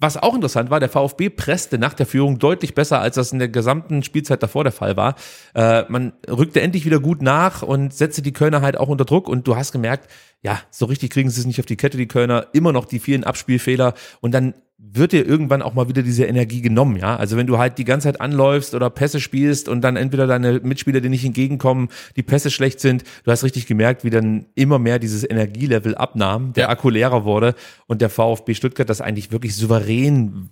[0.00, 3.38] was auch interessant war, der VfB presste nach der Führung deutlich besser, als das in
[3.38, 5.14] der gesamten Spielzeit davor der Fall war.
[5.54, 9.28] Äh, man rückte endlich wieder gut nach und setzte die Kölner halt auch unter Druck.
[9.28, 10.10] Und du hast gemerkt,
[10.42, 12.98] ja, so richtig kriegen sie es nicht auf die Kette, die Kölner, immer noch die
[12.98, 13.94] vielen Abspielfehler.
[14.20, 17.16] Und dann wird dir irgendwann auch mal wieder diese Energie genommen, ja.
[17.16, 20.60] Also wenn du halt die ganze Zeit anläufst oder Pässe spielst und dann entweder deine
[20.60, 24.78] Mitspieler dir nicht entgegenkommen, die Pässe schlecht sind, du hast richtig gemerkt, wie dann immer
[24.78, 26.68] mehr dieses Energielevel abnahm, der Ja.
[26.70, 27.54] Akku leerer wurde
[27.86, 30.50] und der VfB Stuttgart das eigentlich wirklich souverän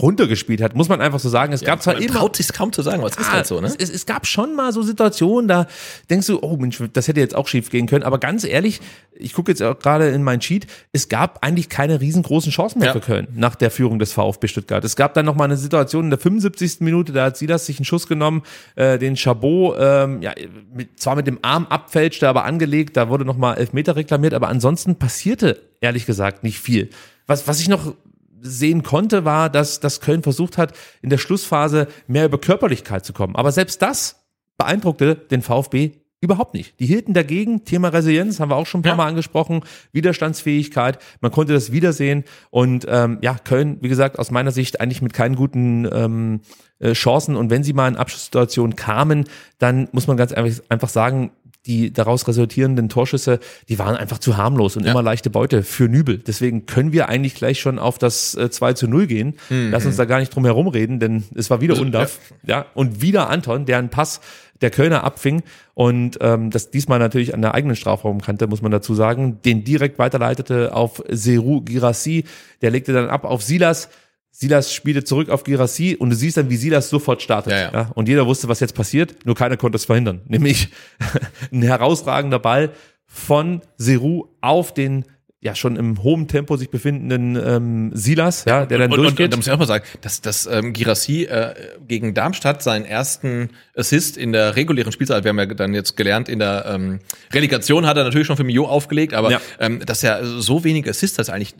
[0.00, 1.52] runtergespielt hat, muss man einfach so sagen.
[1.52, 3.46] Es gab zwar Man immer traut sich kaum zu sagen, aber es ist Ah, halt
[3.46, 3.72] so, ne?
[3.76, 5.66] Es, es, gab schon mal so Situationen, da
[6.10, 8.04] denkst du, oh Mensch, das hätte jetzt auch schief gehen können.
[8.04, 8.80] Aber ganz ehrlich,
[9.16, 12.88] ich gucke jetzt auch gerade in mein Sheet, es gab eigentlich keine riesengroßen Chancen mehr
[12.88, 12.92] Ja.
[12.92, 14.84] für Köln nach der Führung des VfB Stuttgart.
[14.84, 16.80] Es gab dann noch mal eine Situation in der 75.
[16.80, 18.42] Minute, da hat Silas sich einen Schuss genommen,
[18.76, 20.34] äh, den Chabot, ähm, ja,
[20.72, 24.48] mit, zwar mit dem Arm abfälschte, aber angelegt, da wurde noch mal Elfmeter reklamiert, aber
[24.48, 26.90] ansonsten passierte ehrlich gesagt nicht viel.
[27.26, 27.94] Was, was ich noch
[28.44, 33.12] sehen konnte, war, dass, dass Köln versucht hat, in der Schlussphase mehr über Körperlichkeit zu
[33.12, 33.34] kommen.
[33.34, 34.24] Aber selbst das
[34.58, 36.78] beeindruckte den VfB überhaupt nicht.
[36.80, 38.96] Die hielten dagegen, Thema Resilienz haben wir auch schon ein paar Ja.
[38.96, 44.50] Mal angesprochen, Widerstandsfähigkeit, man konnte das wiedersehen und ähm, ja, Köln, wie gesagt, aus meiner
[44.50, 46.40] Sicht eigentlich mit keinen guten ähm,
[46.78, 49.24] äh, Chancen und wenn sie mal in Abschlusssituationen kamen,
[49.58, 51.30] dann muss man ganz einfach, einfach sagen,
[51.66, 54.90] die daraus resultierenden Torschüsse, die waren einfach zu harmlos und Ja.
[54.92, 56.18] immer leichte Beute für Nübel.
[56.18, 59.34] Deswegen können wir eigentlich gleich schon auf das äh, 2 zu 0 gehen.
[59.48, 62.18] Lass uns da gar nicht drum herum reden, denn es war wieder Undav.
[62.46, 62.66] Ja.
[62.74, 64.20] und wieder Anton, der einen Pass
[64.60, 65.42] der Kölner abfing
[65.74, 69.98] und ähm, das diesmal natürlich an der eigenen Strafraumkante, muss man dazu sagen, den direkt
[69.98, 72.24] weiterleitete auf Seru Girassi.
[72.62, 73.88] Der legte dann ab auf Silas.
[74.36, 77.52] Silas spielte zurück auf Girassi und du siehst dann, wie Silas sofort startet.
[77.52, 77.90] Ja, ja.
[77.94, 80.22] und jeder wusste, was jetzt passiert, nur keiner konnte es verhindern.
[80.28, 80.70] Nämlich
[81.52, 82.70] ein herausragender Ball
[83.06, 85.04] von Seru auf den
[85.40, 89.26] ja schon im hohen Tempo sich befindenden ähm, Silas, ja, der dann und, und, durchgeht.
[89.26, 91.54] und da muss ich auch mal sagen, dass, dass ähm, Girassi äh,
[91.86, 96.28] gegen Darmstadt seinen ersten Assist in der regulären Spielzeit, wir haben ja dann jetzt gelernt,
[96.28, 96.98] in der ähm,
[97.32, 99.40] Relegation hat er natürlich schon für Mio aufgelegt, aber Ja.
[99.60, 101.54] ähm, dass er so wenige Assists hat, ist eigentlich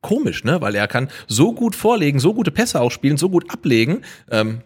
[0.00, 0.60] komisch, ne?
[0.60, 4.02] Weil er kann so gut vorlegen, so gute Pässe auch spielen, so gut ablegen.
[4.30, 4.62] Ähm,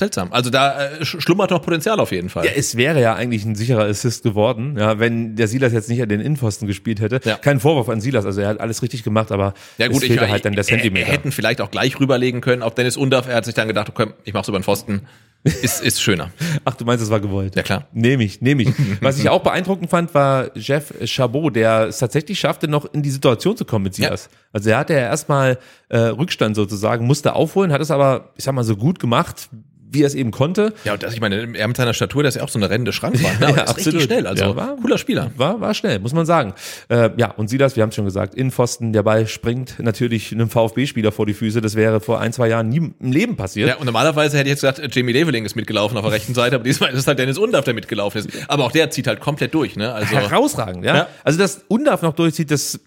[0.00, 0.32] seltsam.
[0.32, 2.44] Also da äh, sch- schlummert noch Potenzial auf jeden Fall.
[2.44, 6.02] Ja, es wäre ja eigentlich ein sicherer Assist geworden, ja, wenn der Silas jetzt nicht
[6.02, 7.20] an den Innenpfosten gespielt hätte.
[7.24, 7.36] Ja.
[7.36, 10.24] Kein Vorwurf an Silas, also er hat alles richtig gemacht, aber Ja gut, es fehlte
[10.24, 11.06] ich, halt dann der er, er Zentimeter.
[11.12, 13.28] hätten vielleicht auch gleich rüberlegen können auf Dennis Undaff.
[13.28, 15.02] Er hat sich dann gedacht, okay, ich mach's über den Pfosten.
[15.42, 16.30] Ist, ist schöner.
[16.66, 17.56] Ach, du meinst, es war gewollt?
[17.56, 17.86] Ja, klar.
[17.94, 18.68] Nehme ich, nehme ich.
[19.00, 23.08] Was ich auch beeindruckend fand, war Jeff Chabot, der es tatsächlich schaffte, noch in die
[23.10, 24.28] Situation zu kommen mit Silas.
[24.52, 28.52] Also er hatte ja erstmal äh, Rückstand sozusagen, musste aufholen, hat es aber, ich sag
[28.54, 29.48] mal, so gut gemacht,
[29.92, 30.72] wie er es eben konnte.
[30.84, 32.70] Ja, und das, ich meine, er mit seiner Statur, der ist ja auch so eine
[32.70, 33.40] rennende Schrankwand.
[33.40, 33.48] Ne?
[33.56, 34.26] Ja, richtig schnell.
[34.26, 35.30] Also Ja, war- cooler Spieler.
[35.36, 36.54] War, war schnell, muss man sagen.
[36.88, 40.48] Äh, ja, und Silas, wir haben es schon gesagt, Innenpfosten, der Ball springt natürlich einem
[40.50, 41.60] VfB-Spieler vor die Füße.
[41.60, 43.68] Das wäre vor ein, zwei Jahren nie im Leben passiert.
[43.68, 46.56] Ja, und normalerweise hätte ich jetzt gesagt, Jamie Leveling ist mitgelaufen auf der rechten Seite,
[46.56, 48.30] aber diesmal ist es halt Dennis Undaff, der mitgelaufen ist.
[48.48, 49.92] Aber auch der zieht halt komplett durch, ne?
[49.92, 50.94] Also Herausragend, ja?
[50.96, 51.08] Ja.
[51.24, 52.78] Also, dass Undav noch durchzieht, das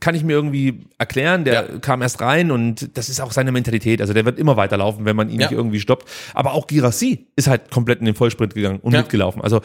[0.00, 1.44] kann ich mir irgendwie erklären.
[1.44, 1.62] Der Ja.
[1.80, 4.00] kam erst rein und das ist auch seine Mentalität.
[4.00, 5.46] Also der wird immer weiterlaufen, wenn man ihn Ja.
[5.48, 6.08] nicht irgendwie stoppt.
[6.34, 9.00] Aber auch Girassi ist halt komplett in den Vollsprint gegangen und Ja.
[9.00, 9.42] mitgelaufen.
[9.42, 9.60] Also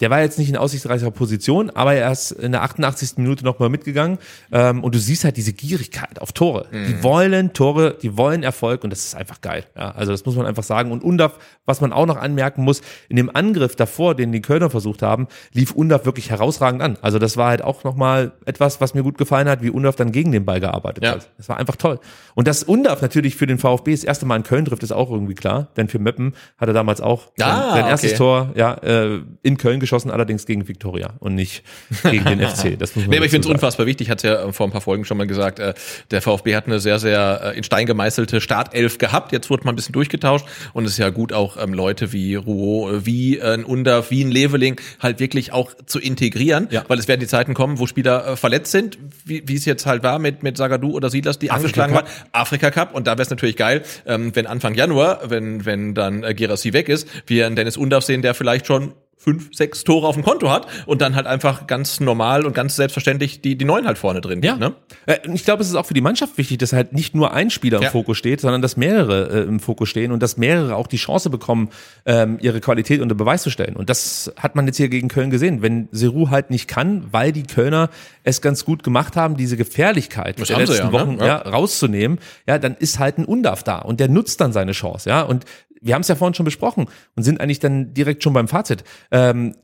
[0.00, 3.22] der war jetzt nicht in aussichtsreicher Position, aber er ist in der 88.
[3.22, 4.18] Minute nochmal mitgegangen.
[4.52, 6.66] Ähm, und du siehst halt diese Gierigkeit auf Tore.
[6.70, 6.86] Mhm.
[6.86, 9.64] Die wollen Tore, die wollen Erfolg und das ist einfach geil.
[9.76, 10.92] Ja, also das muss man einfach sagen.
[10.92, 14.68] Und Undav, was man auch noch anmerken muss, in dem Angriff davor, den die Kölner
[14.70, 16.98] versucht haben, lief Undav wirklich herausragend an.
[17.00, 20.12] Also das war halt auch nochmal etwas, was mir gut gefallen hat, wie Undav dann
[20.12, 21.12] gegen den Ball gearbeitet Ja.
[21.12, 21.30] hat.
[21.38, 21.98] Das war einfach toll.
[22.34, 25.10] Und dass Undav natürlich für den VfB das erste Mal in Köln trifft, ist auch
[25.10, 25.68] irgendwie klar.
[25.76, 28.18] Denn für Meppen hat er damals auch Ah, sein, sein erstes okay.
[28.18, 31.62] Tor ja, äh, in Köln geschossen, allerdings gegen Viktoria und nicht
[32.02, 32.78] gegen den FC.
[32.78, 34.66] Das muss man Nee, aber ich finde es unfassbar wichtig, ich hatte ja äh, vor
[34.66, 35.74] ein paar Folgen schon mal gesagt, äh,
[36.10, 39.72] der VfB hat eine sehr, sehr äh, in Stein gemeißelte Startelf gehabt, jetzt wurde mal
[39.72, 43.38] ein bisschen durchgetauscht und es ist ja gut auch ähm, Leute wie Rouault, äh, wie
[43.38, 46.84] äh, ein Undav, wie ein Leveling halt wirklich auch zu integrieren, Ja.
[46.88, 49.86] weil es werden die Zeiten kommen, wo Spieler äh, verletzt sind, wie, wie es jetzt
[49.86, 52.04] halt war mit, mit Sagadu oder Silas, die Afrika angeschlagen Cup.
[52.04, 52.28] waren.
[52.32, 52.94] Afrika Cup.
[52.94, 56.72] Und da wäre es natürlich geil, ähm, wenn Anfang Januar, wenn, wenn dann äh, Gerassi
[56.72, 60.24] weg ist, wir einen Dennis Undaff sehen, der vielleicht schon fünf, sechs Tore auf dem
[60.24, 63.98] Konto hat und dann halt einfach ganz normal und ganz selbstverständlich die, die neun halt
[63.98, 64.56] vorne drin Ja.
[64.56, 64.72] ne?
[65.04, 67.50] Äh, Ich glaube, es ist auch für die Mannschaft wichtig, dass halt nicht nur ein
[67.50, 67.90] Spieler im Ja.
[67.90, 71.28] Fokus steht, sondern dass mehrere äh, im Fokus stehen und dass mehrere auch die Chance
[71.28, 71.68] bekommen,
[72.06, 73.76] ähm, ihre Qualität unter Beweis zu stellen.
[73.76, 75.60] Und das hat man jetzt hier gegen Köln gesehen.
[75.60, 77.90] Wenn Seru halt nicht kann, weil die Kölner
[78.24, 80.92] es ganz gut gemacht haben, diese Gefährlichkeit Das der letzten ja, ne?
[80.92, 81.26] Wochen Ja.
[81.26, 81.36] ja.
[81.42, 85.20] rauszunehmen, ja, dann ist halt ein Undarf da und der nutzt dann seine Chance, ja.
[85.22, 85.44] Und
[85.80, 88.84] wir haben es ja vorhin schon besprochen und sind eigentlich dann direkt schon beim Fazit.
[89.10, 89.56] Ähm,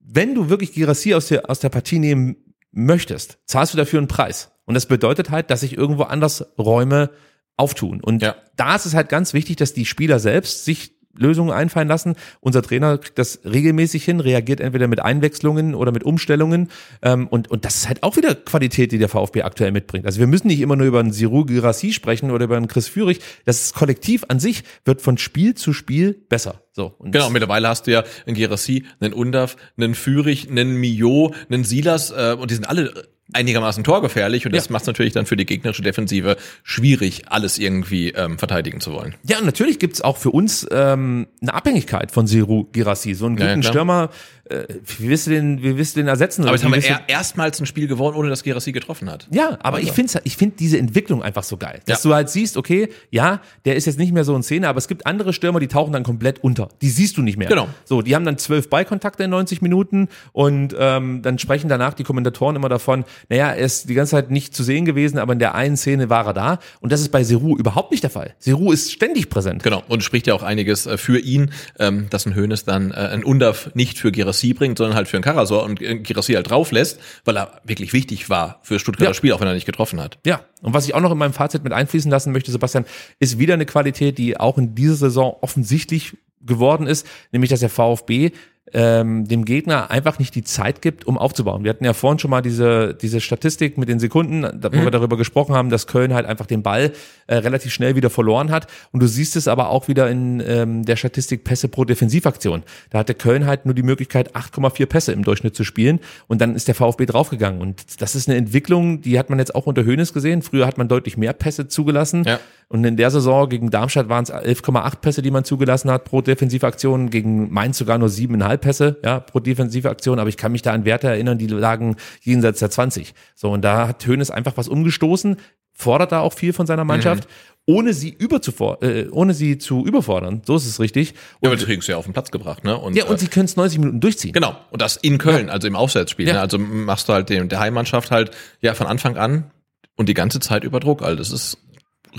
[0.00, 2.36] wenn du wirklich Girassi aus der, aus der Partie nehmen
[2.72, 4.50] möchtest, zahlst du dafür einen Preis.
[4.64, 7.10] Und das bedeutet halt, dass sich irgendwo anders Räume
[7.56, 8.00] auftun.
[8.02, 8.36] Und Ja.
[8.56, 12.14] da ist es halt ganz wichtig, dass die Spieler selbst sich Lösungen einfallen lassen.
[12.40, 16.70] Unser Trainer kriegt das regelmäßig hin, reagiert entweder mit Einwechslungen oder mit Umstellungen.
[17.02, 20.06] Ähm, und, und das ist halt auch wieder Qualität, die der VfB aktuell mitbringt.
[20.06, 22.88] Also wir müssen nicht immer nur über einen Siru Girassi sprechen oder über einen Chris
[22.88, 23.20] Führig.
[23.44, 26.62] Das Kollektiv an sich wird von Spiel zu Spiel besser.
[26.72, 26.94] So.
[27.00, 32.10] Genau, mittlerweile hast du ja einen Gerassi, einen Undav, einen Führig, einen Mio, einen Silas
[32.10, 34.72] äh, und die sind alle einigermaßen torgefährlich und das Ja.
[34.72, 39.14] macht es natürlich dann für die gegnerische Defensive schwierig, alles irgendwie ähm, verteidigen zu wollen.
[39.26, 43.14] Ja, und natürlich gibt's auch für uns ähm, eine Abhängigkeit von Siru Girassi.
[43.14, 43.72] So einen Ja, ja, guten klar.
[43.72, 44.10] Stürmer,
[44.46, 44.64] äh,
[44.98, 46.42] wie willst du den, wie willst du den ersetzen?
[46.44, 49.26] Aber jetzt haben wir er, erstmals ein Spiel gewonnen, ohne dass Gerassi getroffen hat.
[49.30, 51.80] Ja, aber ich finde ich find diese Entwicklung einfach so geil.
[51.86, 52.10] Dass Ja.
[52.10, 54.88] du halt siehst, okay, ja, der ist jetzt nicht mehr so in Szene, aber es
[54.88, 56.68] gibt andere Stürmer, die tauchen dann komplett unter.
[56.82, 57.48] Die siehst du nicht mehr.
[57.48, 57.68] Genau.
[57.84, 62.04] So, die haben dann zwölf Ballkontakte in 90 Minuten und ähm, dann sprechen danach die
[62.04, 65.38] Kommentatoren immer davon, naja, er ist die ganze Zeit nicht zu sehen gewesen, aber in
[65.38, 66.58] der einen Szene war er da.
[66.80, 68.34] Und das ist bei Seru überhaupt nicht der Fall.
[68.38, 69.62] Seru ist ständig präsent.
[69.62, 72.94] Genau, und spricht ja auch einiges äh, für ihn, ähm, dass ein Hönes dann äh,
[72.94, 76.50] ein Undav nicht für Gerassi bringt, sondern halt für einen Karasor und äh, Gerassi halt
[76.50, 79.14] drauf lässt, weil er wirklich wichtig war für Stuttgarter Ja.
[79.14, 80.18] Spiel, auch wenn er nicht getroffen hat.
[80.26, 82.84] Ja, und was ich auch noch in meinem Fazit mit einfließen lassen möchte, Sebastian,
[83.18, 87.70] ist wieder eine Qualität, die auch in dieser Saison offensichtlich geworden ist, nämlich dass der
[87.70, 88.32] VfB
[88.72, 91.64] ähm, dem Gegner einfach nicht die Zeit gibt, um aufzubauen.
[91.64, 94.90] Wir hatten ja vorhin schon mal diese, diese Statistik mit den Sekunden, da, wo wir
[94.90, 96.92] darüber gesprochen haben, dass Köln halt einfach den Ball
[97.26, 98.66] äh, relativ schnell wieder verloren hat.
[98.90, 102.62] Und du siehst es aber auch wieder in ähm, der Statistik Pässe pro Defensivaktion.
[102.90, 106.00] Da hatte Köln halt nur die Möglichkeit, 8,4 Pässe im Durchschnitt zu spielen.
[106.26, 107.60] Und dann ist der VfB draufgegangen.
[107.60, 110.40] Und das ist eine Entwicklung, die hat man jetzt auch unter Hönes gesehen.
[110.40, 112.24] Früher hat man deutlich mehr Pässe zugelassen.
[112.24, 112.40] Ja.
[112.68, 116.20] Und in der Saison gegen Darmstadt waren es 11,8 Pässe, die man zugelassen hat pro
[116.20, 117.10] Defensivaktion.
[117.10, 120.18] Gegen Mainz sogar nur 7,5 Pässe ja, pro Defensivaktion.
[120.18, 123.14] Aber ich kann mich da an Werte erinnern, die lagen jenseits der 20.
[123.34, 125.36] So, und da hat Hönes einfach was umgestoßen,
[125.72, 127.28] fordert da auch viel von seiner Mannschaft,
[127.66, 130.42] ohne sie überzufor äh, ohne sie zu überfordern.
[130.44, 131.10] So ist es richtig.
[131.10, 132.76] Ja, Und, aber die kriegen es ja auf den Platz gebracht, ne?
[132.76, 134.32] Und, ja, und äh, sie können es 90 Minuten durchziehen.
[134.32, 136.26] Genau, und das in Köln, also im Auswärtsspiel.
[136.26, 136.34] Ja.
[136.34, 136.40] Ne?
[136.40, 139.50] Also machst du halt dem, der Heimmannschaft halt ja von Anfang an
[139.96, 141.02] und die ganze Zeit über Druck.
[141.02, 141.58] Also das ist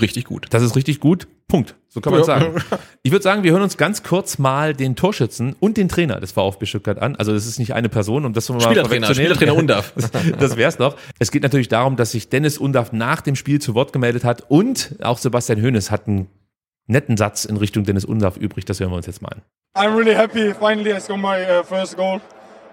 [0.02, 0.46] richtig gut.
[0.50, 1.26] Das ist richtig gut.
[1.48, 1.74] Punkt.
[1.88, 2.24] So kann man Ja.
[2.24, 2.54] sagen.
[3.02, 6.32] Ich würde sagen, wir hören uns ganz kurz mal den Torschützen und den Trainer des
[6.32, 7.16] VfB Stuttgart an.
[7.16, 9.14] Also das ist nicht eine Person, um das mal Spielertrainer.
[9.14, 9.92] Spielertrainer Undav.
[10.38, 10.96] Das wär's noch.
[11.18, 14.44] Es geht natürlich darum, dass sich Dennis Undaff nach dem Spiel zu Wort gemeldet hat
[14.48, 16.28] und auch Sebastian Hoeneß hat einen
[16.88, 18.64] netten Satz in Richtung Dennis Undaff übrig.
[18.64, 19.42] Das hören wir uns jetzt mal an.
[19.76, 20.52] I'm really happy.
[20.54, 22.20] Finally, I scored my uh, first goal.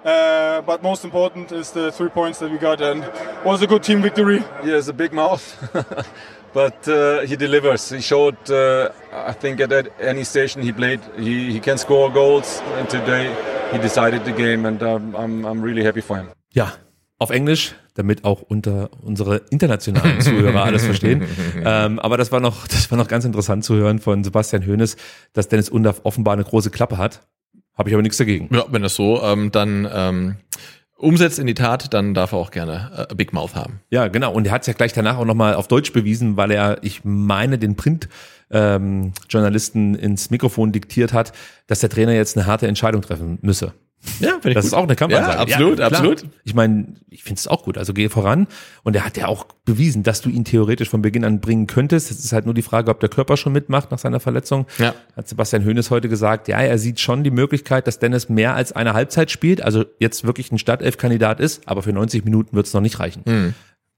[0.05, 3.05] Uh, but most important is the three points that we got, and
[3.45, 4.41] was a good team victory.
[4.61, 5.41] He has a big mouth,
[6.53, 7.89] but uh, he delivers.
[7.91, 8.89] He showed, uh,
[9.29, 12.61] I think, at that- any station he played, he, he can score goals.
[12.79, 13.29] And today
[13.71, 16.27] he decided the game, and um, I'm, I'm really happy for him.
[16.53, 16.73] Ja,
[17.19, 21.23] auf Englisch, damit auch unter unsere internationalen Zuhörer alles verstehen.
[21.65, 24.97] Ähm, aber das war noch, das war noch ganz interessant zu hören von Sebastian Hoeneß,
[25.31, 27.21] dass Dennis Undaff offenbar eine große Klappe hat.
[27.77, 28.53] Habe ich aber nichts dagegen.
[28.53, 30.35] Ja, wenn das so ähm, dann ähm,
[31.03, 33.81] umsetzt in die Tat, dann darf er auch gerne äh, Big Mouth haben.
[33.89, 34.33] Ja, genau.
[34.33, 37.01] Und er hat es ja gleich danach auch nochmal auf Deutsch bewiesen, weil er, ich
[37.03, 41.33] meine, den Print-Journalisten ähm, Journalisten ins Mikrofon diktiert hat,
[41.67, 43.73] dass der Trainer jetzt eine harte Entscheidung treffen müsse.
[44.19, 44.67] Ja, finde ich Das gut.
[44.67, 45.33] ist auch eine Kampfansage.
[45.35, 45.91] Ja, absolut, klar.
[45.91, 46.25] absolut.
[46.43, 47.77] Ich meine, ich finde es auch gut.
[47.77, 48.47] Also geh voran.
[48.83, 52.11] Und er hat ja auch bewiesen, dass du ihn theoretisch von Beginn an bringen könntest.
[52.11, 54.65] Es ist halt nur die Frage, ob der Körper schon mitmacht nach seiner Verletzung.
[54.77, 54.93] Ja.
[55.15, 58.71] Hat Sebastian Hoeneß heute gesagt, ja, er sieht schon die Möglichkeit, dass Dennis mehr als
[58.73, 62.73] eine Halbzeit spielt, also jetzt wirklich ein Startelf-Kandidat ist, aber für 90 Minuten wird es
[62.73, 63.21] noch nicht reichen.
[63.25, 63.53] Hm.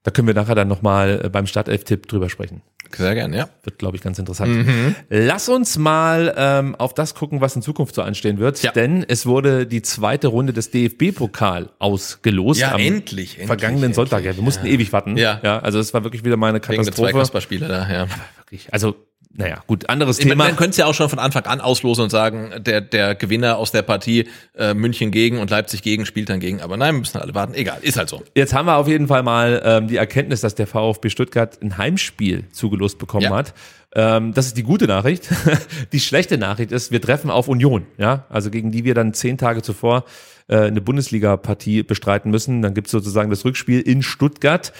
[0.06, 2.62] Da können wir nachher dann nochmal beim Startelf-Tipp drüber sprechen.
[2.94, 3.48] Sehr gern, ja.
[3.64, 4.64] Wird, glaube ich, ganz interessant.
[5.08, 8.62] Lass uns mal ähm, auf das gucken, was in Zukunft so anstehen wird.
[8.62, 8.70] Ja.
[8.70, 12.60] Denn es wurde die zweite Runde des DFB-Pokal ausgelost.
[12.60, 14.24] Ja, am endlich, endlich, Vergangenen endlich, Sonntag.
[14.24, 15.16] Ja, wir mussten ewig warten.
[15.16, 15.40] Ja.
[15.42, 15.58] ja.
[15.58, 17.58] Also es war wirklich wieder mal eine Wegen der zwei Katastrophe.
[17.58, 18.06] Da, ja.
[18.36, 18.72] Wirklich.
[18.72, 18.94] Also
[19.38, 20.44] naja, gut, anderes Ich meine, Thema.
[20.44, 23.58] man könnte es ja auch schon von Anfang an auslosen und sagen, der, der Gewinner
[23.58, 26.60] aus der Partie äh, München gegen und Leipzig gegen spielt dann gegen.
[26.62, 27.54] Aber nein, wir müssen alle warten.
[27.54, 28.22] Egal, ist halt so.
[28.34, 31.76] Jetzt haben wir auf jeden Fall mal ähm, die Erkenntnis, dass der VfB Stuttgart ein
[31.78, 33.36] Heimspiel zugelost bekommen Ja.
[33.36, 33.54] hat.
[33.94, 35.28] Ähm, das ist die gute Nachricht.
[35.92, 39.38] die schlechte Nachricht ist, wir treffen auf Union, ja, also gegen die wir dann zehn
[39.38, 40.04] Tage zuvor
[40.48, 42.62] äh, eine Bundesliga-Partie bestreiten müssen.
[42.62, 44.72] Dann gibt's sozusagen das Rückspiel in Stuttgart.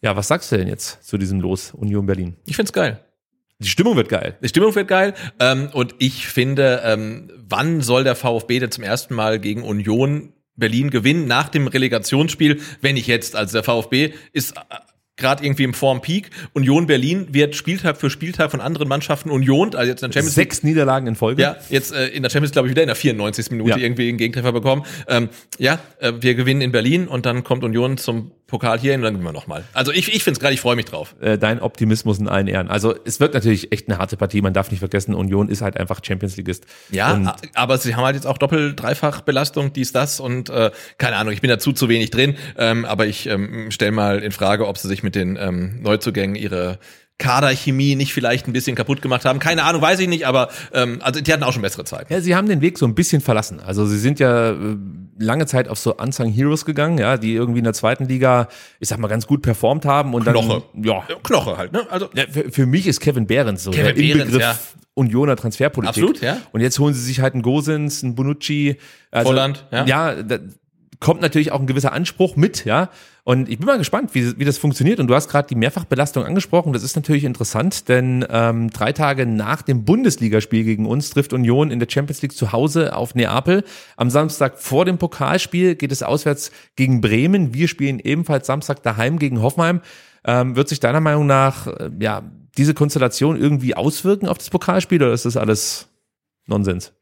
[0.00, 2.36] Ja, was sagst du denn jetzt zu diesem Los Union Berlin?
[2.46, 3.00] Ich find's geil.
[3.62, 4.36] Die Stimmung wird geil.
[4.42, 5.14] Die Stimmung wird geil.
[5.40, 10.32] Ähm, und ich finde, ähm, wann soll der VfB denn zum ersten Mal gegen Union
[10.56, 13.36] Berlin gewinnen nach dem Relegationsspiel, wenn nicht jetzt?
[13.36, 14.60] Also der VfB ist äh,
[15.16, 16.30] gerade irgendwie im Form Peak.
[16.54, 20.36] Union Berlin wird Spieltag für Spieltag von anderen Mannschaften Union, also jetzt in der Champions
[20.36, 20.52] League.
[20.52, 21.42] Sechs Niederlagen in Folge.
[21.42, 23.50] Ja, jetzt äh, in der Champions League, glaube ich, wieder in der 94.
[23.50, 23.76] Minute Ja.
[23.76, 24.84] irgendwie einen Gegentreffer bekommen.
[25.08, 25.28] Ähm,
[25.58, 29.04] ja, äh, wir gewinnen in Berlin und dann kommt Union zum Pokal hier hin und
[29.04, 29.64] dann gewinnen wir nochmal.
[29.72, 31.16] Also ich, ich finde es gerade, ich freue mich drauf.
[31.22, 32.68] äh, dein Optimismus in allen Ehren.
[32.68, 34.42] Also es wird natürlich echt eine harte Partie.
[34.42, 36.66] Man darf nicht vergessen, Union ist halt einfach Champions Leagueist.
[36.90, 40.70] Ja, Und aber sie haben halt jetzt auch doppelt, dreifach Belastung, dies, das und äh,
[40.98, 44.32] keine Ahnung, ich bin dazu zu wenig drin, ähm, aber ich ähm, stelle mal in
[44.32, 46.78] Frage, ob sie sich mit den ähm, Neuzugängen ihre
[47.18, 49.38] Kaderchemie nicht vielleicht ein bisschen kaputt gemacht haben.
[49.38, 52.12] Keine Ahnung, weiß ich nicht, aber ähm, also die hatten auch schon bessere Zeiten.
[52.12, 53.60] ja, sie haben den Weg so ein bisschen verlassen.
[53.60, 54.76] Also sie sind ja äh,
[55.18, 58.48] lange Zeit auf so Unsung Heroes gegangen, ja, die irgendwie in der zweiten Liga,
[58.80, 60.62] ich sag mal, ganz gut performt haben und Knoche.
[60.72, 61.04] dann ja.
[61.22, 61.86] Knoche halt, ne?
[61.90, 64.58] Also ja für, für mich ist Kevin Behrens so Kevin der Behrens, Inbegriff ja.
[64.94, 66.02] Unioner Transferpolitik.
[66.02, 66.38] Absolut, ja.
[66.52, 68.76] Und jetzt holen sie sich halt einen Gosens, einen Bonucci.
[69.10, 69.86] Also, Volland, ja.
[69.86, 70.38] Ja, da
[71.00, 72.90] kommt natürlich auch ein gewisser Anspruch mit, ja.
[73.24, 74.98] Und ich bin mal gespannt, wie, wie das funktioniert.
[74.98, 76.72] Und du hast gerade die Mehrfachbelastung angesprochen.
[76.72, 81.70] Das ist natürlich interessant, denn ähm, drei Tage nach dem Bundesligaspiel gegen uns trifft Union
[81.70, 83.62] in der Champions League zu Hause auf Neapel.
[83.96, 87.54] Am Samstag vor dem Pokalspiel geht es auswärts gegen Bremen.
[87.54, 89.82] Wir spielen ebenfalls Samstag daheim gegen Hoffenheim.
[90.24, 92.22] Ähm, wird sich deiner Meinung nach äh, ja
[92.58, 95.88] diese Konstellation irgendwie auswirken auf das Pokalspiel oder ist das alles
[96.46, 96.92] Nonsens?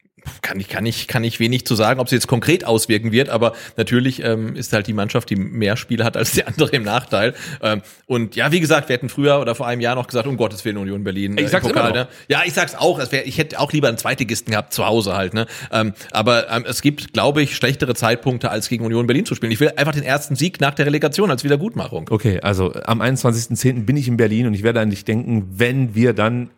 [0.42, 3.28] Kann ich, kann ich, kann ich wenig zu sagen, ob sie jetzt konkret auswirken wird,
[3.28, 6.82] aber natürlich ähm, ist halt die Mannschaft, die mehr Spiele hat als die andere im
[6.82, 7.34] Nachteil.
[7.62, 10.36] Ähm, und ja, wie gesagt, wir hätten früher oder vor einem Jahr noch gesagt, um
[10.36, 11.36] Gottes Willen Union Berlin.
[11.38, 12.08] äh, Ich sag's im Pokal, ne?
[12.28, 12.98] Ja, ich sag's auch.
[12.98, 15.34] Es wär, ich hätte auch lieber einen Zweitligisten gehabt zu Hause halt.
[15.34, 15.46] Ne?
[15.72, 19.52] Ähm, aber ähm, es gibt, glaube ich, schlechtere Zeitpunkte, als gegen Union Berlin zu spielen.
[19.52, 22.06] Ich will einfach den ersten Sieg nach der Relegation als Wiedergutmachung.
[22.10, 23.84] Okay, also am 21.10.
[23.84, 26.50] bin ich in Berlin und ich werde an dich denken, wenn wir dann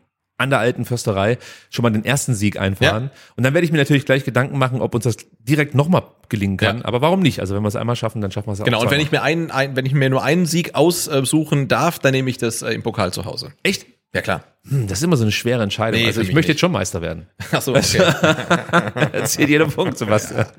[0.42, 1.38] an der alten Försterei
[1.70, 3.10] schon mal den ersten Sieg einfahren.
[3.36, 6.56] Und dann werde ich mir natürlich gleich Gedanken machen, ob uns das direkt nochmal gelingen
[6.56, 6.78] kann.
[6.78, 6.84] Ja.
[6.84, 7.40] Aber warum nicht?
[7.40, 9.12] Also wenn wir es einmal schaffen, dann schaffen wir es auch Genau, und wenn ich
[9.12, 12.62] mir einen, ein, wenn ich mir nur einen Sieg aussuchen darf, dann nehme ich das
[12.62, 13.52] äh, im Pokal zu Hause.
[13.62, 13.86] Echt?
[14.14, 14.44] Ja, klar.
[14.68, 16.00] Hm, das ist immer so eine schwere Entscheidung.
[16.00, 16.48] Nee, also ich möchte nicht.
[16.48, 17.26] jetzt schon Meister werden.
[17.50, 17.98] Ach so, okay.
[19.12, 20.46] Erzählt jeder Punkt, Sebastian.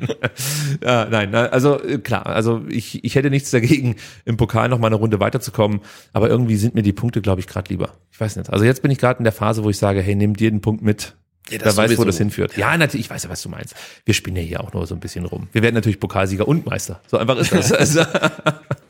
[0.84, 1.06] Ja.
[1.06, 4.88] nein, na, also äh, klar, also ich, ich hätte nichts dagegen, im Pokal noch mal
[4.88, 5.82] eine Runde weiterzukommen,
[6.12, 7.92] aber irgendwie sind mir die Punkte, glaube ich, gerade lieber.
[8.12, 8.50] Ich weiß nicht.
[8.50, 10.82] Also jetzt bin ich gerade in der Phase, wo ich sage, hey, nehmt jeden Punkt
[10.82, 11.16] mit.
[11.50, 12.56] Ja, Wer weiß, wo das hinführt.
[12.56, 13.76] Ja, natürlich, ich weiß ja, was du meinst.
[14.06, 15.50] Wir spielen ja hier auch nur so ein bisschen rum.
[15.52, 17.02] Wir werden natürlich Pokalsieger und Meister.
[17.08, 17.72] So einfach ist das.
[17.84, 18.02] Also,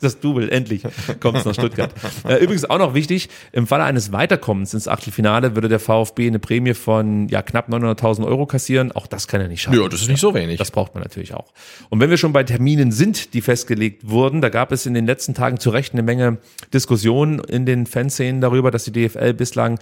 [0.00, 0.82] das Double, endlich
[1.18, 1.92] kommt es nach Stuttgart.
[2.28, 6.38] Äh, Übrigens auch noch wichtig, im Falle eines Weiterkommens ins Achtelfinale würde der VfB eine
[6.38, 8.92] Prämie von ja knapp 900.000 Euro kassieren.
[8.92, 9.80] Auch das kann er nicht schaffen.
[9.80, 10.58] Ja, das ist nicht so wenig.
[10.58, 11.52] Das braucht man natürlich auch.
[11.88, 15.06] Und wenn wir schon bei Terminen sind, die festgelegt wurden, da gab es in den
[15.06, 16.38] letzten Tagen zu Recht eine Menge
[16.72, 19.78] Diskussionen in den Fanszenen darüber, dass die DFL bislang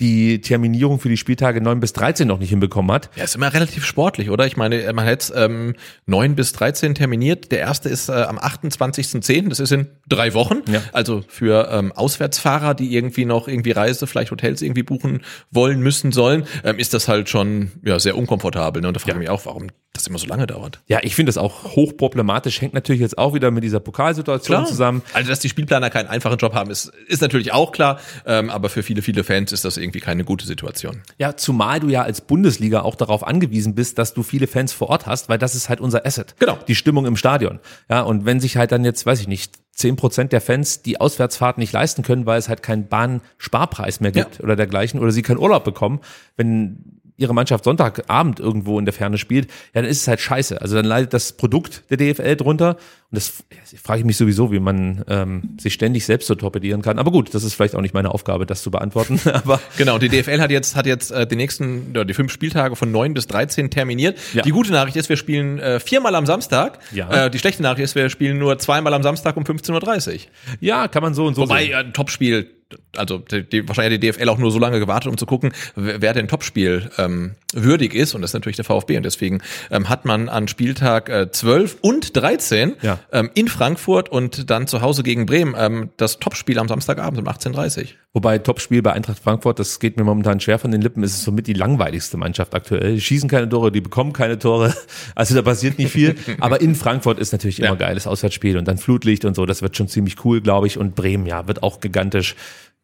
[0.00, 3.10] die Terminierung für die Spieltage 9 bis 13 noch nicht hinbekommen hat.
[3.16, 4.46] Ja, ist immer relativ sportlich, oder?
[4.46, 5.74] Ich meine, man hat ähm,
[6.06, 7.52] 9 bis 13 terminiert.
[7.52, 10.62] Der erste ist äh, am 28.10., das ist in drei Wochen.
[10.70, 10.82] Ja.
[10.92, 16.12] Also für ähm, Auswärtsfahrer, die irgendwie noch irgendwie Reise, vielleicht Hotels irgendwie buchen wollen, müssen,
[16.12, 18.82] sollen, ähm, ist das halt schon ja, sehr unkomfortabel.
[18.82, 18.88] Ne?
[18.88, 20.80] Und da frage ich mich auch, warum das immer so lange dauert.
[20.88, 22.60] Ja, ich finde das auch hochproblematisch.
[22.60, 25.02] Hängt natürlich jetzt auch wieder mit dieser Pokalsituation zusammen.
[25.12, 28.00] Also, dass die Spielplaner keinen einfachen Job haben, ist, ist natürlich auch klar.
[28.26, 31.02] Ähm, aber für viele, viele Fans ist das irgendwie keine gute Situation.
[31.18, 34.88] Ja, zumal du ja als Bundesliga auch darauf angewiesen bist, dass du viele Fans vor
[34.88, 36.34] Ort hast, weil das ist halt unser Asset.
[36.38, 36.58] Genau.
[36.66, 37.60] Die Stimmung im Stadion.
[37.88, 41.00] Ja, und wenn sich halt dann jetzt, weiß ich nicht, zehn Prozent der Fans die
[41.00, 45.22] Auswärtsfahrt nicht leisten können, weil es halt keinen Bahnsparpreis mehr gibt oder dergleichen, oder sie
[45.22, 46.00] keinen Urlaub bekommen,
[46.36, 50.60] wenn ihre Mannschaft Sonntagabend irgendwo in der Ferne spielt, ja, dann ist es halt scheiße.
[50.60, 52.70] Also dann leidet das Produkt der DFL drunter.
[53.10, 56.82] Und das ja, frage ich mich sowieso, wie man ähm, sich ständig selbst so torpedieren
[56.82, 56.98] kann.
[56.98, 59.20] Aber gut, das ist vielleicht auch nicht meine Aufgabe, das zu beantworten.
[59.32, 62.74] Aber Genau, die DFL hat jetzt, hat jetzt äh, die nächsten, oder die fünf Spieltage
[62.74, 64.18] von 9 bis 13 terminiert.
[64.32, 64.42] Ja.
[64.42, 66.80] Die gute Nachricht ist, wir spielen äh, viermal am Samstag.
[66.92, 67.26] Ja.
[67.26, 70.20] Äh, die schlechte Nachricht ist, wir spielen nur zweimal am Samstag um 15.30 Uhr.
[70.60, 71.72] ja, kann man so und so Wobei, sehen.
[71.72, 72.50] äh, ein Topspiel,
[72.96, 76.00] also die, wahrscheinlich hat die DFL auch nur so lange gewartet, um zu gucken, wer,
[76.02, 78.14] wer denn Topspiel ähm, würdig ist.
[78.14, 78.96] Und das ist natürlich der VfB.
[78.96, 79.40] Und deswegen
[79.70, 82.98] ähm, hat man an Spieltag äh, 12 und 13 Ja.
[83.12, 87.26] ähm, in Frankfurt und dann zu Hause gegen Bremen ähm, das Topspiel am Samstagabend um
[87.28, 87.88] 18.30 Uhr.
[88.12, 91.24] Wobei Topspiel bei Eintracht Frankfurt, das geht mir momentan schwer von den Lippen, ist es
[91.24, 92.94] somit die langweiligste Mannschaft aktuell.
[92.94, 94.72] Die schießen keine Tore, die bekommen keine Tore.
[95.16, 96.14] Also da passiert nicht viel.
[96.40, 97.74] Aber in Frankfurt ist natürlich immer Ja.
[97.74, 99.46] geiles Auswärtsspiel und dann Flutlicht und so.
[99.46, 100.78] Das wird schon ziemlich cool, glaube ich.
[100.78, 102.34] Und Bremen, ja, wird auch gigantisch.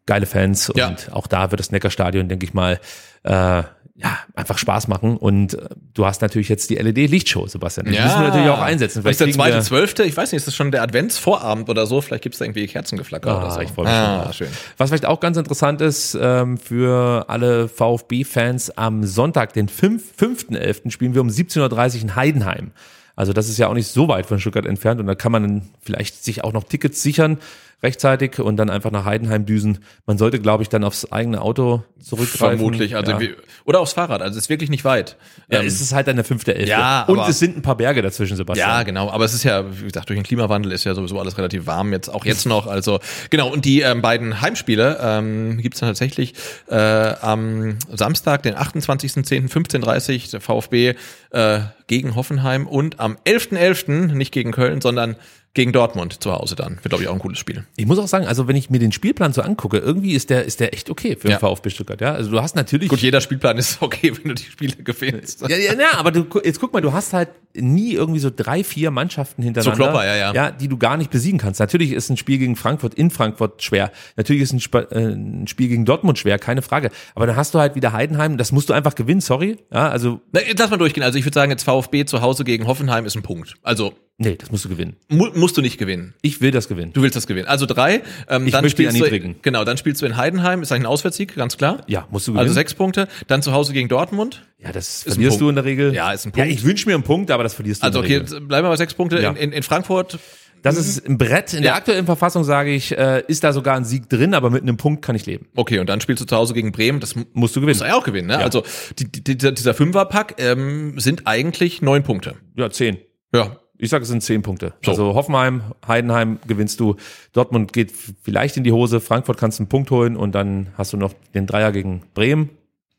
[0.06, 0.88] Geile Fans Ja.
[0.88, 2.80] und auch da wird das Neckarstadion, denke ich mal,
[3.24, 3.62] äh,
[4.02, 5.18] ja, einfach Spaß machen.
[5.18, 7.84] Und äh, du hast natürlich jetzt die LED-Lichtshow, Sebastian.
[7.84, 9.02] Die müssen wir natürlich auch einsetzen.
[9.02, 10.04] Das ist der zweite, zwölfte.
[10.04, 12.00] Ich weiß nicht, ist das schon der Adventsvorabend oder so?
[12.00, 13.60] Vielleicht gibt es da irgendwie Kerzengeflacker oder Ah, so.
[13.60, 14.34] ich freue mich schon ah, drauf.
[14.34, 14.48] schön.
[14.78, 20.90] Was vielleicht auch ganz interessant ist ähm, für alle VfB-Fans, am Sonntag, den 5 5.11.
[20.90, 22.70] spielen wir um 17.30 Uhr in Heidenheim.
[23.16, 25.42] Also das ist ja auch nicht so weit von Stuttgart entfernt und da kann man
[25.42, 27.36] dann vielleicht sich auch noch Tickets sichern
[27.82, 29.78] rechtzeitig und dann einfach nach Heidenheim düsen.
[30.06, 32.58] Man sollte, glaube ich, dann aufs eigene Auto zurückgreifen.
[32.58, 32.96] Vermutlich.
[32.96, 33.20] Also ja.
[33.20, 33.34] wie,
[33.64, 34.20] oder aufs Fahrrad.
[34.22, 35.16] Also es ist wirklich nicht weit.
[35.50, 36.66] ja, Ähm, es ist halt dann der 5.11.
[36.66, 38.68] Ja, und aber- es sind ein paar Berge dazwischen, Sebastian.
[38.68, 39.10] Ja, genau.
[39.10, 41.92] Aber es ist ja, wie gesagt, durch den Klimawandel ist ja sowieso alles relativ warm
[41.92, 42.66] jetzt, auch jetzt noch.
[42.66, 43.00] Also
[43.30, 43.50] genau.
[43.50, 46.34] Und die ähm, beiden Heimspiele ähm, gibt es dann tatsächlich
[46.68, 49.50] äh, am Samstag, den 28.10.
[49.50, 50.94] 15:30 der VfB
[51.30, 54.12] äh, gegen Hoffenheim und am 11.11.
[54.14, 55.16] nicht gegen Köln, sondern
[55.52, 56.76] gegen Dortmund zu Hause dann.
[56.76, 57.64] Wird glaube ich auch ein cooles Spiel.
[57.76, 60.44] Ich muss auch sagen, also wenn ich mir den Spielplan so angucke, irgendwie ist der,
[60.44, 61.38] ist der echt okay für den Ja.
[61.40, 62.00] VfB Stuttgart.
[62.00, 65.42] Ja, also du hast natürlich Gut, jeder Spielplan ist okay, wenn du die Spiele gewinnst.
[65.42, 68.62] Ja, ja, ja, aber du, jetzt guck mal, du hast halt nie irgendwie so drei,
[68.62, 70.32] vier Mannschaften hintereinander, So Klopper, ja, ja.
[70.32, 71.58] ja, die du gar nicht besiegen kannst.
[71.58, 73.90] Natürlich ist ein Spiel gegen Frankfurt in Frankfurt schwer.
[74.16, 76.90] Natürlich ist ein, Sp äh, ein Spiel gegen Dortmund schwer, keine Frage.
[77.16, 79.56] Aber dann hast du halt wieder Heidenheim, das musst du einfach gewinnen, sorry.
[79.72, 81.02] Ja, also, Na, jetzt lass mal durchgehen.
[81.02, 83.54] Also ich würde sagen, jetzt VfB zu Hause gegen Hoffenheim ist ein Punkt.
[83.64, 84.94] Also nee, das musst du gewinnen.
[85.08, 86.14] mu musst du nicht gewinnen.
[86.22, 86.92] Ich will das gewinnen.
[86.92, 87.48] Du willst das gewinnen.
[87.48, 88.02] Also drei.
[88.28, 89.32] Ähm, Ich dann möchte spielst erniedrigen.
[89.34, 90.62] Du, genau, dann spielst du in Heidenheim.
[90.62, 91.82] Ist eigentlich ein Auswärtssieg, ganz klar.
[91.88, 92.42] Ja, musst du gewinnen.
[92.44, 93.08] Also sechs Punkte.
[93.26, 94.46] Dann zu Hause gegen Dortmund.
[94.58, 95.40] ja, das ein verlierst Punkt.
[95.42, 95.92] du in der Regel.
[95.94, 96.52] Ja, ist ein Ja, Punkt.
[96.58, 98.36] ich wünsche mir einen Punkt, aber das verlierst du Also in okay, der Regel.
[98.38, 99.20] jetzt bleiben wir bei sechs Punkte.
[99.20, 99.30] Ja.
[99.30, 100.18] In, in, in Frankfurt.
[100.62, 101.54] Das ist ein Brett.
[101.54, 101.76] In der Ja.
[101.78, 105.00] aktuellen Verfassung sage ich, äh, ist da sogar ein Sieg drin, aber mit einem Punkt
[105.00, 105.46] kann ich leben.
[105.56, 107.00] Okay, und dann spielst du zu Hause gegen Bremen.
[107.00, 107.70] Das Musst du gewinnen.
[107.70, 108.26] musst du ja auch gewinnen.
[108.26, 108.34] Ne?
[108.34, 108.40] Ja.
[108.40, 108.62] Also
[108.98, 112.34] die, die, dieser, dieser Fünferpack ähm, sind eigentlich neun Punkte.
[112.56, 112.98] Ja, zehn.
[113.34, 113.56] Ja.
[113.80, 114.74] Ich sage, es sind zehn Punkte.
[114.84, 114.90] So.
[114.90, 116.96] Also Hoffenheim, Heidenheim gewinnst du,
[117.32, 117.92] Dortmund geht
[118.22, 121.14] vielleicht in die Hose, Frankfurt kannst du einen Punkt holen und dann hast du noch
[121.34, 122.50] den Dreier gegen Bremen.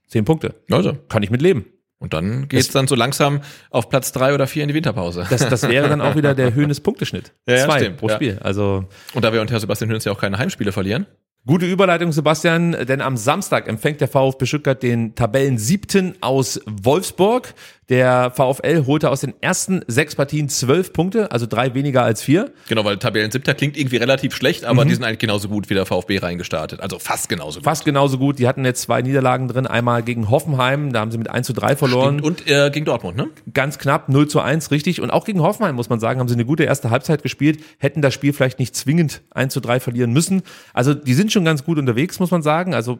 [0.08, 0.56] Zehn Punkte.
[0.70, 0.98] Also.
[1.08, 1.66] Kann ich mit leben.
[2.02, 5.28] Und dann geht's dann so langsam auf Platz drei oder vier in die Winterpause.
[5.30, 7.32] Das, das wäre dann auch wieder der Höhnes Punkteschnitt.
[7.48, 8.16] Ja, Zwei stimmt, pro ja.
[8.16, 8.40] Spiel.
[8.41, 11.06] Also Und da wir und Herr Sebastian Hönes ja auch keine Heimspiele verlieren.
[11.48, 17.56] Gute Überleitung, Sebastian, denn am Samstag empfängt der VfB Stuttgart den Tabellen siebten aus Wolfsburg.
[17.90, 22.52] Der VfL holte aus den ersten sechs Partien zwölf Punkte, also drei weniger als vier.
[22.70, 25.74] Genau, weil Tabellen siebter klingt irgendwie relativ schlecht, aber die sind eigentlich genauso gut wie
[25.74, 26.80] der VfB reingestartet.
[26.80, 27.66] Also fast genauso gut.
[27.66, 28.40] Fast genauso gut.
[28.40, 29.68] Die hatten jetzt zwei Niederlagen drin.
[29.68, 32.22] Einmal gegen Hoffenheim, da haben sie mit 1 zu 3 verloren.
[32.22, 33.28] Und äh, gegen Dortmund, ne?
[33.54, 35.02] Ganz knapp, 0 zu 1, richtig.
[35.02, 38.02] Und auch gegen Hoffenheim, muss man sagen, haben sie eine gute erste Halbzeit gespielt, hätten
[38.02, 40.44] das Spiel vielleicht nicht zwingend 1 zu 3 verlieren müssen.
[40.74, 42.74] Also die sind schon ganz gut unterwegs, muss man sagen.
[42.74, 42.99] Also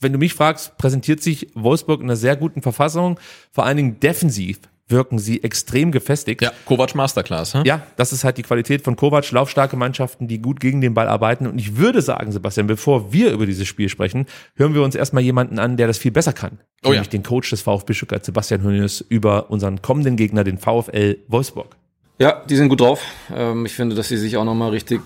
[0.00, 3.18] wenn du mich fragst, präsentiert sich Wolfsburg in einer sehr guten Verfassung.
[3.50, 6.42] Vor allen Dingen defensiv wirken sie extrem gefestigt.
[6.42, 7.64] Ja, Kovac Masterclass, hm?
[7.64, 11.08] Ja, das ist halt die Qualität von Kovac, laufstarke Mannschaften, die gut gegen den Ball
[11.08, 11.46] arbeiten.
[11.46, 15.22] Und ich würde sagen, Sebastian, bevor wir über dieses Spiel sprechen, hören wir uns erstmal
[15.22, 16.58] jemanden an, der das viel besser kann.
[16.84, 16.92] Oh ja.
[16.92, 21.76] Nämlich den Coach des VfB Stuttgart, Sebastian Hönes, über unseren kommenden Gegner, den VfL Wolfsburg.
[22.18, 23.02] Ja, die sind gut drauf.
[23.34, 25.00] Ähm, ich finde, dass sie sich auch nochmal richtig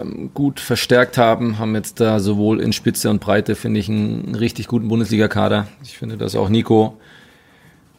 [0.00, 1.58] ähm, gut verstärkt haben.
[1.58, 5.68] Haben jetzt da sowohl in Spitze und Breite, finde ich, einen richtig guten Bundesliga-Kader.
[5.82, 6.98] Ich finde, dass auch Nico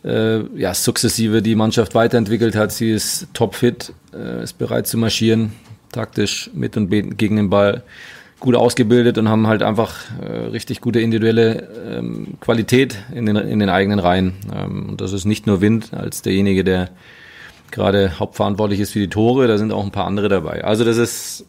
[0.04, 2.72] äh, ja, sukzessive die Mannschaft weiterentwickelt hat.
[2.72, 5.54] Sie ist topfit, äh, ist bereit zu marschieren,
[5.92, 7.84] taktisch mit und gegen den Ball
[8.40, 13.60] gut ausgebildet und haben halt einfach äh, richtig gute individuelle ähm, Qualität in den, in
[13.60, 14.34] den eigenen Reihen.
[14.54, 16.90] Ähm, und das ist nicht nur Wind als derjenige, der
[17.72, 20.64] gerade hauptverantwortlich ist für die Tore, da sind auch ein paar andere dabei.
[20.64, 21.46] Also das ist,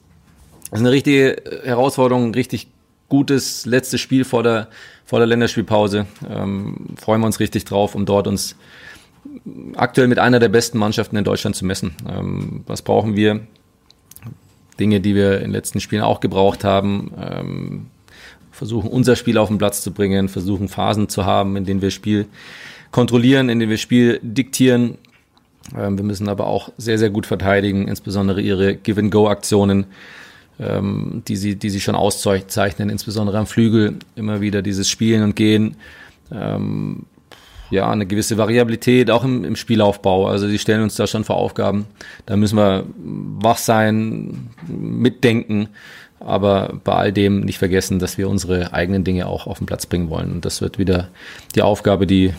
[0.71, 2.69] das ist eine richtige Herausforderung, ein richtig
[3.09, 4.69] gutes letztes Spiel vor der,
[5.05, 6.07] vor der Länderspielpause.
[6.29, 8.57] Ähm, freuen wir uns richtig drauf, um dort uns
[9.77, 11.95] aktuell mit einer der besten Mannschaften in Deutschland zu messen.
[12.09, 13.41] Ähm, was brauchen wir?
[14.81, 17.13] Dinge, die wir in den letzten Spielen auch gebraucht haben.
[17.21, 17.87] Ähm,
[18.51, 21.91] versuchen unser Spiel auf den Platz zu bringen, versuchen Phasen zu haben, in denen wir
[21.91, 22.27] Spiel
[22.91, 24.99] kontrollieren, in denen wir Spiel diktieren.
[25.77, 29.87] Ähm, wir müssen aber auch sehr, sehr gut verteidigen, insbesondere ihre Give-and-Go-Aktionen,
[30.59, 35.37] ähm, die, sie, die sie schon auszeichnen, insbesondere am Flügel, immer wieder dieses Spielen und
[35.37, 35.77] Gehen.
[36.33, 37.07] Ähm,
[37.71, 40.27] ja, eine gewisse Variabilität auch im, im Spielaufbau.
[40.29, 41.87] Also sie stellen uns da schon vor Aufgaben.
[42.27, 45.69] Da müssen wir wach sein, mitdenken,
[46.21, 49.87] aber bei all dem nicht vergessen, dass wir unsere eigenen Dinge auch auf den Platz
[49.87, 50.31] bringen wollen.
[50.31, 51.09] Und das wird wieder
[51.55, 52.33] die Aufgabe, die,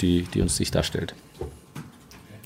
[0.00, 1.14] die, die uns sich darstellt.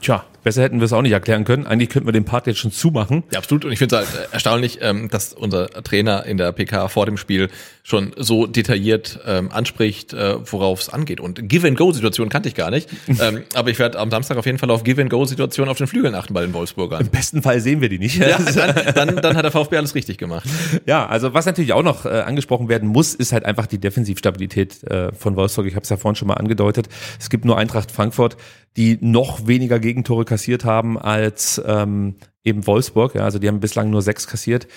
[0.00, 1.66] Tja, Besser hätten wir es auch nicht erklären können.
[1.66, 3.24] Eigentlich könnten wir den Part jetzt schon zumachen.
[3.30, 3.64] Ja, absolut.
[3.64, 7.04] Und ich finde es halt äh, erstaunlich, ähm, dass unser Trainer in der PK vor
[7.04, 7.48] dem Spiel
[7.82, 11.20] schon so detailliert ähm, anspricht, äh, worauf es angeht.
[11.20, 12.88] Und Give-and-Go-Situation kannte ich gar nicht.
[13.20, 16.32] ähm, aber ich werde am Samstag auf jeden Fall auf Give-and-Go-Situation auf den Flügeln achten
[16.32, 17.02] bei den Wolfsburgern.
[17.02, 18.16] Im besten Fall sehen wir die nicht.
[18.16, 20.48] Ja, dann, dann, dann hat der VfB alles richtig gemacht.
[20.86, 24.84] Ja, also was natürlich auch noch äh, angesprochen werden muss, ist halt einfach die Defensivstabilität
[24.84, 25.66] äh, von Wolfsburg.
[25.66, 26.88] Ich habe es ja vorhin schon mal angedeutet.
[27.18, 28.36] Es gibt nur Eintracht Frankfurt,
[28.76, 33.14] die noch weniger Gegentore kassiert haben als ähm, eben Wolfsburg.
[33.14, 34.68] Ja, also die haben bislang nur sechs kassiert.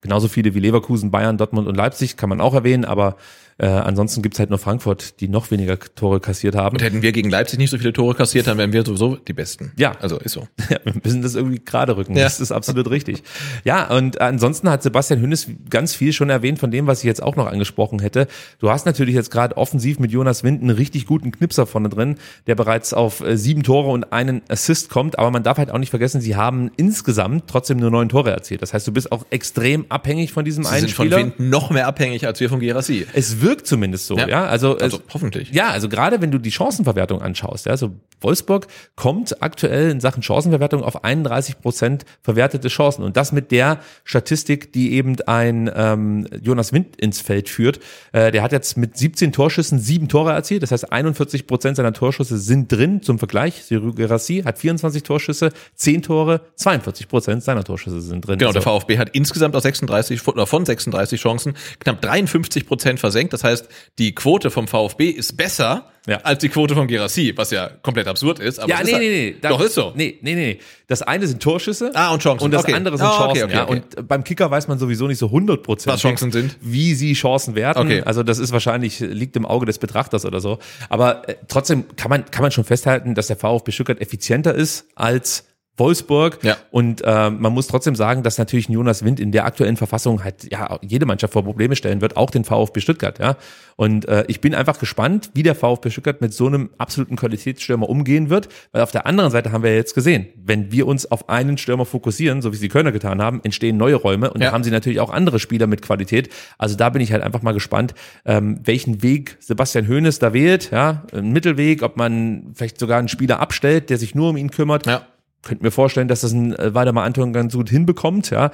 [0.00, 3.16] Genauso viele wie Leverkusen, Bayern, Dortmund und Leipzig kann man auch erwähnen, aber
[3.62, 6.76] äh, ansonsten gibt's halt nur Frankfurt, die noch weniger Tore kassiert haben.
[6.76, 9.32] Und hätten wir gegen Leipzig nicht so viele Tore kassiert, dann wären wir sowieso die
[9.32, 9.70] Besten.
[9.76, 9.92] Ja.
[10.00, 10.48] Also ist so.
[10.72, 12.16] Ja, wir müssen das irgendwie gerade rücken.
[12.16, 12.24] Ja.
[12.24, 13.22] Das ist absolut richtig.
[13.64, 17.22] Ja, und ansonsten hat Sebastian Hünnes ganz viel schon erwähnt von dem, was ich jetzt
[17.22, 18.26] auch noch angesprochen hätte.
[18.58, 22.16] Du hast natürlich jetzt gerade offensiv mit Jonas Wind einen richtig guten Knipser vorne drin,
[22.46, 25.18] der bereits auf äh, sieben Tore und einen Assist kommt.
[25.18, 28.62] Aber man darf halt auch nicht vergessen, sie haben insgesamt trotzdem nur neun Tore erzielt.
[28.62, 31.18] Das heißt, du bist auch extrem abhängig von diesem Sie einen sind von Spieler.
[31.18, 33.06] Wind noch mehr abhängig als wir von Gerassi.
[33.12, 34.28] Es wirkt zumindest so, ja.
[34.28, 34.46] Ja.
[34.46, 35.50] Also, Also es, hoffentlich.
[35.52, 37.92] ja, also gerade wenn du die Chancenverwertung anschaust, ja, also
[38.22, 38.66] Wolfsburg
[38.96, 44.72] kommt aktuell in Sachen Chancenverwertung auf 31 Prozent verwertete Chancen und das mit der Statistik,
[44.72, 47.80] die eben ein ähm, Jonas Wind ins Feld führt.
[48.12, 51.92] Äh, der hat jetzt mit 17 Torschüssen sieben Tore erzielt, das heißt 41 Prozent seiner
[51.92, 53.02] Torschüsse sind drin.
[53.02, 58.38] Zum Vergleich, Cyril Gerassi hat 24 Torschüsse, 10 Tore, 42 Prozent seiner Torschüsse sind drin.
[58.38, 62.66] Genau, der Also- VfB hat insgesamt aus 36 von- oder von 36 Chancen knapp 53
[62.66, 63.32] Prozent versenkt.
[63.32, 63.68] Das heißt,
[63.98, 66.16] die Quote vom VfB ist besser Ja.
[66.22, 68.58] als die Quote vom Gerassi, was ja komplett absurd ist.
[68.58, 69.48] Aber ja, nee, ist halt, nee, nee.
[69.48, 69.92] Doch, ist so.
[69.94, 70.58] Nee, nee, nee.
[70.88, 71.92] Das eine sind Torschüsse.
[71.94, 72.44] Ah, und Chancen.
[72.44, 72.74] Und das Okay.
[72.74, 73.30] andere sind Ah, Chancen.
[73.30, 73.62] okay, okay, ja.
[73.64, 76.56] Und beim Kicker weiß man sowieso nicht so 100 Prozent, Was Chancen sind.
[76.60, 77.78] wie sie Chancen werten.
[77.80, 78.02] Okay.
[78.04, 80.58] Also das ist wahrscheinlich, liegt im Auge des Betrachters oder so.
[80.88, 84.86] Aber äh, trotzdem kann man, kann man schon festhalten, dass der VfB Stuttgart effizienter ist
[84.96, 85.44] als
[85.76, 86.38] Wolfsburg.
[86.42, 86.56] Ja.
[86.70, 90.22] Und äh, man muss trotzdem sagen, dass natürlich ein Jonas Wind in der aktuellen Verfassung
[90.22, 93.18] halt ja jede Mannschaft vor Probleme stellen wird, auch den VfB Stuttgart.
[93.18, 93.36] Ja.
[93.76, 97.88] Und äh, ich bin einfach gespannt, wie der VfB Stuttgart mit so einem absoluten Qualitätsstürmer
[97.88, 101.10] umgehen wird, weil auf der anderen Seite haben wir ja jetzt gesehen, wenn wir uns
[101.10, 104.48] auf einen Stürmer fokussieren, so wie sie Kölner getan haben, entstehen neue Räume und Ja.
[104.48, 106.28] da haben sie natürlich auch andere Spieler mit Qualität.
[106.58, 107.94] Also da bin ich halt einfach mal gespannt,
[108.26, 110.70] ähm, welchen Weg Sebastian Hoeneß da wählt.
[110.70, 114.50] Ja, einen Mittelweg, ob man vielleicht sogar einen Spieler abstellt, der sich nur um ihn
[114.50, 115.06] kümmert Ja.
[115.42, 118.50] Könnte mir vorstellen, dass das ein äh, Waldemar Anton ganz gut hinbekommt, ja.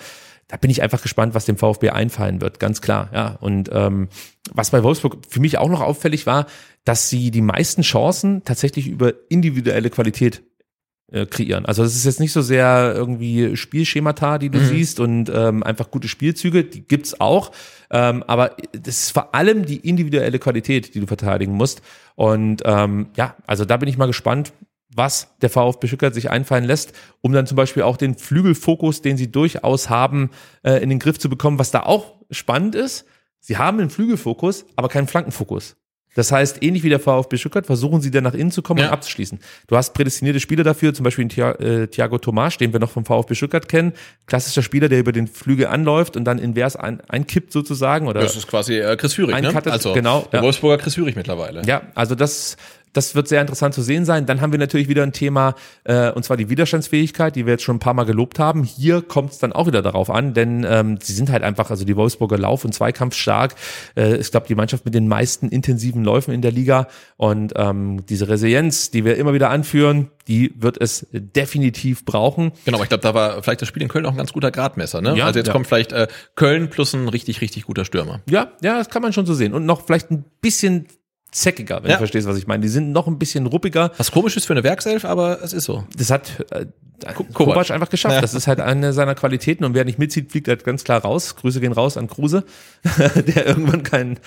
[0.51, 3.36] Da bin ich einfach gespannt, was dem VfB einfallen wird, ganz klar, ja.
[3.40, 4.09] Und ähm,
[4.51, 6.47] was bei Wolfsburg für mich auch noch auffällig war,
[6.85, 10.43] dass sie die meisten Chancen tatsächlich über individuelle Qualität
[11.10, 11.66] äh, kreieren.
[11.66, 15.90] Also es ist jetzt nicht so sehr irgendwie Spielschemata, die du siehst und ähm, einfach
[15.90, 17.52] gute Spielzüge, die gibt's auch,
[17.90, 21.81] ähm, aber das ist vor allem die individuelle Qualität, die du verteidigen musst.
[22.15, 24.52] Und ähm, ja, also da bin ich mal gespannt,
[24.98, 26.92] was der VfB Stuttgart sich einfallen lässt,
[27.22, 30.28] um dann zum Beispiel auch den Flügelfokus, den sie durchaus haben,
[30.62, 31.58] äh, in den Griff zu bekommen.
[31.58, 33.06] Was da auch spannend ist,
[33.40, 35.76] sie haben einen Flügelfokus, aber keinen Flankenfokus.
[36.14, 38.86] Das heißt, ähnlich wie der VfB Stuttgart versuchen sie dann nach innen zu kommen Ja.
[38.86, 39.38] und abzuschließen.
[39.68, 43.36] Du hast prädestinierte Spieler dafür, zum Beispiel äh, Thiago Tomas, den wir noch vom VfB
[43.36, 43.92] Stuttgart kennen.
[44.26, 48.08] Klassischer Spieler, der über den Flügel anläuft und dann invers ein, einkippt sozusagen.
[48.08, 49.62] Oder Das ist quasi äh, Chris Führig, ne?
[49.66, 50.44] Also genau, der ja.
[50.44, 51.62] Wolfsburger Chris Führig mittlerweile.
[51.66, 52.56] ja, also das,
[52.98, 54.26] das wird sehr interessant zu sehen sein.
[54.26, 55.54] Dann haben wir natürlich wieder ein Thema,
[55.84, 58.64] äh, und zwar die Widerstandsfähigkeit, die wir jetzt schon ein paar Mal gelobt haben.
[58.64, 61.84] Hier kommt es dann auch wieder darauf an, denn ähm, sie sind halt einfach, also
[61.84, 63.54] die Wolfsburger Lauf- und Zweikampf stark.
[63.96, 66.88] Äh, ich glaube, die Mannschaft mit den meisten intensiven Läufen in der Liga.
[67.16, 72.52] Und ähm, diese Resilienz, die wir immer wieder anführen, die wird es definitiv brauchen.
[72.64, 74.50] Genau, aber ich glaube, da war vielleicht das Spiel in Köln auch ein ganz guter
[74.50, 75.00] Gradmesser.
[75.00, 75.16] Ne?
[75.16, 75.52] Ja, also jetzt ja.
[75.52, 78.20] kommt vielleicht äh, Köln plus ein richtig, richtig guter Stürmer.
[78.28, 79.54] Ja, ja, das kann man schon so sehen.
[79.54, 80.86] Und noch vielleicht ein bisschen
[81.32, 81.96] zeckiger, wenn Ja.
[81.96, 82.62] du verstehst, was ich meine.
[82.62, 83.92] Die sind noch ein bisschen ruppiger.
[83.96, 85.84] Was komisch ist für eine Werkself, aber es ist so.
[85.96, 86.66] das hat äh,
[87.14, 87.32] Kovac.
[87.32, 88.16] Kovac einfach geschafft.
[88.16, 88.20] Ja.
[88.20, 91.36] Das ist halt eine seiner Qualitäten und wer nicht mitzieht, fliegt halt ganz klar raus.
[91.36, 92.42] Grüße gehen raus an Kruse,
[93.14, 94.18] der irgendwann keinen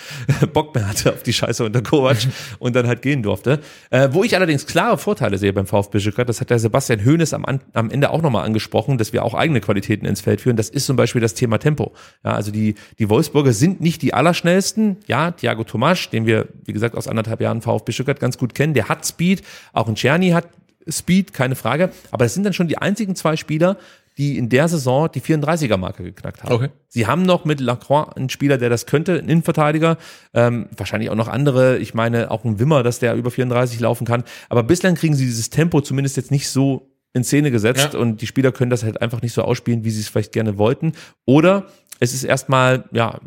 [0.54, 2.18] Bock mehr hatte auf die Scheiße unter Kovac
[2.60, 3.60] und dann halt gehen durfte.
[3.90, 7.34] Äh, wo ich allerdings klare Vorteile sehe beim VfB Stuttgart, das hat der Sebastian Hoeneß
[7.34, 10.56] am, am Ende auch nochmal angesprochen, dass wir auch eigene Qualitäten ins Feld führen.
[10.56, 11.92] Das ist zum Beispiel das Thema Tempo.
[12.24, 14.96] Ja, also die, die Wolfsburger sind nicht die allerschnellsten.
[15.08, 18.74] Ja, Thiago Tomasch, den wir, wie gesagt, aus anderthalb Jahren VfB Stuttgart ganz gut kennen,
[18.74, 19.42] der hat Speed.
[19.74, 20.48] Auch ein Czerny hat
[20.90, 21.92] Speed, keine Frage.
[22.12, 23.78] Aber das sind dann schon die einzigen zwei Spieler,
[24.18, 26.52] die in der Saison die 34er-Marke geknackt haben.
[26.54, 26.70] Okay.
[26.90, 29.98] Sie haben noch mit Lacroix einen Spieler, der das könnte, einen Innenverteidiger,
[30.34, 31.78] ähm, wahrscheinlich auch noch andere.
[31.78, 34.24] Ich meine, auch ein Wimmer, dass der über 34 laufen kann.
[34.50, 38.00] Aber bislang kriegen sie dieses Tempo zumindest jetzt nicht so in Szene gesetzt Ja.
[38.00, 40.58] und die Spieler können das halt einfach nicht so ausspielen, wie sie es vielleicht gerne
[40.58, 40.94] wollten.
[41.26, 41.68] Oder
[42.00, 43.20] es ist erstmal, ja,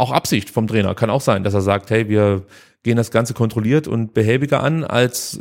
[0.00, 0.94] auch Absicht vom Trainer.
[0.94, 2.44] Kann auch sein, dass er sagt, hey, wir
[2.82, 5.40] gehen das Ganze kontrolliert und behäbiger an, als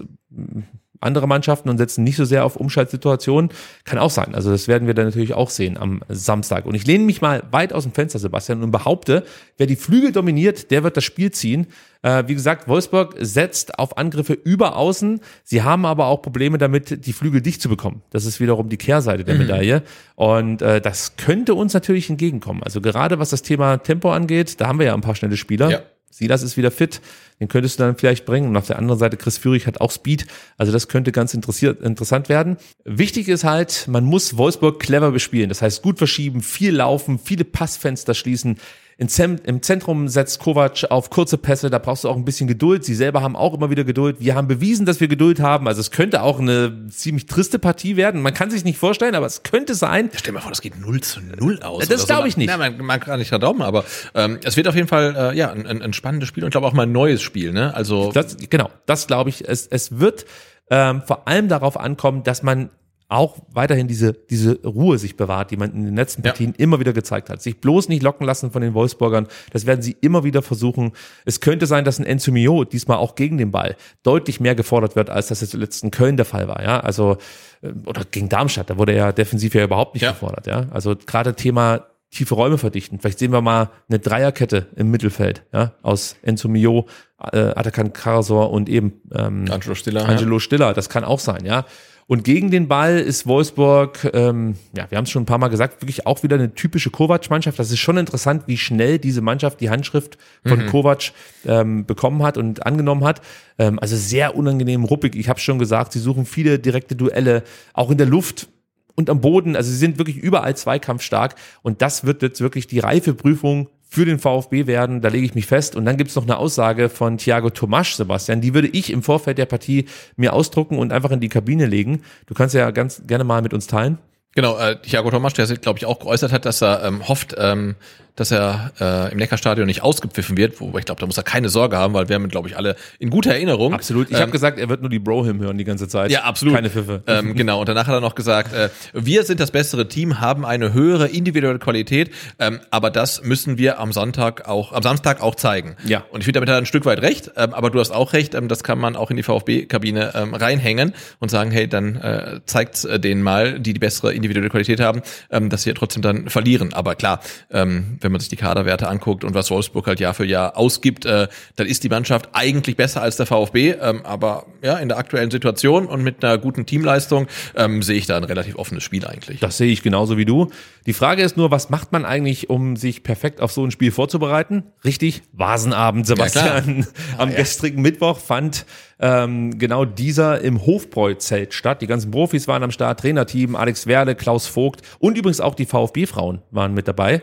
[1.00, 3.52] andere Mannschaften und setzen nicht so sehr auf Umschaltsituationen.
[3.86, 4.36] Kann auch sein.
[4.36, 6.66] Also das werden wir dann natürlich auch sehen am Samstag.
[6.66, 9.24] Und ich lehne mich mal weit aus dem Fenster, Sebastian, und behaupte,
[9.58, 11.68] wer die Flügel dominiert, der wird das Spiel ziehen.
[12.02, 15.20] Äh, wie gesagt, Wolfsburg setzt auf Angriffe über außen.
[15.44, 18.02] Sie haben aber auch Probleme damit, die Flügel dicht zu bekommen.
[18.10, 19.84] Das ist wiederum die Kehrseite der Medaille.
[20.16, 22.64] Und äh, das könnte uns natürlich entgegenkommen.
[22.64, 25.70] Also gerade was das Thema Tempo angeht, da haben wir ja ein paar schnelle Spieler.
[25.70, 25.82] Ja.
[26.10, 27.02] Silas ist wieder fit,
[27.40, 28.50] den könntest du dann vielleicht bringen.
[28.50, 30.26] Und auf der anderen Seite Chris Führig hat auch Speed.
[30.58, 32.58] Also das könnte ganz interessant werden.
[32.84, 35.50] Wichtig ist halt, man muss Wolfsburg clever bespielen.
[35.50, 38.58] Das heißt, gut verschieben, viel laufen, viele Passfenster schließen.
[39.00, 42.84] Im Zentrum setzt Kovac auf kurze Pässe, da brauchst du auch ein bisschen Geduld.
[42.84, 44.18] Sie selber haben auch immer wieder Geduld.
[44.20, 45.70] Wir haben bewiesen, dass wir Geduld haben.
[45.70, 48.22] Also es könnte auch eine ziemlich triste Partie werden.
[48.22, 50.10] Man kann sich nicht vorstellen, aber es könnte sein.
[50.14, 51.88] Stell dir mal vor, das geht 0 zu 0 aus.
[51.88, 52.28] Das glaube so.
[52.28, 52.50] ich nicht.
[52.50, 53.86] Ja, man, man kann nicht glauben, aber
[54.16, 56.68] ähm, es wird auf jeden Fall äh, ja, ein, ein, spannendes Spiel und ich glaube
[56.68, 57.54] auch mal ein neues Spiel.
[57.54, 57.74] Ne?
[57.74, 59.48] Also Das, genau, das glaube ich.
[59.48, 60.26] Es, es wird
[60.70, 62.70] ähm, vor allem darauf ankommen, dass man
[63.10, 66.30] auch weiterhin diese, diese Ruhe sich bewahrt, die man in den letzten Ja.
[66.32, 67.42] Partien immer wieder gezeigt hat.
[67.42, 69.28] Sich bloß nicht locken lassen von den Wolfsburgern.
[69.52, 70.92] Das werden sie immer wieder versuchen.
[71.26, 74.96] Es könnte sein, dass ein Enzo Mio diesmal auch gegen den Ball deutlich mehr gefordert
[74.96, 76.64] wird, als das jetzt zuletzt in Köln der Fall war.
[76.64, 77.18] Ja, also,
[77.62, 80.12] äh, oder gegen Darmstadt, da wurde er ja defensiv ja überhaupt nicht Ja.
[80.12, 80.46] gefordert.
[80.46, 83.00] Ja, also gerade Thema tiefe Räume verdichten.
[83.00, 86.88] Vielleicht sehen wir mal eine Dreierkette im Mittelfeld, ja, aus Enzo Mio,
[87.32, 90.08] äh, Atakan Karasor und eben ähm, Angelo Stiller.
[90.10, 91.66] Angelo Stiller, das kann auch sein, ja.
[92.10, 95.50] Und gegen den Ball ist Wolfsburg, ähm, ja, wir haben es schon ein paar Mal
[95.50, 97.60] gesagt, wirklich auch wieder eine typische Kovac-Mannschaft.
[97.60, 101.12] Das ist schon interessant, wie schnell diese Mannschaft die Handschrift von Kovac
[101.46, 103.22] ähm, bekommen hat und angenommen hat.
[103.60, 105.16] Ähm, also sehr unangenehm ruppig.
[105.16, 108.48] Ich habe schon gesagt, sie suchen viele direkte Duelle, auch in der Luft
[108.96, 109.56] und am Boden.
[109.56, 111.36] Also sie sind wirklich überall zweikampfstark.
[111.62, 115.34] Und das wird jetzt wirklich die reife Prüfung für den VfB werden, da lege ich
[115.34, 115.76] mich fest.
[115.76, 119.02] Und dann gibt es noch eine Aussage von Thiago Tomasch, Sebastian, die würde ich im
[119.02, 119.86] Vorfeld der Partie
[120.16, 122.04] mir ausdrucken und einfach in die Kabine legen.
[122.28, 123.98] Du kannst ja ganz gerne mal mit uns teilen.
[124.36, 127.36] Genau, äh, Thiago Thomas, der sich, glaube ich, auch geäußert hat, dass er ähm, hofft,
[127.40, 127.76] ähm,
[128.20, 131.50] dass er äh, im Neckarstadion nicht ausgepfiffen wird, wobei ich glaube, da muss er keine
[131.50, 133.74] Sorge haben, weil wir haben, glaube ich, alle in guter Erinnerung.
[133.74, 134.10] Absolut.
[134.10, 136.12] Ich Ähm, habe gesagt, er wird nur die Bro-Hymn hören die ganze Zeit.
[136.12, 136.56] Ja, absolut.
[136.56, 137.02] Keine Pfiffe.
[137.10, 140.46] Ähm, genau, und danach hat er noch gesagt, äh, wir sind das bessere Team, haben
[140.46, 145.34] eine höhere individuelle Qualität, ähm, aber das müssen wir am Sonntag auch, am Samstag auch
[145.36, 145.76] zeigen.
[145.86, 146.04] Ja.
[146.12, 148.14] Und ich finde, damit hat er ein Stück weit recht, ähm, aber du hast auch
[148.14, 151.96] recht, ähm, das kann man auch in die VfB-Kabine ähm, reinhängen und sagen, hey, dann
[151.96, 155.02] äh, zeigt äh, denen mal, die die bessere individuelle Qualität haben,
[155.32, 156.74] ähm, dass sie ja trotzdem dann verlieren.
[156.74, 157.22] Aber klar,
[157.52, 161.06] ähm, wenn man sich die Kaderwerte anguckt und was Wolfsburg halt Jahr für Jahr ausgibt,
[161.06, 163.76] äh, dann ist die Mannschaft eigentlich besser als der VfB.
[163.82, 168.06] Ähm, aber ja, in der aktuellen Situation und mit einer guten Teamleistung ähm, sehe ich
[168.06, 169.40] da ein relativ offenes Spiel eigentlich.
[169.40, 170.50] Das sehe ich genauso wie du.
[170.86, 173.92] Die Frage ist nur, was macht man eigentlich, um sich perfekt auf so ein Spiel
[173.92, 174.64] vorzubereiten?
[174.84, 176.88] Richtig, Vasenabend, Sebastian.
[177.18, 178.66] Am gestrigen Mittwoch fand
[179.00, 181.82] ähm, genau dieser im Hofbräu-Zelt statt.
[181.82, 185.66] Die ganzen Profis waren am Start, Trainerteam, Alex Werle, Klaus Vogt und übrigens auch die
[185.66, 187.22] VfB-Frauen waren mit dabei.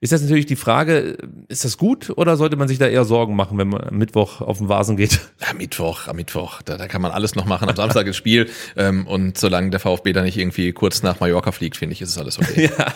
[0.00, 1.18] Ist jetzt natürlich die Frage,
[1.48, 4.40] ist das gut oder sollte man sich da eher Sorgen machen, wenn man am Mittwoch
[4.40, 5.20] auf den Vasen geht?
[5.50, 7.70] Am Mittwoch, am Mittwoch, da, da kann man alles noch machen.
[7.70, 11.52] Am Samstag ist Spiel ähm, und solange der VfB da nicht irgendwie kurz nach Mallorca
[11.52, 12.70] fliegt, finde ich, ist es alles okay.
[12.78, 12.86] ja,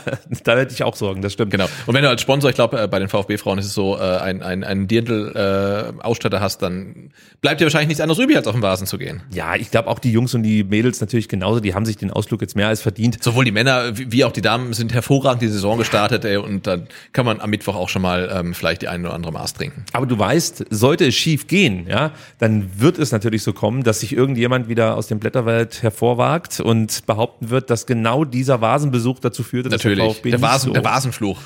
[0.45, 1.51] da hätte ich auch Sorgen, das stimmt.
[1.51, 1.67] Genau.
[1.87, 4.19] Und wenn du als Sponsor, ich glaube, äh, bei den VfB-Frauen ist es so, äh,
[4.19, 7.11] ein, ein, ein Dirndl-Ausstatter hast, dann
[7.41, 9.23] bleibt dir wahrscheinlich nichts anderes übrig, als auf den Vasen zu gehen.
[9.33, 12.11] Ja, ich glaube auch die Jungs und die Mädels natürlich genauso, die haben sich den
[12.11, 13.23] Ausflug jetzt mehr als verdient.
[13.23, 16.67] Sowohl die Männer wie wie auch die Damen sind hervorragend die Saison gestartet, ey, und
[16.67, 19.55] dann kann man am Mittwoch auch schon mal ähm, vielleicht die eine oder andere Maß
[19.55, 19.85] trinken.
[19.93, 24.01] Aber du weißt, sollte es schief gehen, ja, dann wird es natürlich so kommen, dass
[24.01, 29.43] sich irgendjemand wieder aus dem Blätterwald hervorwagt und behaupten wird, dass genau dieser Vasenbesuch dazu
[29.43, 30.05] führte, dass Natürlich.
[30.05, 31.41] der VfB Der, Vasen, so, der Vasenfluch.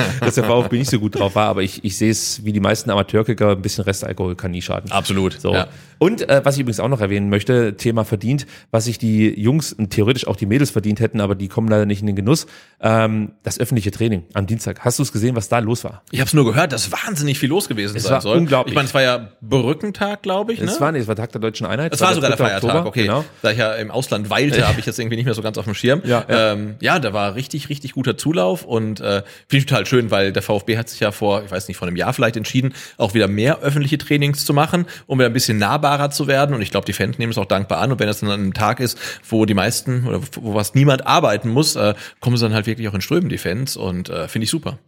[0.20, 2.60] dass der VfB nicht so gut drauf war, aber ich, ich sehe es wie die
[2.60, 4.90] meisten Amateurkicker, ein bisschen Restalkohol kann nie schaden.
[4.90, 5.40] Absolut.
[5.40, 5.52] So.
[5.54, 5.68] Ja.
[5.98, 9.74] Und äh, was ich übrigens auch noch erwähnen möchte, Thema verdient, was sich die Jungs
[9.74, 12.46] und theoretisch auch die Mädels verdient hätten, aber die kommen leider nicht in den Genuss,
[12.80, 14.80] ähm, das öffentliche Training am Dienstag.
[14.80, 16.02] Hast du es gesehen, was da los war?
[16.10, 18.38] Ich habe es nur gehört, dass wahnsinnig viel los gewesen Es sein war soll.
[18.38, 18.72] unglaublich.
[18.72, 20.60] Ich meine, es war ja Brückentag, glaube ich.
[20.60, 20.66] Ne?
[20.66, 21.92] Es war, nee, es war Tag der Deutschen Einheit.
[21.92, 22.44] Es war sogar der 3.
[22.44, 23.02] Feiertag, Oktober, okay.
[23.02, 23.24] Genau.
[23.42, 25.66] Da ich ja im Ausland weilte, habe ich jetzt irgendwie nicht mehr so ganz auf
[25.66, 26.00] dem Schirm.
[26.06, 26.52] Ja, ja.
[26.52, 29.22] Ähm, ja da war richtig, richtig guter Zulauf und äh,
[29.70, 32.12] total schön, weil der VfB hat sich ja vor, ich weiß nicht, vor einem Jahr
[32.12, 36.26] vielleicht entschieden, auch wieder mehr öffentliche Trainings zu machen, um wieder ein bisschen nahbarer zu
[36.26, 36.54] werden.
[36.54, 37.92] Und ich glaube, die Fans nehmen es auch dankbar an.
[37.92, 38.98] Und wenn das dann an einem Tag ist,
[39.28, 42.88] wo die meisten oder wo was niemand arbeiten muss, äh, kommen sie dann halt wirklich
[42.88, 43.76] auch in Strömen, die Fans.
[43.76, 44.78] Und äh, finde ich super.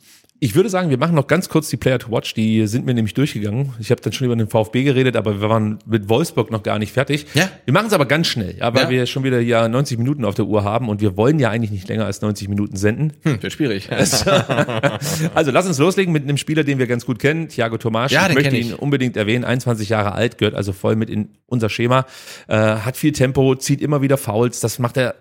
[0.44, 2.34] Ich würde sagen, wir machen noch ganz kurz die Player to Watch.
[2.34, 3.74] Die sind mir nämlich durchgegangen.
[3.78, 6.80] Ich habe dann schon über den VfB geredet, aber wir waren mit Wolfsburg noch gar
[6.80, 7.26] nicht fertig.
[7.34, 7.48] Ja.
[7.64, 8.90] Wir machen es aber ganz schnell, ja, weil Ja.
[8.90, 11.70] wir schon wieder ja 90 Minuten auf der Uhr haben und wir wollen ja eigentlich
[11.70, 13.12] nicht länger als 90 Minuten senden.
[13.22, 13.88] Hm, wird schwierig.
[15.34, 18.10] Also lass uns loslegen mit einem Spieler, den wir ganz gut kennen, Thiago Tomasch.
[18.10, 18.70] Ja, ich den möchte kenn ich.
[18.70, 19.44] ihn unbedingt erwähnen.
[19.44, 22.04] 21 Jahre alt, gehört also voll mit in unser Schema.
[22.48, 24.58] Äh, hat viel Tempo, zieht immer wieder Fouls.
[24.58, 25.14] Das macht er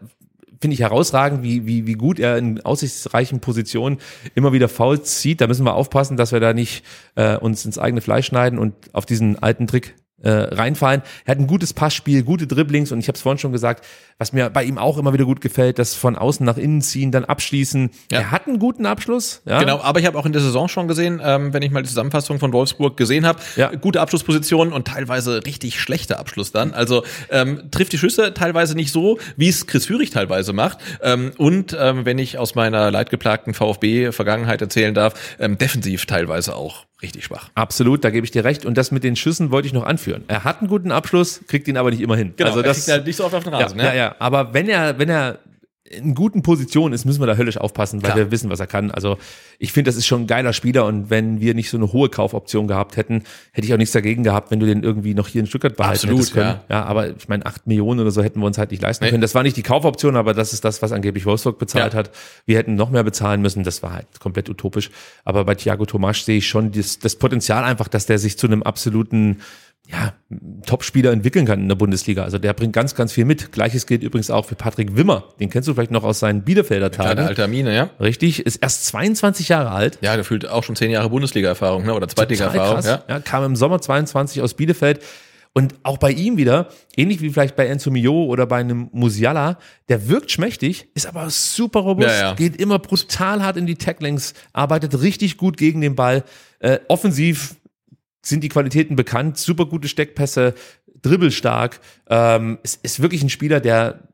[0.62, 3.98] finde ich herausragend, wie, wie, wie gut er in aussichtsreichen Positionen
[4.36, 5.42] immer wieder Fouls zieht.
[5.42, 6.86] Da müssen wir aufpassen, dass wir da nicht
[7.16, 11.02] äh, uns ins eigene Fleisch schneiden und auf diesen alten Trick äh, reinfallen.
[11.26, 13.86] Er hat ein gutes Passspiel, gute Dribblings und ich habe es vorhin schon gesagt,
[14.18, 17.12] was mir bei ihm auch immer wieder gut gefällt, das von außen nach innen ziehen,
[17.12, 17.90] dann abschließen.
[18.12, 18.20] Ja.
[18.20, 19.42] Er hat einen guten Abschluss.
[19.46, 19.60] Ja?
[19.60, 21.90] Genau, aber ich habe auch in der Saison schon gesehen, ähm, wenn ich mal die
[21.90, 23.72] Zusammenfassung von Wolfsburg gesehen habe, Ja.
[23.76, 26.74] gute Abschlusspositionen und teilweise richtig schlechter Abschluss dann.
[26.74, 30.78] Also ähm, trifft die Schüsse teilweise nicht so, wie es Chris Führig teilweise macht.
[31.02, 36.86] Ähm, und ähm, wenn ich aus meiner leidgeplagten VfB-Vergangenheit erzählen darf, ähm, defensiv teilweise auch
[37.02, 37.50] richtig schwach.
[37.56, 38.66] Absolut, da gebe ich dir recht.
[38.66, 40.24] Und das mit den Schüssen wollte ich noch anführen.
[40.28, 42.34] Er hat einen guten Abschluss, kriegt ihn aber nicht immer hin.
[42.38, 43.78] also also das, kriegt halt nicht so oft auf den Rasen.
[43.80, 43.90] ja, ne?
[43.90, 45.40] ja, ja, aber wenn er, wenn er
[45.92, 48.18] in guten Positionen ist, müssen wir da höllisch aufpassen, weil Klar.
[48.18, 48.92] wir wissen, was er kann.
[48.92, 49.18] Also
[49.60, 52.10] ich finde, das ist schon ein geiler Spieler und wenn wir nicht so eine hohe
[52.10, 55.42] Kaufoption gehabt hätten, hätte ich auch nichts dagegen gehabt, wenn du den irgendwie noch hier
[55.42, 56.60] in Stuttgart behalten Absolut, hättest können.
[56.70, 56.78] ja.
[56.78, 59.12] ja, aber ich meine, acht Millionen oder so hätten wir uns halt nicht leisten Nee.
[59.12, 59.22] können.
[59.22, 62.00] Das war nicht die Kaufoption, aber das ist das, was angeblich Wolfsburg bezahlt Ja.
[62.00, 62.12] hat.
[62.46, 63.64] Wir hätten noch mehr bezahlen müssen.
[63.64, 64.90] Das war halt komplett utopisch.
[65.26, 68.48] Aber bei Thiago Tomasch sehe ich schon das, das Potenzial einfach, dass der sich zu
[68.48, 69.40] einem absoluten
[69.90, 70.14] ja,
[70.66, 72.24] Top-Spieler entwickeln kann in der Bundesliga.
[72.24, 73.52] Also der bringt ganz, ganz viel mit.
[73.52, 75.26] Gleiches gilt übrigens auch für Patrick Wimmer.
[75.40, 77.28] Den kennst du vielleicht noch aus seinen Bielefelder Kleine Tagen.
[77.28, 77.90] alte Amine, ja.
[78.00, 79.98] Richtig, ist erst 22 Jahre alt.
[80.02, 81.94] Ja, gefühlt auch schon zehn Jahre Bundesliga-Erfahrung, ne?
[81.94, 82.84] Oder Zweitliga-Erfahrung.
[82.84, 83.04] Ja.
[83.10, 83.20] Ja.
[83.20, 85.02] kam im Sommer 22 aus Bielefeld.
[85.54, 89.58] Und auch bei ihm wieder, ähnlich wie vielleicht bei Enzo Mio oder bei einem Musiala,
[89.90, 92.34] der wirkt schmächtig, ist aber super robust, Ja, ja.
[92.36, 96.24] geht immer brutal hart in die Tacklings, arbeitet richtig gut gegen den Ball.
[96.60, 97.56] Äh, offensiv
[98.22, 100.54] sind die Qualitäten bekannt, super gute Steckpässe,
[101.02, 101.80] dribbelstark.
[102.10, 104.08] Ähm, ist, ist wirklich ein Spieler, der,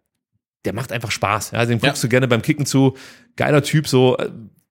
[0.65, 1.51] der macht einfach Spaß.
[1.51, 2.07] Ja, dem guckst Ja.
[2.07, 2.95] du gerne beim Kicken zu.
[3.35, 4.29] Geiler Typ, so äh,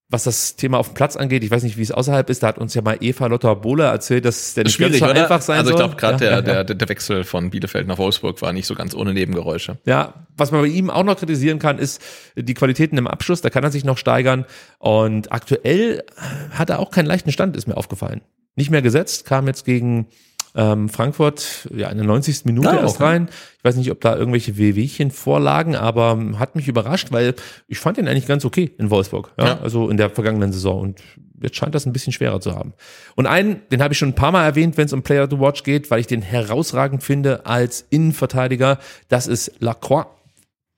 [0.09, 1.43] was das Thema auf dem Platz angeht.
[1.43, 2.41] Ich weiß nicht, wie es außerhalb ist.
[2.41, 5.21] Da hat uns ja mal Eva Lotter Bohle erzählt, dass der nicht ganz so oder?
[5.21, 5.85] einfach sein also ich soll.
[5.85, 8.73] glaube, gerade ja, der, ja, der, der Wechsel von Bielefeld nach Wolfsburg war nicht so
[8.73, 9.79] ganz ohne Nebengeräusche.
[9.85, 12.01] Ja, was man bei ihm auch noch kritisieren kann, ist
[12.37, 13.41] die Qualitäten im Abschluss.
[13.41, 14.45] Da kann er sich noch steigern.
[14.79, 16.03] Und aktuell
[16.51, 18.21] hat er auch keinen leichten Stand, ist mir aufgefallen.
[18.57, 20.07] Nicht mehr gesetzt, kam jetzt gegen
[20.55, 22.45] ähm, Frankfurt ja in der 90.
[22.45, 23.03] Minute Ah, erst okay.
[23.03, 23.29] rein.
[23.59, 27.35] Ich weiß nicht, ob da irgendwelche Wehwehchen vorlagen, aber ähm, hat mich überrascht, weil
[27.67, 29.31] ich fand ihn eigentlich ganz okay in Wolfsburg.
[29.37, 29.59] Ja, Ja.
[29.59, 30.81] Also in der vergangenen Saison.
[30.81, 30.99] Und
[31.39, 32.73] jetzt scheint das ein bisschen schwerer zu haben.
[33.15, 35.39] Und einen, den habe ich schon ein paar Mal erwähnt, wenn es um Player to
[35.39, 38.79] Watch geht, weil ich den herausragend finde als Innenverteidiger.
[39.09, 40.07] Das ist Lacroix.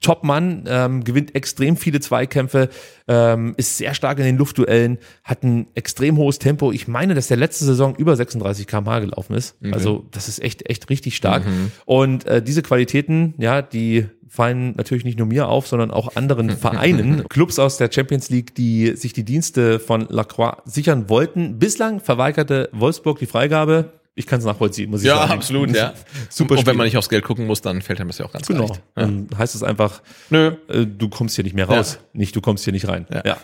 [0.02, 2.70] Top-Mann, ähm, gewinnt extrem viele Zweikämpfe,
[3.08, 6.72] ähm, ist sehr stark in den Luftduellen, hat ein extrem hohes Tempo.
[6.72, 9.58] Ich meine, dass der letzte Saison über 36 km/h gelaufen ist.
[9.74, 11.44] Also das ist echt, echt richtig stark.
[11.86, 16.50] Und äh, diese Qualitäten, ja, die fallen natürlich nicht nur mir auf, sondern auch anderen
[16.58, 21.60] Vereinen, Clubs aus der Champions League, die sich die Dienste von Lacroix sichern wollten.
[21.60, 23.99] Bislang verweigerte Wolfsburg die Freigabe.
[24.20, 25.32] Ich kann es nachvollziehen, muss ich Ja, sagen.
[25.32, 25.94] absolut, ja.
[26.30, 28.34] Super Und wenn man nicht aufs Geld gucken muss, dann fällt einem das ja auch
[28.34, 28.68] ganz Genau.
[28.68, 28.82] leicht.
[28.98, 29.04] Ja.
[29.04, 30.52] Dann heißt es einfach, Nö.
[30.68, 32.00] äh, du kommst hier nicht mehr raus.
[32.12, 33.06] Nicht, du kommst hier nicht rein.
[33.24, 33.38] Ja.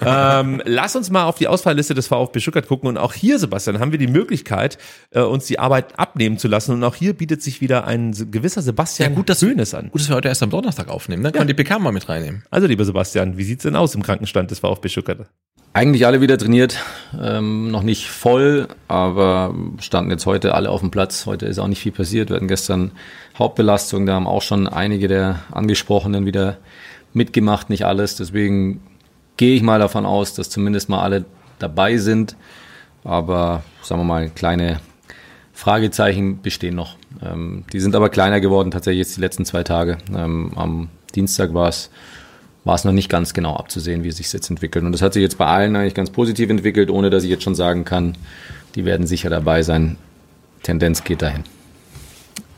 [0.40, 2.88] ähm, lass uns mal auf die Auswahlliste des VfB Stuttgart gucken.
[2.88, 4.78] Und auch hier, Sebastian, haben wir die Möglichkeit,
[5.10, 6.72] äh, uns die Arbeit abnehmen zu lassen.
[6.72, 9.90] Und auch hier bietet sich wieder ein gewisser Sebastian Ja, gut, dass- Hönes an.
[9.90, 12.08] Gut, dass wir heute erst am Donnerstag aufnehmen, dann können wir die PK mal mit
[12.08, 12.42] reinnehmen.
[12.50, 15.28] Also, lieber Sebastian, wie sieht's denn aus im Krankenstand des VfB Stuttgart?
[15.76, 16.78] Eigentlich alle wieder trainiert,
[17.20, 21.26] ähm, noch nicht voll, aber standen jetzt heute alle auf dem Platz.
[21.26, 22.30] Heute ist auch nicht viel passiert.
[22.30, 22.92] Wir hatten gestern
[23.38, 26.56] Hauptbelastung, da haben auch schon einige der Angesprochenen wieder
[27.12, 28.16] mitgemacht, nicht alles.
[28.16, 28.80] Deswegen
[29.36, 31.26] gehe ich mal davon aus, dass zumindest mal alle
[31.58, 32.36] dabei sind.
[33.04, 34.80] Aber sagen wir mal, kleine
[35.52, 36.96] Fragezeichen bestehen noch.
[37.22, 39.98] Ähm, die sind aber kleiner geworden tatsächlich jetzt die letzten zwei Tage.
[40.16, 41.90] Ähm, am Dienstag war es
[42.66, 44.84] war es noch nicht ganz genau abzusehen, wie es sich jetzt entwickelt.
[44.84, 47.44] Und das hat sich jetzt bei allen eigentlich ganz positiv entwickelt, ohne dass ich jetzt
[47.44, 48.18] schon sagen kann,
[48.74, 49.96] die werden sicher dabei sein.
[50.64, 51.44] Tendenz geht dahin.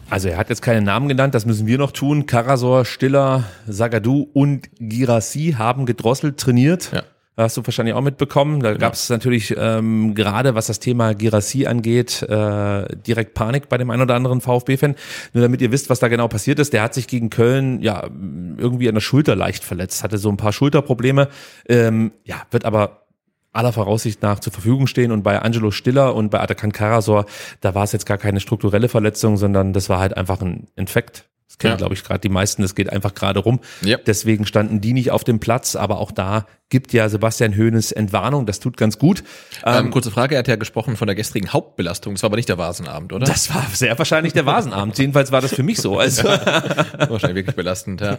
[0.09, 2.25] Also er hat jetzt keine Namen genannt, das müssen wir noch tun.
[2.25, 6.91] Karasor, Stiller, Sagadou und Girassi haben gedrosselt, trainiert.
[6.91, 7.03] Ja.
[7.39, 8.59] Hast du wahrscheinlich auch mitbekommen.
[8.61, 13.79] Da gab es natürlich ähm, gerade, was das Thema Girassi angeht, äh, direkt Panik bei
[13.79, 14.97] dem einen oder anderen VfB-Fan.
[15.35, 16.73] Nur damit ihr wisst, was da genau passiert ist.
[16.73, 18.09] Der hat sich gegen Köln ja
[18.57, 21.29] irgendwie an der Schulter leicht verletzt, hatte so ein paar Schulterprobleme.
[21.69, 23.07] Ähm, ja, wird aber
[23.53, 27.25] aller Voraussicht nach zur Verfügung stehen und bei Angelo Stiller und bei Atakan Karasor,
[27.61, 31.29] da war es jetzt gar keine strukturelle Verletzung, sondern das war halt einfach ein Infekt.
[31.59, 31.77] Kennen, Ja.
[31.77, 32.63] glaube ich, gerade die meisten.
[32.63, 33.61] Das geht einfach gerade rum.
[33.83, 33.99] Ja.
[34.07, 35.77] Deswegen standen die nicht auf dem Platz.
[35.77, 38.47] Aber auch da gibt ja Sebastian Hoeneß Entwarnung.
[38.47, 39.25] Das tut ganz gut.
[39.65, 42.15] Ähm, kurze Frage, er hat ja gesprochen von der gestrigen Hauptbelastung.
[42.15, 43.27] Das war aber nicht der Vasenabend, oder?
[43.27, 44.99] Das war sehr wahrscheinlich der Vasenabend.
[44.99, 45.99] Jedenfalls war das für mich so.
[45.99, 46.25] Also
[47.09, 48.19] wahrscheinlich wirklich belastend, ja.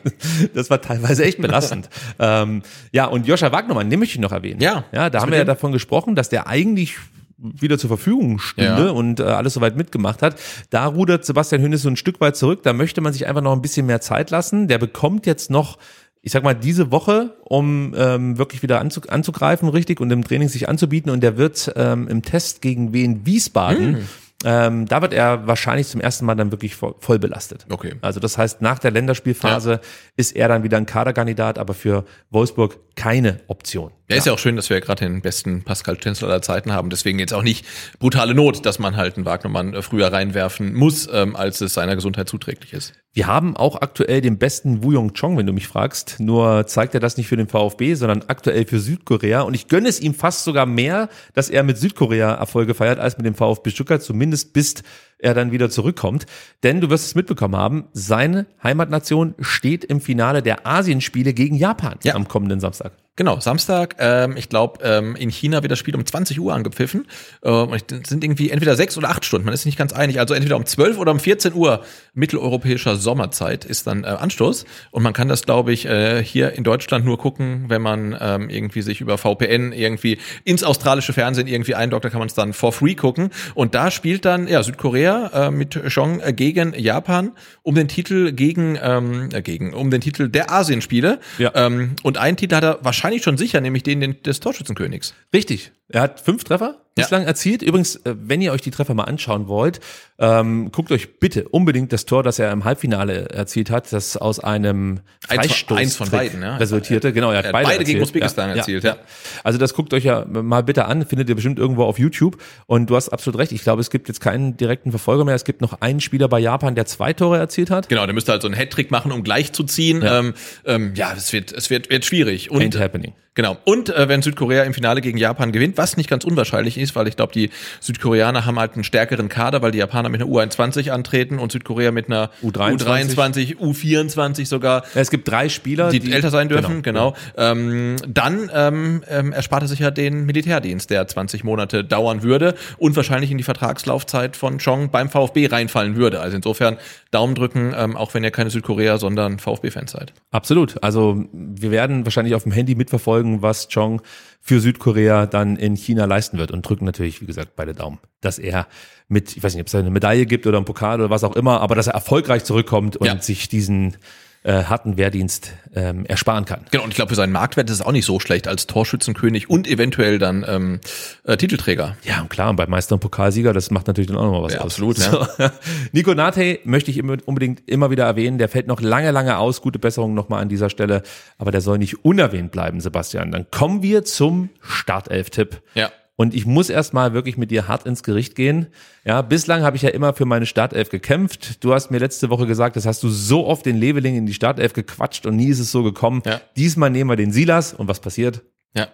[0.53, 1.89] das war teilweise echt belastend.
[2.17, 4.61] ähm, ja, und Joscha Wagnermann, den möchte ich noch erwähnen.
[4.61, 6.97] Ja, ja da haben wir ja davon gesprochen, dass der eigentlich
[7.41, 8.91] wieder zur Verfügung stünde Ja.
[8.91, 10.35] und äh, alles soweit mitgemacht hat.
[10.69, 12.61] Da rudert Sebastian Hönes so ein Stück weit zurück.
[12.63, 14.67] Da möchte man sich einfach noch ein bisschen mehr Zeit lassen.
[14.67, 15.77] Der bekommt jetzt noch
[16.21, 20.49] ich sag mal, diese Woche, um ähm, wirklich wieder anzu anzugreifen, richtig, und im Training
[20.49, 21.09] sich anzubieten.
[21.13, 24.07] Und der wird ähm, im Test gegen Wien Wiesbaden, Hm.
[24.45, 27.65] Ähm, da wird er wahrscheinlich zum ersten Mal dann wirklich voll, voll belastet.
[27.69, 27.95] Okay.
[28.01, 29.81] Also das heißt, nach der Länderspielphase
[30.15, 33.91] ist er dann wieder ein Kaderkandidat, aber für Wolfsburg keine Option.
[34.09, 36.71] Ja, ist ja auch schön, dass wir ja gerade den besten Pascal Stenzel aller Zeiten
[36.71, 36.89] haben.
[36.89, 37.65] Deswegen jetzt auch nicht
[37.99, 41.95] brutale Not, dass man halt einen Wagnermann äh, früher reinwerfen muss, ähm, als es seiner
[41.95, 42.93] Gesundheit zuträglich ist.
[43.19, 46.21] Wir haben auch aktuell den besten Wuyong Chong, wenn du mich fragst.
[46.21, 49.41] Nur zeigt er das nicht für den VfB, sondern aktuell für Südkorea.
[49.41, 53.17] Und ich gönne es ihm fast sogar mehr, dass er mit Südkorea Erfolge feiert, als
[53.17, 54.75] mit dem VfB Stuttgart, zumindest bis
[55.17, 56.27] er dann wieder zurückkommt.
[56.63, 61.95] Denn du wirst es mitbekommen haben, seine Heimatnation steht im Finale der Asienspiele gegen Japan
[62.03, 62.15] Ja.
[62.15, 62.93] am kommenden Samstag.
[63.19, 67.05] Genau, Samstag, ähm, ich glaube, ähm, in China wird das Spiel um 20 Uhr angepfiffen.
[67.43, 70.21] Ähm, und es sind irgendwie entweder sechs oder acht Stunden, man ist nicht ganz einig.
[70.21, 71.81] Also entweder um 12 oder um 14 Uhr
[72.13, 74.63] mitteleuropäischer Sommerzeit ist dann äh, Anstoß.
[74.91, 78.49] Und man kann das, glaube ich, äh, hier in Deutschland nur gucken, wenn man ähm,
[78.49, 82.53] irgendwie sich über VPN irgendwie ins australische Fernsehen irgendwie eindockt, da kann man es dann
[82.53, 83.31] for free gucken.
[83.53, 87.31] Und da spielt dann ja Südkorea äh, mit Chong gegen Japan
[87.63, 91.19] um den Titel gegen, ähm, äh, gegen um den Titel der Asienspiele.
[91.37, 91.51] Ja.
[91.53, 95.13] Ähm, und einen Titel hat er wahrscheinlich schon sicher, nämlich den des Torschützenkönigs.
[95.33, 95.71] Richtig.
[95.87, 97.05] Er hat fünf Treffer Ja.
[97.05, 97.61] bislang erzielt.
[97.61, 99.79] Übrigens, äh, wenn ihr euch die Treffer mal anschauen wollt,
[100.19, 104.39] ähm, guckt euch bitte unbedingt das Tor, das er im Halbfinale erzielt hat, das aus
[104.39, 106.57] einem Eins von- Freistoß eins von beiden, ja.
[106.57, 107.13] resultierte.
[107.13, 108.01] Genau, er hat Er hat beide, beide gegen.
[108.01, 108.97] Usbekistan erzielt, ja.
[109.43, 112.37] Also das guckt euch ja mal bitte an, findet ihr bestimmt irgendwo auf YouTube.
[112.67, 113.53] Und du hast absolut recht.
[113.53, 115.35] Ich glaube, es gibt jetzt keinen direkten Verfolger mehr.
[115.35, 117.87] Es gibt noch einen Spieler bei Japan, der zwei Tore erzielt hat.
[117.87, 120.01] Genau, der müsste halt so einen Hattrick machen, um gleich zu ziehen.
[120.01, 120.09] Ja.
[120.09, 120.33] Ja, ähm,
[120.65, 122.49] ähm, ja es wird, es wird, wird schwierig.
[122.51, 123.13] Und, Ain't happening.
[123.35, 123.57] Genau.
[123.63, 127.07] Und äh, wenn Südkorea im Finale gegen Japan gewinnt, was nicht ganz unwahrscheinlich ist, weil
[127.07, 127.49] ich glaube, die
[127.79, 131.91] Südkoreaner haben halt einen stärkeren Kader, weil die Japaner mit einer U21 antreten und Südkorea
[131.91, 133.55] mit einer U23.
[133.55, 134.83] U23, U24 sogar.
[134.95, 137.15] Es gibt drei Spieler, die, älter sein dürfen, genau.
[137.37, 142.55] Ähm, dann ähm, ähm, erspart er sich ja den Militärdienst, der 20 Monate dauern würde
[142.77, 146.19] und wahrscheinlich in die Vertragslaufzeit von Chong beim VfB reinfallen würde.
[146.19, 146.77] Also insofern
[147.11, 150.13] Daumen drücken, ähm, auch wenn ihr keine Südkorea, sondern VfB-Fans seid.
[150.31, 150.81] Absolut.
[150.83, 154.01] Also wir werden wahrscheinlich auf dem Handy mitverfolgen, was Chong
[154.41, 158.39] für Südkorea dann in China leisten wird und drücken natürlich, wie gesagt, beide Daumen, dass
[158.39, 158.67] er
[159.07, 161.35] mit, ich weiß nicht, ob es eine Medaille gibt oder einen Pokal oder was auch
[161.35, 163.21] immer, aber dass er erfolgreich zurückkommt und Ja.
[163.21, 163.97] sich diesen
[164.43, 166.61] äh, harten Wehrdienst ähm, ersparen kann.
[166.71, 169.49] Genau, und ich glaube, für seinen Marktwert ist es auch nicht so schlecht als Torschützenkönig
[169.49, 170.79] und eventuell dann ähm,
[171.25, 171.97] äh, Titelträger.
[172.03, 174.53] Ja, und klar, und bei Meister und Pokalsieger, das macht natürlich dann auch noch was
[174.53, 174.65] Ja, aus.
[174.65, 175.27] absolut, So.
[175.91, 178.37] Nico Nate möchte ich immer- unbedingt immer wieder erwähnen.
[178.37, 179.61] Der fällt noch lange, lange aus.
[179.61, 181.03] Gute Besserung nochmal an dieser Stelle.
[181.37, 183.31] Aber der soll nicht unerwähnt bleiben, Sebastian.
[183.31, 185.61] Dann kommen wir zum Startelf-Tipp.
[185.75, 185.91] Ja.
[186.19, 188.67] Und ich muss erstmal wirklich mit dir hart ins Gericht gehen.
[189.05, 191.63] Ja, bislang habe ich ja immer für meine Startelf gekämpft.
[191.63, 194.33] Du hast mir letzte Woche gesagt, das hast du so oft den Leveling in die
[194.33, 196.21] Startelf gequatscht und nie ist es so gekommen.
[196.25, 196.41] Ja.
[196.57, 198.41] Diesmal nehmen wir den Silas und was passiert?
[198.75, 198.89] Ja.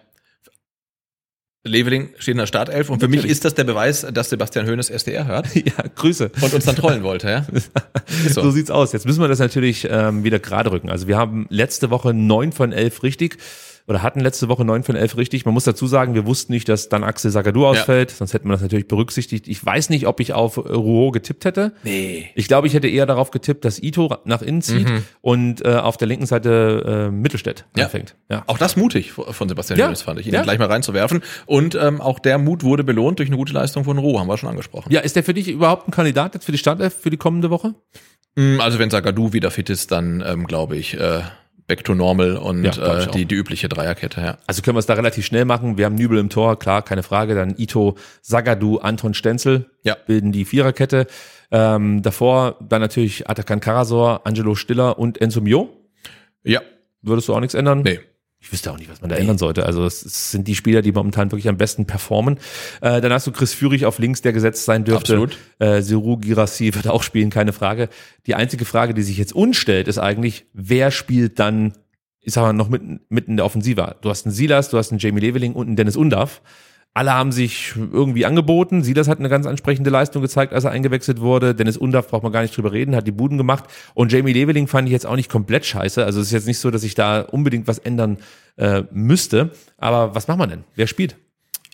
[1.64, 4.90] Leveling steht in der Startelf und für mich ist das der Beweis, dass Sebastian Hoeneß
[4.90, 6.30] SDR hört Ja, Grüße.
[6.40, 7.46] und uns dann trollen wollte, ja?
[8.28, 8.42] So.
[8.42, 8.50] so.
[8.52, 8.92] sieht's aus.
[8.92, 10.90] Jetzt müssen wir das natürlich ähm, wieder gerade rücken.
[10.90, 13.38] Also wir haben letzte Woche neun von elf richtig
[13.88, 15.44] oder hatten letzte Woche neun von elf richtig.
[15.44, 18.52] Man muss dazu sagen, wir wussten nicht, dass dann Axel Sagadou ausfällt, sonst hätten wir
[18.52, 19.46] das natürlich berücksichtigt.
[19.48, 21.72] Ich weiß nicht, ob ich auf Rouault getippt hätte.
[21.84, 22.28] Nee.
[22.34, 24.88] Ich glaube, ich hätte eher darauf getippt, dass Ito nach innen zieht
[25.20, 27.78] und äh, auf der linken Seite äh, Mittelstädt Mhm.
[27.78, 27.84] Ja.
[27.84, 28.16] anfängt.
[28.28, 28.42] Ja.
[28.48, 29.94] Auch das mutig von Sebastian Ja.
[29.94, 30.42] Fand ich, ihn Ja.
[30.42, 31.22] gleich mal reinzuwerfen.
[31.46, 34.36] Und ähm, auch der Mut wurde belohnt durch eine gute Leistung von Roh, haben wir
[34.36, 34.92] schon angesprochen.
[34.92, 37.50] ja, ist der für dich überhaupt ein Kandidat jetzt für die Startelf für die kommende
[37.50, 37.74] Woche?
[38.34, 41.20] Mm, Also wenn Sagadu wieder fit ist, dann ähm, glaube ich äh,
[41.66, 44.38] back to normal und Ja, äh, die, die übliche Dreierkette, ja.
[44.46, 45.78] Also können wir es da relativ schnell machen.
[45.78, 47.34] Wir haben Nübel im Tor, klar, keine Frage.
[47.34, 49.96] Dann Ito, Sagadu, Anton Stenzel Ja.
[50.06, 51.06] bilden die Viererkette.
[51.50, 55.68] Ähm, davor dann natürlich Atakan Karasor, Angelo Stiller und Enzo Mio.
[56.44, 56.60] Ja.
[57.02, 57.82] Würdest du auch nichts ändern?
[57.82, 58.00] Nee.
[58.46, 59.66] Ich wüsste auch nicht, was man da ändern sollte.
[59.66, 62.38] Also es, sind die Spieler, die momentan wirklich am besten performen.
[62.80, 65.14] Äh, dann hast du Chris Führig auf links, der gesetzt sein dürfte.
[65.14, 65.36] Absolut.
[65.58, 67.88] Äh, Siru Girassi wird auch spielen, keine Frage.
[68.26, 71.72] Die einzige Frage, die sich jetzt uns stellt, ist eigentlich, wer spielt dann,
[72.20, 73.96] ich sag mal, noch mitten, mitten in der Offensive?
[74.00, 76.40] Du hast einen Silas, du hast einen Jamie Leveling und einen Dennis Undav.
[76.96, 78.82] Alle haben sich irgendwie angeboten.
[78.82, 81.54] Silas hat eine ganz ansprechende Leistung gezeigt, als er eingewechselt wurde.
[81.54, 83.64] Dennis Undaff braucht man gar nicht drüber reden, hat die Buden gemacht.
[83.92, 86.02] Und Jamie Leveling fand ich jetzt auch nicht komplett scheiße.
[86.02, 88.16] Also es ist jetzt nicht so, dass ich da unbedingt was ändern
[88.56, 89.50] äh, müsste.
[89.76, 90.64] Aber was machen wir denn?
[90.74, 91.16] Wer spielt?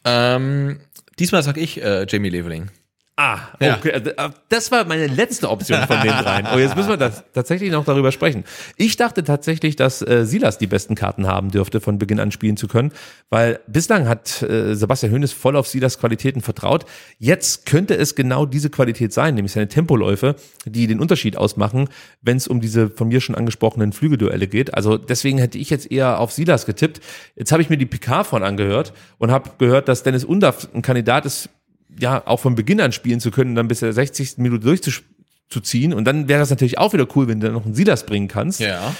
[0.04, 0.80] Ähm,
[1.20, 2.72] diesmal sag ich äh, Jamie Leveling.
[3.16, 3.90] Ah, okay.
[3.90, 6.46] Äh, Das war meine letzte Option von den dreien.
[6.52, 8.44] Oh, jetzt müssen wir das tatsächlich noch darüber sprechen.
[8.78, 12.56] Ich dachte tatsächlich, dass äh, Silas die besten Karten haben dürfte, von Beginn an spielen
[12.56, 12.90] zu können,
[13.28, 16.86] weil bislang hat äh, Sebastian Hoeneß voll auf Silas Qualitäten vertraut.
[17.18, 20.34] Jetzt könnte es genau diese Qualität sein, nämlich seine Tempoläufe,
[20.64, 21.90] die den Unterschied ausmachen,
[22.22, 24.72] wenn es um diese von mir schon angesprochenen Flügelduelle geht.
[24.72, 27.00] Also deswegen hätte ich jetzt eher auf Silas getippt.
[27.36, 30.80] Jetzt habe ich mir die PK von angehört und habe gehört, dass Dennis Undaff ein
[30.80, 31.50] Kandidat ist,
[31.98, 34.38] ja, auch von Beginn an spielen zu können, dann bis der 60.
[34.38, 35.92] Minute durchzuziehen.
[35.92, 38.28] Und dann wäre das natürlich auch wieder cool, wenn du dann noch einen Silas bringen
[38.28, 38.60] kannst.
[38.60, 38.94] Ja.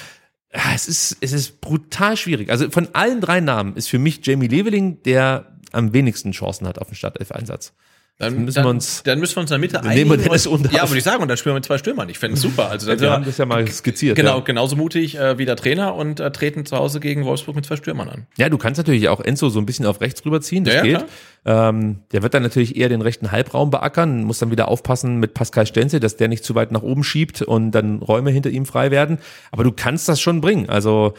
[0.54, 2.50] Ja, Es ist, es ist brutal schwierig.
[2.50, 6.78] Also von allen drei Namen ist für mich Jamie Leveling der am wenigsten Chancen hat
[6.78, 7.72] auf den Startelf-Einsatz.
[8.18, 10.14] Dann müssen dann, wir uns- dann müssen wir uns in der Mitte Dann nehmen wir
[10.14, 10.70] einigen Dennis und-.
[10.72, 12.08] Ja, würde ich sagen, und dann spielen wir mit zwei Stürmern.
[12.08, 12.68] Ich fände es super.
[12.68, 14.14] Also dann wir haben das ja mal skizziert.
[14.16, 14.44] genau, Ja.
[14.44, 17.74] genauso mutig äh, wie der Trainer und äh, treten zu Hause gegen Wolfsburg mit zwei
[17.76, 18.26] Stürmern an.
[18.36, 20.98] Ja, du kannst natürlich auch Enzo so ein bisschen auf rechts rüberziehen, das Ja, ja,
[20.98, 21.08] geht.
[21.44, 25.34] Ähm, der wird dann natürlich eher den rechten Halbraum beackern, muss dann wieder aufpassen mit
[25.34, 28.66] Pascal Stenzel, dass der nicht zu weit nach oben schiebt und dann Räume hinter ihm
[28.66, 29.18] frei werden.
[29.50, 30.68] Aber du kannst das schon bringen.
[30.68, 31.14] Also,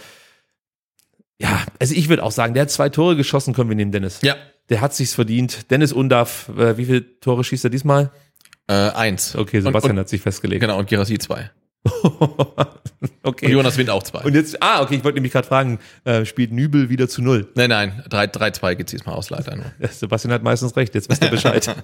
[1.40, 4.20] ja, also ich würde auch sagen, der hat zwei Tore geschossen, können wir nehmen, Dennis.
[4.22, 4.36] Ja.
[4.70, 5.72] Der hat sich's verdient.
[5.72, 8.12] Dennis Undaff, äh, wie viele Tore schießt er diesmal?
[8.68, 9.36] Äh, eins.
[9.36, 10.62] Okay, Sebastian und, und, hat sich festgelegt.
[10.62, 11.52] Genau, und Girassi zwei.
[13.24, 13.48] okay.
[13.48, 14.24] Und Jonas Wind auch zwei.
[14.24, 17.50] Und jetzt, ah, okay, ich wollte nämlich gerade fragen, äh, spielt Nübel wieder zu null?
[17.56, 19.66] Nein, nein, 3-2 geht's diesmal aus, leider nur.
[19.92, 21.76] Sebastian hat meistens recht, jetzt wisst ihr Bescheid.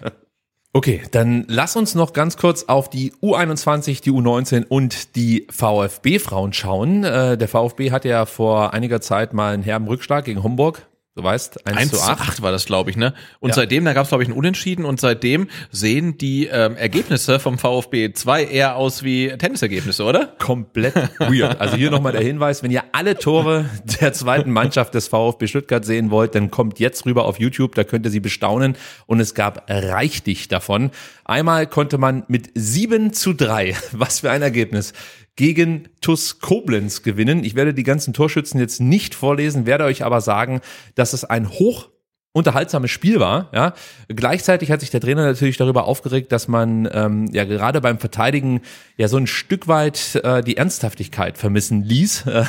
[0.72, 6.52] okay, dann lass uns noch ganz kurz auf die U21, die U19 und die VfB-Frauen
[6.52, 7.02] schauen.
[7.02, 10.86] Äh, der VfB hat ja vor einiger Zeit mal einen herben Rückschlag gegen Homburg.
[11.14, 12.20] Du weißt, 1, 1 zu 8.
[12.22, 13.12] 8 war das, glaube ich, ne?
[13.38, 13.56] Und Ja.
[13.56, 17.58] seitdem, da gab es, glaube ich, ein Unentschieden und seitdem sehen die ähm, Ergebnisse vom
[17.58, 20.28] VfB 2 eher aus wie Tennisergebnisse, oder?
[20.38, 21.60] Komplett weird.
[21.60, 23.66] Also hier nochmal der Hinweis, wenn ihr alle Tore
[24.00, 27.84] der zweiten Mannschaft des VfB Stuttgart sehen wollt, dann kommt jetzt rüber auf YouTube, da
[27.84, 28.74] könnt ihr sie bestaunen
[29.04, 30.92] und es gab reichlich davon.
[31.26, 34.94] Einmal konnte man mit 7 zu 3, was für ein Ergebnis,
[35.36, 37.44] gegen TUS Koblenz gewinnen.
[37.44, 40.60] Ich werde die ganzen Torschützen jetzt nicht vorlesen, werde euch aber sagen,
[40.94, 41.90] dass es ein hoch
[42.34, 43.50] unterhaltsames Spiel war.
[43.52, 43.74] Ja.
[44.08, 48.62] Gleichzeitig hat sich der Trainer natürlich darüber aufgeregt, dass man ähm, ja gerade beim Verteidigen
[48.96, 52.24] ja so ein Stück weit äh, die Ernsthaftigkeit vermissen ließ.
[52.32, 52.44] Äh,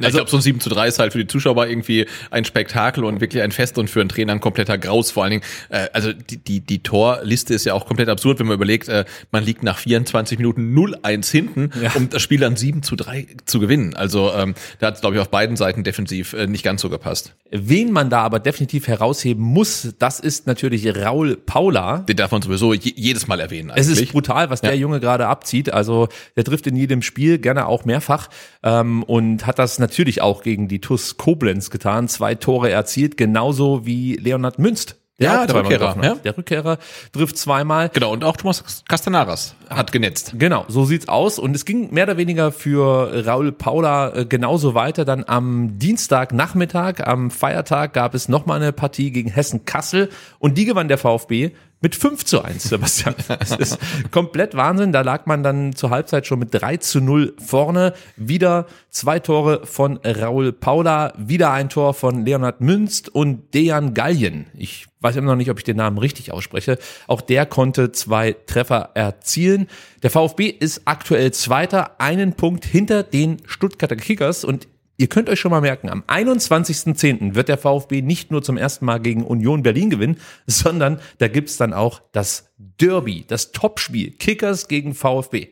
[0.00, 2.44] Also, ich glaube, so ein 7 zu 3 ist halt für die Zuschauer irgendwie ein
[2.44, 5.10] Spektakel und wirklich ein Fest und für einen Trainer ein kompletter Graus.
[5.10, 8.46] Vor allen Dingen, äh, also die, die, die Torliste ist ja auch komplett absurd, wenn
[8.46, 12.82] man überlegt, äh, man liegt nach 24 Minuten 0-1 hinten, um das Spiel dann 7
[12.82, 13.94] zu 3 zu gewinnen.
[13.94, 16.88] Also ähm, da hat es, glaube ich, auf beiden Seiten defensiv äh, nicht ganz so
[16.90, 17.34] gepasst.
[17.50, 18.86] Wen man da aber definitiv
[19.24, 21.98] herausheben muss, das ist natürlich Raul Paula.
[21.98, 23.70] Den darf man sowieso je, jedes Mal erwähnen.
[23.74, 24.02] Es Eigentlich.
[24.08, 24.80] ist brutal, was der Ja.
[24.80, 25.72] Junge gerade abzieht.
[25.72, 28.28] Also der trifft in jedem Spiel, gerne auch mehrfach
[28.62, 32.08] ähm, und hat das natürlich auch gegen die TUS Koblenz getan.
[32.08, 34.96] Zwei Tore erzielt, genauso wie Leonhard Münst.
[35.18, 36.14] Ja, auch der Rückkehrer, ja.
[36.16, 36.78] Der Rückkehrer
[37.12, 37.88] trifft zweimal.
[37.90, 40.34] Genau, und auch Thomas Castanaras hat genetzt.
[40.36, 41.38] Genau, so sieht's aus.
[41.38, 45.04] Und es ging mehr oder weniger für Raul Paula äh, genauso weiter.
[45.04, 50.10] Dann am Dienstagnachmittag, am Feiertag, gab es nochmal eine Partie gegen Hessen-Kassel
[50.40, 51.52] und die gewann der VfB
[51.84, 53.14] mit 5 zu 1, Sebastian.
[53.28, 53.78] Das ist
[54.10, 54.90] komplett Wahnsinn.
[54.90, 57.92] Da lag man dann zur Halbzeit schon mit 3 zu 0 vorne.
[58.16, 64.46] Wieder zwei Tore von Raul Paula, wieder ein Tor von Leonhard Münst und Dejan Gallien.
[64.54, 66.78] Ich weiß immer noch nicht, ob ich den Namen richtig ausspreche.
[67.06, 69.68] Auch der konnte zwei Treffer erzielen.
[70.02, 75.40] Der VfB ist aktuell Zweiter, einen Punkt hinter den Stuttgarter Kickers und Ihr könnt euch
[75.40, 77.34] schon mal merken, am 21.10.
[77.34, 81.56] wird der VfB nicht nur zum ersten Mal gegen Union Berlin gewinnen, sondern da gibt's
[81.56, 85.48] dann auch das Derby, das Topspiel, Kickers gegen VfB.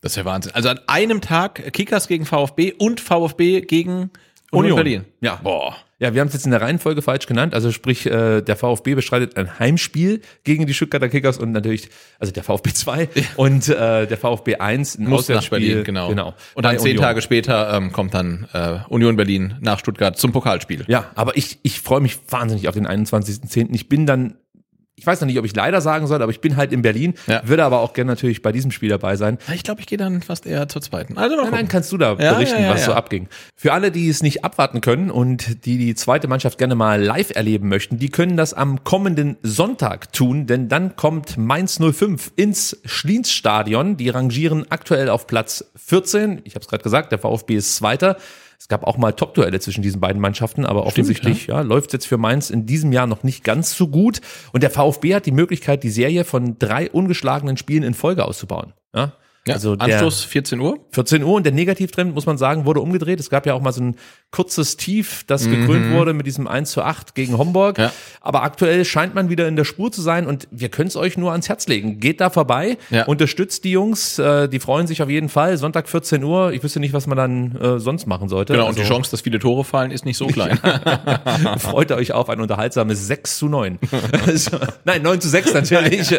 [0.00, 0.52] Das ist ja Wahnsinn.
[0.54, 4.10] Also an einem Tag Kickers gegen VfB und VfB gegen
[4.50, 5.04] Union, Berlin.
[5.20, 5.36] Ja.
[5.36, 5.76] Boah.
[6.02, 7.54] Ja, wir haben es jetzt in der Reihenfolge falsch genannt.
[7.54, 12.32] Also sprich, äh, der VfB bestreitet ein Heimspiel gegen die Stuttgarter Kickers und natürlich, also
[12.32, 15.60] der VfB 2 und äh, der VfB 1 ein Muss nach Auswärtsspiel.
[15.60, 16.08] Berlin, genau.
[16.08, 16.34] genau.
[16.54, 17.04] Und dann zehn Union.
[17.04, 20.84] Tage später ähm, kommt dann äh, Union Berlin nach Stuttgart zum Pokalspiel.
[20.88, 23.68] Ja, aber ich, ich freue mich wahnsinnig auf den 21.10.
[23.72, 24.34] Ich bin dann,
[25.02, 27.14] ich weiß noch nicht, ob ich leider sagen soll, aber ich bin halt in Berlin,
[27.26, 27.42] Ja.
[27.44, 29.36] würde aber auch gerne natürlich bei diesem Spiel dabei sein.
[29.52, 31.18] Ich glaube, ich gehe dann fast eher zur zweiten.
[31.18, 33.26] Also mal Nein, nein, kannst du da Ja, berichten, ja, was so abging.
[33.56, 37.34] Für alle, die es nicht abwarten können und die die zweite Mannschaft gerne mal live
[37.34, 42.80] erleben möchten, die können das am kommenden Sonntag tun, denn dann kommt Mainz 05 ins
[42.84, 43.96] Schliens-Stadion.
[43.96, 46.42] Die rangieren aktuell auf Platz 14.
[46.44, 48.16] Ich habe es gerade gesagt, der VfB ist Zweiter.
[48.62, 52.16] Es gab auch mal Top-Duelle zwischen diesen beiden Mannschaften, aber offensichtlich ja, läuft jetzt für
[52.16, 54.20] Mainz in diesem Jahr noch nicht ganz so gut.
[54.52, 58.72] Und der VfB hat die Möglichkeit, die Serie von drei ungeschlagenen Spielen in Folge auszubauen.
[58.94, 59.14] Ja?
[59.48, 60.78] Ja, also Anschluss 14 Uhr.
[60.92, 63.18] 14 Uhr und der Negativtrend, muss man sagen, wurde umgedreht.
[63.18, 63.96] Es gab ja auch mal so ein
[64.32, 67.78] kurzes Tief, das gekrönt wurde mit diesem 1 zu 8 gegen Homburg.
[67.78, 67.92] Ja.
[68.20, 71.16] Aber aktuell scheint man wieder in der Spur zu sein und wir können es euch
[71.18, 72.00] nur ans Herz legen.
[72.00, 73.04] Geht da vorbei, Ja.
[73.04, 75.58] unterstützt die Jungs, äh, die freuen sich auf jeden Fall.
[75.58, 78.54] Sonntag 14 Uhr, ich wüsste nicht, was man dann äh, sonst machen sollte.
[78.54, 80.58] Genau, und Also- die Chance, dass viele Tore fallen, ist nicht so klein.
[81.58, 83.78] Freut euch auf ein unterhaltsames 6 zu 9.
[84.26, 86.16] Also, Nein, 9 zu 6 natürlich.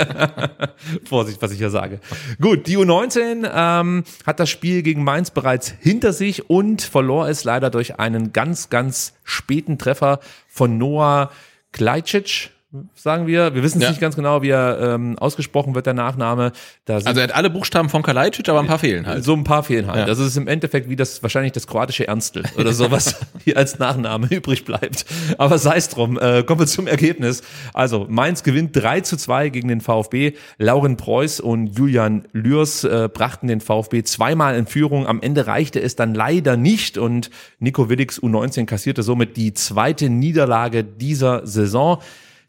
[1.08, 2.00] Vorsicht, was ich hier sage.
[2.40, 7.44] Gut, die U19 ähm, hat das Spiel gegen Mainz bereits hinter sich und verlor es
[7.44, 11.32] leider durch einen ganz, ganz späten Treffer von Noah
[11.72, 12.52] Klajcic,
[12.96, 13.54] sagen wir.
[13.54, 13.90] Wir wissen es Ja.
[13.90, 16.52] nicht ganz genau, wie er ähm, ausgesprochen wird, der Nachname.
[16.88, 19.24] Also er hat alle Buchstaben von Kalajdzic, aber ein paar fehlen halt.
[19.24, 20.00] so ein paar fehlen halt.
[20.00, 20.06] Ja.
[20.06, 24.28] Das ist im Endeffekt wie das wahrscheinlich das kroatische Ernstl oder sowas hier als Nachname
[24.30, 25.06] übrig bleibt.
[25.38, 26.18] Aber sei es drum.
[26.20, 27.44] Äh, kommen wir zum Ergebnis.
[27.74, 30.34] Also Mainz gewinnt 3 zu 2 gegen den VfB.
[30.58, 35.08] Lauren Preuß und Julian Lürs äh, brachten den VfB zweimal in Führung.
[35.08, 37.30] Am Ende reichte es dann leider nicht und
[37.60, 42.00] Nico Willix U19 kassierte somit die zweite Niederlage dieser Saison.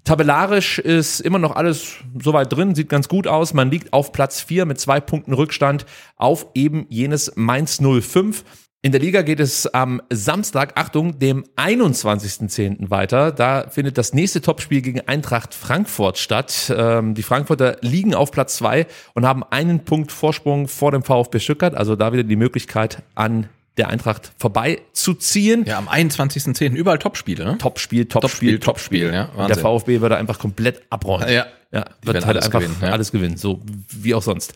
[0.05, 3.55] Tabellarisch ist immer noch alles soweit drin, sieht ganz gut aus.
[3.55, 5.87] Man liegt auf Platz 4 mit zwei Punkten Rückstand
[6.17, 8.45] auf eben jenes Mainz 05.
[8.83, 12.91] In der Liga geht es am Samstag, Achtung, dem 21.10.
[12.91, 13.33] weiter.
[13.33, 16.71] Da findet das nächste Topspiel gegen Eintracht Frankfurt statt.
[16.77, 21.39] Ähm, die Frankfurter liegen auf Platz 2 und haben einen Punkt Vorsprung vor dem VfB
[21.39, 21.75] Stuttgart.
[21.75, 25.65] Also da wieder die Möglichkeit an der Eintracht vorbeizuziehen.
[25.65, 26.75] Ja, am 21.10.
[26.75, 27.59] überall Topspiele, ne?
[27.59, 29.47] Topspiel, Topspiel, Topspiel, Topspiel, ja.
[29.49, 29.57] der.
[29.57, 31.29] VfB würde einfach komplett abräumen.
[31.29, 31.47] Ja.
[31.73, 32.91] ja wird halt alles einfach gewinnen, ja.
[32.91, 34.53] alles gewinnen, so wie auch sonst.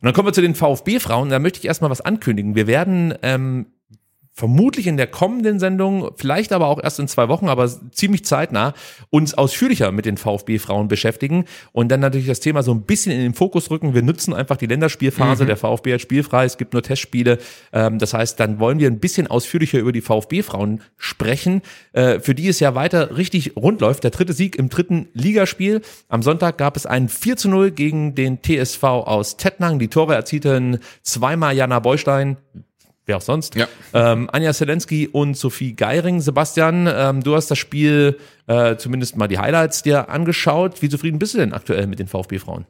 [0.00, 1.30] Und dann kommen wir zu den VfB-Frauen.
[1.30, 2.54] Da möchte ich erstmal was ankündigen.
[2.54, 3.66] Wir werden ähm,
[4.38, 8.72] vermutlich in der kommenden Sendung, vielleicht aber auch erst in zwei Wochen, aber ziemlich zeitnah,
[9.10, 13.18] uns ausführlicher mit den VfB-Frauen beschäftigen und dann natürlich das Thema so ein bisschen in
[13.18, 13.94] den Fokus rücken.
[13.94, 17.38] Wir nutzen einfach die Länderspielphase, der VfB hat spielfrei, es gibt nur Testspiele.
[17.72, 21.62] Ähm, das heißt, dann wollen wir ein bisschen ausführlicher über die VfB-Frauen sprechen,
[21.92, 24.04] äh, für die es ja weiter richtig rund läuft.
[24.04, 25.80] Der dritte Sieg im dritten Ligaspiel.
[26.08, 29.80] Am Sonntag gab es ein 4 zu 0 gegen den TSV aus Tettnang.
[29.80, 32.36] Die Tore erzielten zweimal Jana Beustein,
[33.08, 33.54] wer auch sonst.
[33.54, 33.66] Ja.
[33.92, 36.20] Ähm, Anja Zelensky und Sophie Geiring.
[36.20, 40.82] Sebastian, ähm, du hast das Spiel, äh, zumindest mal die Highlights dir angeschaut.
[40.82, 42.66] Wie zufrieden bist du denn aktuell mit den VfB-Frauen?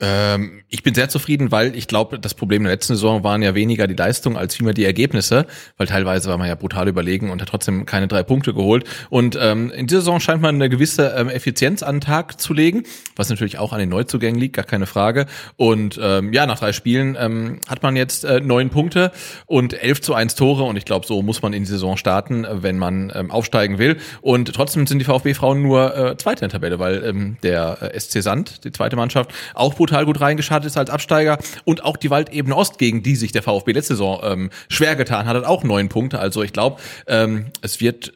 [0.00, 3.54] Ähm, ich bin sehr zufrieden, weil ich glaube, das Problem der letzten Saison waren ja
[3.54, 5.46] weniger die Leistung als vielmehr die Ergebnisse,
[5.76, 8.84] weil teilweise war man ja brutal überlegen und hat trotzdem keine drei Punkte geholt.
[9.08, 12.52] Und ähm, in dieser Saison scheint man eine gewisse ähm, Effizienz an den Tag zu
[12.52, 12.82] legen,
[13.14, 15.26] was natürlich auch an den Neuzugängen liegt, gar keine Frage.
[15.56, 19.12] Und ähm, ja, nach drei Spielen ähm, hat man jetzt äh, neun Punkte
[19.46, 22.44] und elf zu eins Tore und ich glaube, so muss man in die Saison starten,
[22.44, 23.98] äh, wenn man ähm, aufsteigen will.
[24.22, 28.00] Und trotzdem sind die VfB-Frauen nur äh, Zweite in der Tabelle, weil ähm, der äh,
[28.00, 32.08] SC Sand, die zweite Mannschaft, auch brutal gut reingestartet ist als Absteiger und auch die
[32.08, 35.62] Waldebene Ost, gegen die sich der VfB letzte Saison ähm, schwer getan hat, hat auch
[35.62, 36.18] neun Punkte.
[36.18, 38.14] Also ich glaube, ähm, es wird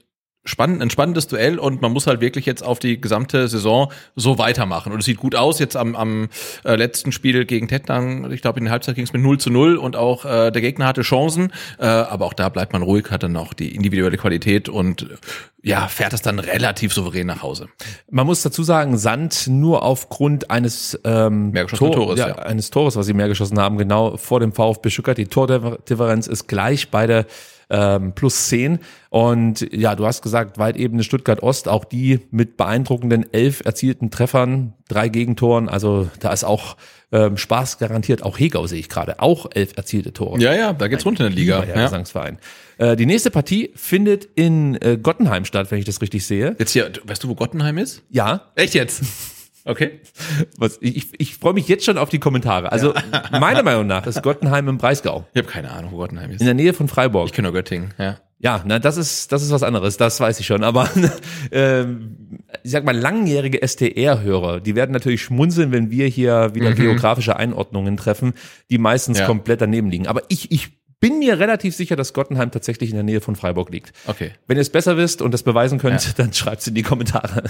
[0.48, 4.38] spannend, ein spannendes Duell und man muss halt wirklich jetzt auf die gesamte Saison so
[4.38, 4.92] weitermachen.
[4.92, 5.58] Und es sieht gut aus.
[5.58, 6.28] Jetzt am, am
[6.64, 9.50] äh, letzten Spiel gegen Tettnang, ich glaube in der Halbzeit ging es mit 0 zu
[9.50, 13.10] 0 und auch äh, der Gegner hatte Chancen, äh, aber auch da bleibt man ruhig,
[13.10, 15.06] hat dann auch die individuelle Qualität und
[15.62, 17.68] ja, fährt das dann relativ souverän nach Hause.
[18.10, 22.34] Man muss dazu sagen, Sand nur aufgrund eines ähm, geschossenen Tores, ja, ja.
[22.36, 25.18] eines Tores, was sie mehr geschossen haben, genau vor dem VfB Stuttgart.
[25.18, 27.26] Die Tordifferenz ist gleich beide
[27.70, 28.78] ähm, plus 10.
[29.10, 34.74] Und ja, du hast gesagt, Waldebene Stuttgart Ost, auch die mit beeindruckenden elf erzielten Treffern,
[34.88, 35.68] drei Gegentoren.
[35.68, 36.76] Also da ist auch
[37.12, 38.22] ähm, Spaß garantiert.
[38.22, 40.38] Auch Hegau sehe ich gerade, auch elf erzielte Tore.
[40.40, 41.64] Ja, ja, da geht's runter in der Liga.
[41.64, 41.84] Ja.
[41.84, 42.38] Gesangsverein.
[42.76, 46.54] Äh, die nächste Partie findet in äh, Gottenheim statt, wenn ich das richtig sehe.
[46.58, 48.02] Jetzt hier, weißt du, wo Gottenheim ist?
[48.10, 49.02] Ja, Echt jetzt?
[49.68, 50.00] Okay.
[50.56, 52.72] Was, ich ich freue mich jetzt schon auf die Kommentare.
[52.72, 52.94] Also
[53.30, 55.26] meiner Meinung nach ist Gottenheim im Breisgau.
[55.34, 56.40] Ich habe keine Ahnung, wo Gottenheim ist.
[56.40, 57.26] In der Nähe von Freiburg.
[57.26, 58.16] Ich kenne nur Göttingen, ja.
[58.40, 60.62] Ja, na, das ist, das ist was anderes, das weiß ich schon.
[60.62, 60.88] Aber
[61.50, 67.34] ähm, ich sag mal, langjährige STR-Hörer, die werden natürlich schmunzeln, wenn wir hier wieder geografische
[67.36, 68.34] Einordnungen treffen,
[68.70, 69.26] die meistens Ja.
[69.26, 70.06] komplett daneben liegen.
[70.06, 73.70] Aber ich, ich bin mir relativ sicher, dass Gottenheim tatsächlich in der Nähe von Freiburg
[73.70, 73.92] liegt.
[74.06, 74.32] Okay.
[74.46, 77.44] Wenn ihr es besser wisst und das beweisen könnt, dann schreibt es in die Kommentare.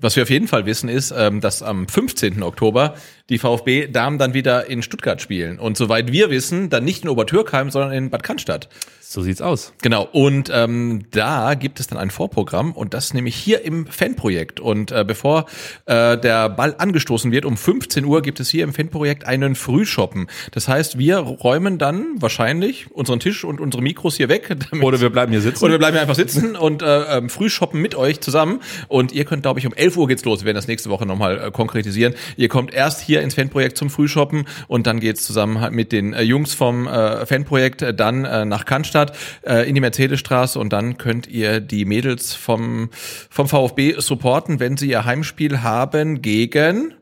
[0.00, 2.42] Was wir auf jeden Fall wissen ist, ähm, dass am 15.
[2.42, 2.94] Oktober
[3.28, 5.58] die VfB-Damen dann wieder in Stuttgart spielen.
[5.58, 8.68] Und soweit wir wissen, dann nicht in Obertürkheim, sondern in Bad Cannstatt.
[9.12, 9.74] So sieht's aus.
[9.82, 10.08] Genau.
[10.10, 14.58] Und ähm, da gibt es dann ein Vorprogramm und das nämlich hier im Fanprojekt.
[14.58, 15.44] Und äh, bevor
[15.84, 20.28] äh, der Ball angestoßen wird, um 15 Uhr gibt es hier im Fanprojekt einen Frühshoppen.
[20.52, 24.48] Das heißt, wir räumen dann wahrscheinlich unseren Tisch und unsere Mikros hier weg.
[24.80, 25.62] Oder wir bleiben hier sitzen.
[25.62, 28.60] Oder wir bleiben hier einfach sitzen und äh, ähm, Frühshoppen mit euch zusammen.
[28.88, 30.40] Und ihr könnt, glaube ich, um 11 Uhr geht's los.
[30.40, 32.14] Wir werden das nächste Woche nochmal äh, konkretisieren.
[32.38, 36.14] Ihr kommt erst hier ins Fanprojekt zum Frühshoppen und dann geht's zusammen halt mit den
[36.14, 40.72] äh, Jungs vom äh, Fanprojekt äh, dann äh, nach Cannstatt äh, in die Mercedesstraße und
[40.72, 42.90] dann könnt ihr die Mädels vom,
[43.28, 46.94] vom VfB supporten, wenn sie ihr Heimspiel haben gegen...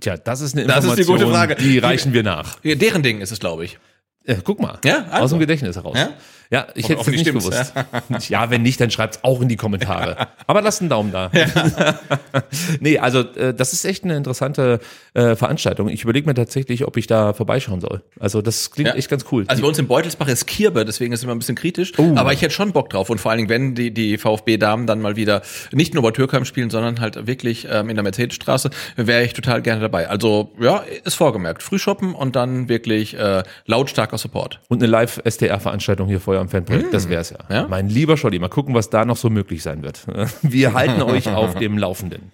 [0.00, 1.54] Tja, das ist eine Das ist Information, die gute Frage.
[1.54, 2.58] die reichen wir nach.
[2.62, 3.78] Deren Ding ist es, glaube ich.
[4.24, 4.78] Äh, guck mal.
[4.84, 5.24] Ja, also.
[5.24, 5.96] Aus dem Gedächtnis heraus.
[5.96, 6.10] Ja?
[6.50, 7.72] Ja, ich hätte es nicht stimmt's, gewusst.
[8.30, 8.48] Ja.
[8.50, 10.28] wenn nicht, dann schreibt's auch in die Kommentare.
[10.46, 11.30] Aber lasst einen Daumen da.
[12.80, 14.80] nee, also äh, das ist echt eine interessante
[15.14, 15.88] äh, Veranstaltung.
[15.88, 18.02] Ich überlege mir tatsächlich, ob ich da vorbeischauen soll.
[18.18, 18.94] Also das klingt Ja.
[18.94, 19.44] echt ganz cool.
[19.48, 21.92] Also bei uns in Beutelsbach ist Kirbe, deswegen ist es immer ein bisschen kritisch.
[21.98, 22.12] Oh.
[22.16, 23.10] Aber ich hätte schon Bock drauf.
[23.10, 25.42] Und vor allen Dingen, wenn die, die VfB-Damen dann mal wieder
[25.72, 29.60] nicht nur bei Türkheim spielen, sondern halt wirklich ähm, in der Mercedesstraße, wäre ich total
[29.62, 30.08] gerne dabei.
[30.08, 31.62] Also ja, ist vorgemerkt.
[31.62, 34.60] Frühshoppen und dann wirklich äh, lautstarker Support.
[34.68, 37.38] Und eine Live-SDR-Veranstaltung hier vorher am Fanprojekt, das wär's ja.
[37.48, 37.66] Ja.
[37.68, 40.06] Mein lieber Scholli, mal gucken, was da noch so möglich sein wird.
[40.42, 42.32] Wir halten euch auf dem Laufenden.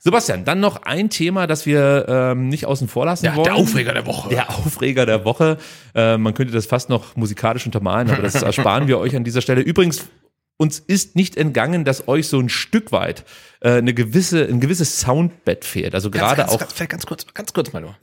[0.00, 3.44] Sebastian, dann noch ein Thema, das wir ähm, nicht außen vor lassen Ja, wollen.
[3.46, 4.28] der Aufreger der Woche.
[4.28, 5.58] Der Aufreger der Woche.
[5.92, 9.40] Äh, man könnte das fast noch musikalisch untermalen, aber das ersparen wir euch an dieser
[9.40, 9.60] Stelle.
[9.60, 10.06] Übrigens,
[10.56, 13.24] uns ist nicht entgangen, dass euch so ein Stück weit
[13.60, 15.94] äh, eine gewisse, ein gewisses Soundbett fehlt.
[15.94, 17.96] Also gerade auch ganz, ganz kurz, ganz kurz mal nur.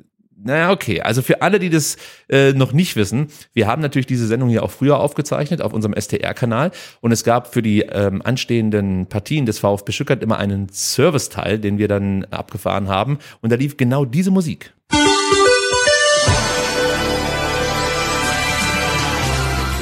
[0.45, 1.01] Naja, okay.
[1.01, 1.97] Also für alle, die das
[2.29, 5.95] äh, noch nicht wissen, wir haben natürlich diese Sendung hier auch früher aufgezeichnet auf unserem
[5.99, 11.57] STR-Kanal und es gab für die ähm, anstehenden Partien des VfB Stuttgart immer einen Serviceteil,
[11.57, 14.71] den wir dann abgefahren haben und da lief genau diese Musik.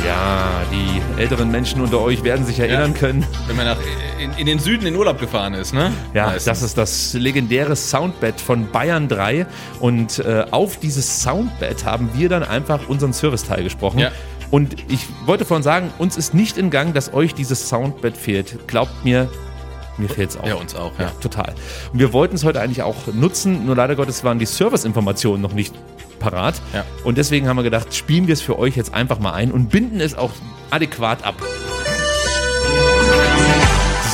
[0.06, 3.26] Ja, die älteren Menschen unter euch werden sich erinnern können.
[3.48, 3.78] Wenn man nach,
[4.20, 5.92] in, in den Süden in Urlaub gefahren ist, ne?
[6.14, 6.46] Ja, Meistens.
[6.46, 9.46] das ist das legendäre Soundbett von Bayern 3
[9.80, 14.00] und äh, auf dieses Soundbett haben wir dann einfach unseren Serviceteil gesprochen.
[14.00, 14.12] Ja.
[14.52, 18.68] Und ich wollte vorhin sagen, uns ist nicht in Gang, dass euch dieses Soundbett fehlt.
[18.68, 19.30] Glaubt mir,
[19.98, 20.48] mir fehlt's auch.
[20.48, 21.12] Ja, uns auch, ja.
[21.22, 21.54] Total.
[21.92, 25.54] Und wir wollten es heute eigentlich auch nutzen, nur leider Gottes waren die Serviceinformationen noch
[25.54, 25.74] nicht
[26.24, 26.62] parat.
[26.74, 26.86] Ja.
[27.04, 29.70] Und deswegen haben wir gedacht, spielen wir es für euch jetzt einfach mal ein und
[29.70, 30.32] binden es auch
[30.72, 31.36] adäquat ab.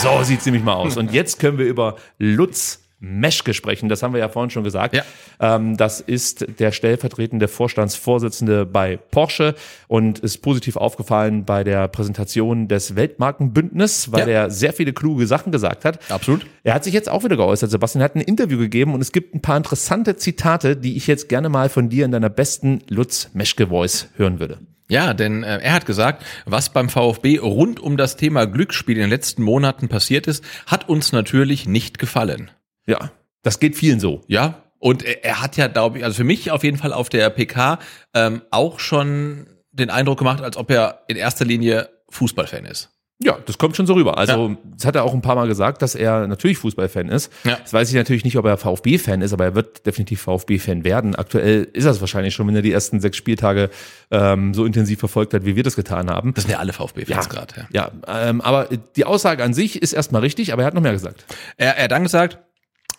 [0.02, 0.98] So sieht's nämlich mal aus.
[0.98, 3.88] Und jetzt können wir über Lutz Meschke sprechen.
[3.90, 4.96] Das haben wir ja vorhin schon gesagt.
[4.96, 5.04] Ja.
[5.40, 9.56] Ähm, das ist der stellvertretende Vorstandsvorsitzende bei Porsche
[9.88, 14.44] und ist positiv aufgefallen bei der Präsentation des Weltmarkenbündnis, weil Ja.
[14.44, 16.00] er sehr viele kluge Sachen gesagt hat.
[16.12, 16.46] Absolut.
[16.64, 18.04] Er hat sich jetzt auch wieder geäußert, Sebastian.
[18.04, 21.50] Hat ein Interview gegeben und es gibt ein paar interessante Zitate, die ich jetzt gerne
[21.50, 24.60] mal von dir in deiner besten Lutz Meschke-Voice hören würde.
[24.92, 29.02] Ja, denn äh, er hat gesagt, was beim VfB rund um das Thema Glücksspiel in
[29.02, 32.50] den letzten Monaten passiert ist, hat uns natürlich nicht gefallen.
[32.90, 33.12] Ja,
[33.44, 34.22] das geht vielen so.
[34.28, 37.10] Ja, und er, er hat ja, glaube ich, also für mich auf jeden Fall auf
[37.10, 37.80] der PK
[38.14, 42.90] ähm, auch schon den Eindruck gemacht, als ob er in erster Linie Fußballfan ist.
[43.22, 44.18] Ja, das kommt schon so rüber.
[44.18, 47.30] Also, das hat er auch ein paar Mal gesagt, dass er natürlich Fußballfan ist.
[47.44, 47.58] Ja.
[47.62, 51.16] Das weiß ich natürlich nicht, ob er VfB-Fan ist, aber er wird definitiv VfB-Fan werden.
[51.16, 53.72] Aktuell ist er es wahrscheinlich schon, wenn er die ersten sechs Spieltage
[54.10, 56.34] ähm, so intensiv verfolgt hat, wie wir das getan haben.
[56.34, 57.68] Das sind ja alle VfB-Fans gerade.
[57.74, 57.92] Ja.
[58.08, 60.94] Ja, ähm, aber die Aussage an sich ist erstmal richtig, aber er hat noch mehr
[60.94, 61.26] gesagt.
[61.58, 62.40] Er, er hat dann gesagt,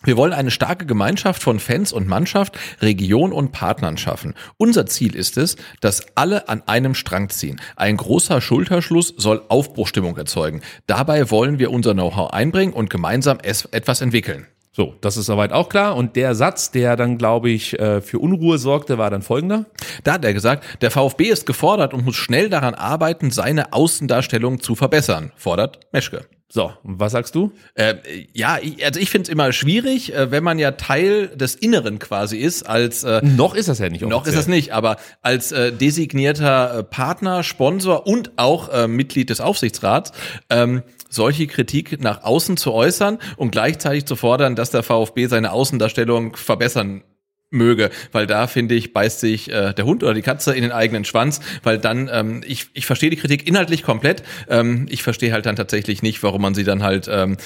[0.03, 4.33] wir wollen eine starke Gemeinschaft von Fans und Mannschaft, Region und Partnern schaffen.
[4.57, 7.61] Unser Ziel ist es, dass alle an einem Strang ziehen.
[7.75, 10.61] Ein großer Schulterschluss soll Aufbruchstimmung erzeugen.
[10.87, 14.47] Dabei wollen wir unser Know-how einbringen und gemeinsam etwas entwickeln.
[14.73, 15.97] So, das ist soweit auch klar.
[15.97, 19.65] Und der Satz, der dann, glaube ich, äh, für Unruhe sorgte, war dann folgender.
[20.05, 24.61] Da hat er gesagt, der VfB ist gefordert und muss schnell daran arbeiten, seine Außendarstellung
[24.61, 26.25] zu verbessern, fordert Meschke.
[26.53, 27.53] So, was sagst du?
[27.75, 27.95] Äh,
[28.33, 31.97] ja, ich, also ich finde es immer schwierig, äh, wenn man ja Teil des Inneren
[31.97, 35.53] quasi ist, als äh, Noch ist das ja nicht Noch ist das nicht, aber als
[35.53, 40.11] äh, designierter äh, Partner, Sponsor und auch äh, Mitglied des Aufsichtsrats
[40.49, 45.53] ähm, solche Kritik nach außen zu äußern und gleichzeitig zu fordern, dass der VfB seine
[45.53, 47.03] Außendarstellung verbessern
[47.51, 50.71] möge, weil da finde ich beißt sich äh, der Hund oder die Katze in den
[50.71, 55.33] eigenen Schwanz, weil dann ähm, ich ich verstehe die Kritik inhaltlich komplett, ähm, ich verstehe
[55.33, 57.37] halt dann tatsächlich nicht, warum man sie dann halt ähm,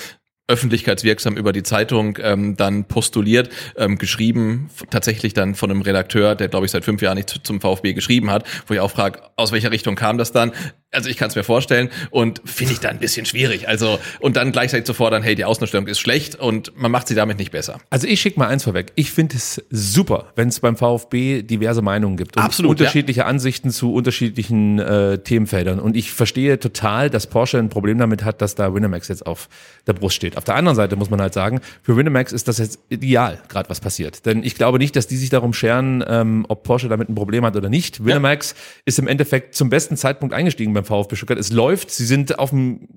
[0.47, 6.49] öffentlichkeitswirksam über die Zeitung ähm, dann postuliert, ähm, geschrieben, tatsächlich dann von einem Redakteur, der
[6.49, 9.21] glaube ich seit fünf Jahren nicht zu- zum VfB geschrieben hat, wo ich auch frage,
[9.37, 10.51] aus welcher Richtung kam das dann?
[10.95, 13.67] Also ich kann es mir vorstellen und finde ich da ein bisschen schwierig.
[13.67, 17.15] Also und dann gleichzeitig zu fordern, hey, die Außenstellung ist schlecht und man macht sie
[17.15, 17.79] damit nicht besser.
[17.89, 18.91] Also ich schicke mal eins vorweg.
[18.95, 23.25] Ich finde es super, wenn es beim VfB diverse Meinungen gibt und Absolut, unterschiedliche ja.
[23.25, 25.79] Ansichten zu unterschiedlichen äh, Themenfeldern.
[25.79, 29.49] Und ich verstehe total, dass Porsche ein Problem damit hat, dass da Winamax jetzt auf
[29.87, 30.37] der Brust steht.
[30.37, 33.69] Auf der anderen Seite muss man halt sagen, für Winamax ist das jetzt ideal, gerade
[33.69, 34.25] was passiert.
[34.25, 37.45] Denn ich glaube nicht, dass die sich darum scheren, ähm, ob Porsche damit ein Problem
[37.45, 38.05] hat oder nicht.
[38.05, 38.81] Winamax ja.
[38.85, 41.39] ist im Endeffekt zum besten Zeitpunkt eingestiegen beim VfB Stuttgart.
[41.39, 42.87] Es läuft, sie sind auf dem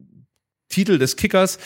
[0.68, 1.58] Titel des Kickers.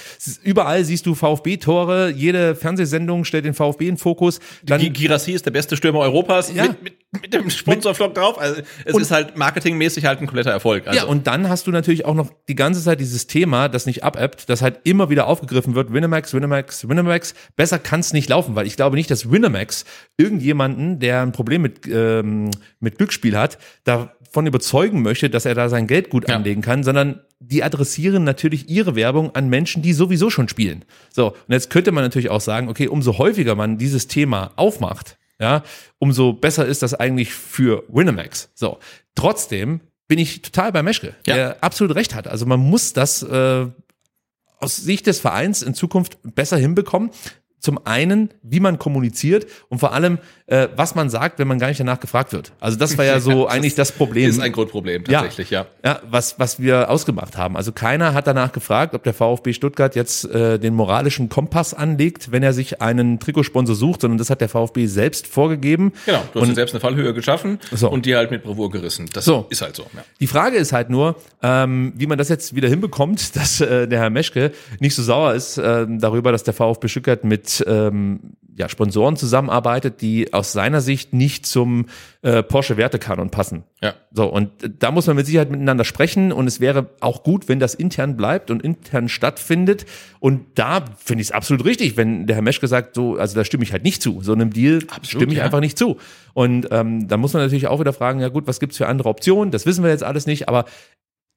[0.42, 2.10] Überall siehst du VfB-Tore.
[2.10, 4.38] Jede Fernsehsendung stellt den VfB in Fokus.
[4.62, 6.68] Dann Girassi ist der beste Stürmer Europas ja.
[6.68, 8.38] mit, mit, mit dem Sponsorflock drauf.
[8.40, 10.86] Also es ist halt marketingmäßig halt ein kompletter Erfolg.
[10.86, 11.00] Also.
[11.00, 14.04] Ja, und dann hast du natürlich auch noch die ganze Zeit dieses Thema, das nicht
[14.04, 15.92] abappt, das halt immer wieder aufgegriffen wird.
[15.92, 17.34] Winamax, Winamax, Winamax.
[17.56, 19.84] Besser kann es nicht laufen, weil ich glaube nicht, dass Winamax
[20.16, 23.58] irgendjemanden, der ein Problem mit, ähm, mit Glücksspiel hat,
[24.32, 26.36] davon überzeugen möchte, dass er da sein Geld gut ja.
[26.36, 30.86] anlegen kann, sondern die adressieren natürlich ihre Werbung an Menschen, die sowieso schon spielen.
[31.10, 35.18] So, und jetzt könnte man natürlich auch sagen, okay, umso häufiger man dieses Thema aufmacht,
[35.38, 35.62] ja,
[35.98, 38.50] umso besser ist das eigentlich für Winamax.
[38.54, 38.78] So,
[39.14, 41.34] trotzdem bin ich total bei Meschke, ja.
[41.34, 42.26] der absolut recht hat.
[42.26, 43.66] Also man muss das äh,
[44.58, 47.10] aus Sicht des Vereins in Zukunft besser hinbekommen.
[47.62, 50.18] Zum einen, wie man kommuniziert und vor allem,
[50.48, 52.50] äh, was man sagt, wenn man gar nicht danach gefragt wird.
[52.58, 54.28] Also das war ja so das eigentlich das Problem.
[54.28, 55.66] Ist ein Grundproblem tatsächlich, ja.
[55.84, 57.56] Ja, ja was, was wir ausgemacht haben.
[57.56, 62.32] Also keiner hat danach gefragt, ob der VfB Stuttgart jetzt äh, den moralischen Kompass anlegt,
[62.32, 65.92] wenn er sich einen Trikotsponsor sucht, sondern das hat der VfB selbst vorgegeben.
[66.04, 67.88] Genau, du hast und, selbst eine Fallhöhe geschaffen so.
[67.88, 69.08] und die halt mit Bravour gerissen.
[69.12, 69.46] Das so.
[69.50, 69.84] ist halt so.
[69.94, 70.02] Ja.
[70.18, 71.14] Die Frage ist halt nur,
[71.44, 75.34] ähm, wie man das jetzt wieder hinbekommt, dass äh, der Herr Meschke nicht so sauer
[75.34, 80.80] ist äh, darüber, dass der VfB Stuttgart mit ähm, ja, Sponsoren zusammenarbeitet, die aus seiner
[80.80, 81.86] Sicht nicht zum
[82.20, 83.64] äh, Porsche Wertekanon passen.
[83.80, 83.94] Ja.
[84.12, 87.60] So und da muss man mit Sicherheit miteinander sprechen und es wäre auch gut, wenn
[87.60, 89.86] das intern bleibt und intern stattfindet
[90.20, 93.44] und da finde ich es absolut richtig, wenn der Herr Meschke sagt, so also da
[93.44, 95.44] stimme ich halt nicht zu, so einem Deal absolut, stimme ich ja.
[95.44, 95.96] einfach nicht zu.
[96.34, 99.08] Und ähm, da muss man natürlich auch wieder fragen, ja gut, was gibt's für andere
[99.08, 99.50] Optionen?
[99.50, 100.64] Das wissen wir jetzt alles nicht, aber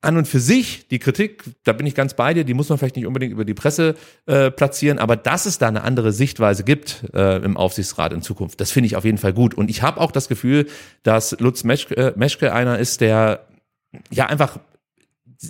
[0.05, 2.77] an und für sich, die Kritik, da bin ich ganz bei dir, die muss man
[2.77, 3.95] vielleicht nicht unbedingt über die Presse
[4.25, 8.61] äh, platzieren, aber dass es da eine andere Sichtweise gibt äh, im Aufsichtsrat in Zukunft,
[8.61, 9.53] das finde ich auf jeden Fall gut.
[9.55, 10.67] Und ich habe auch das Gefühl,
[11.03, 13.47] dass Lutz Meschke, äh, Meschke einer ist, der
[14.11, 14.59] ja einfach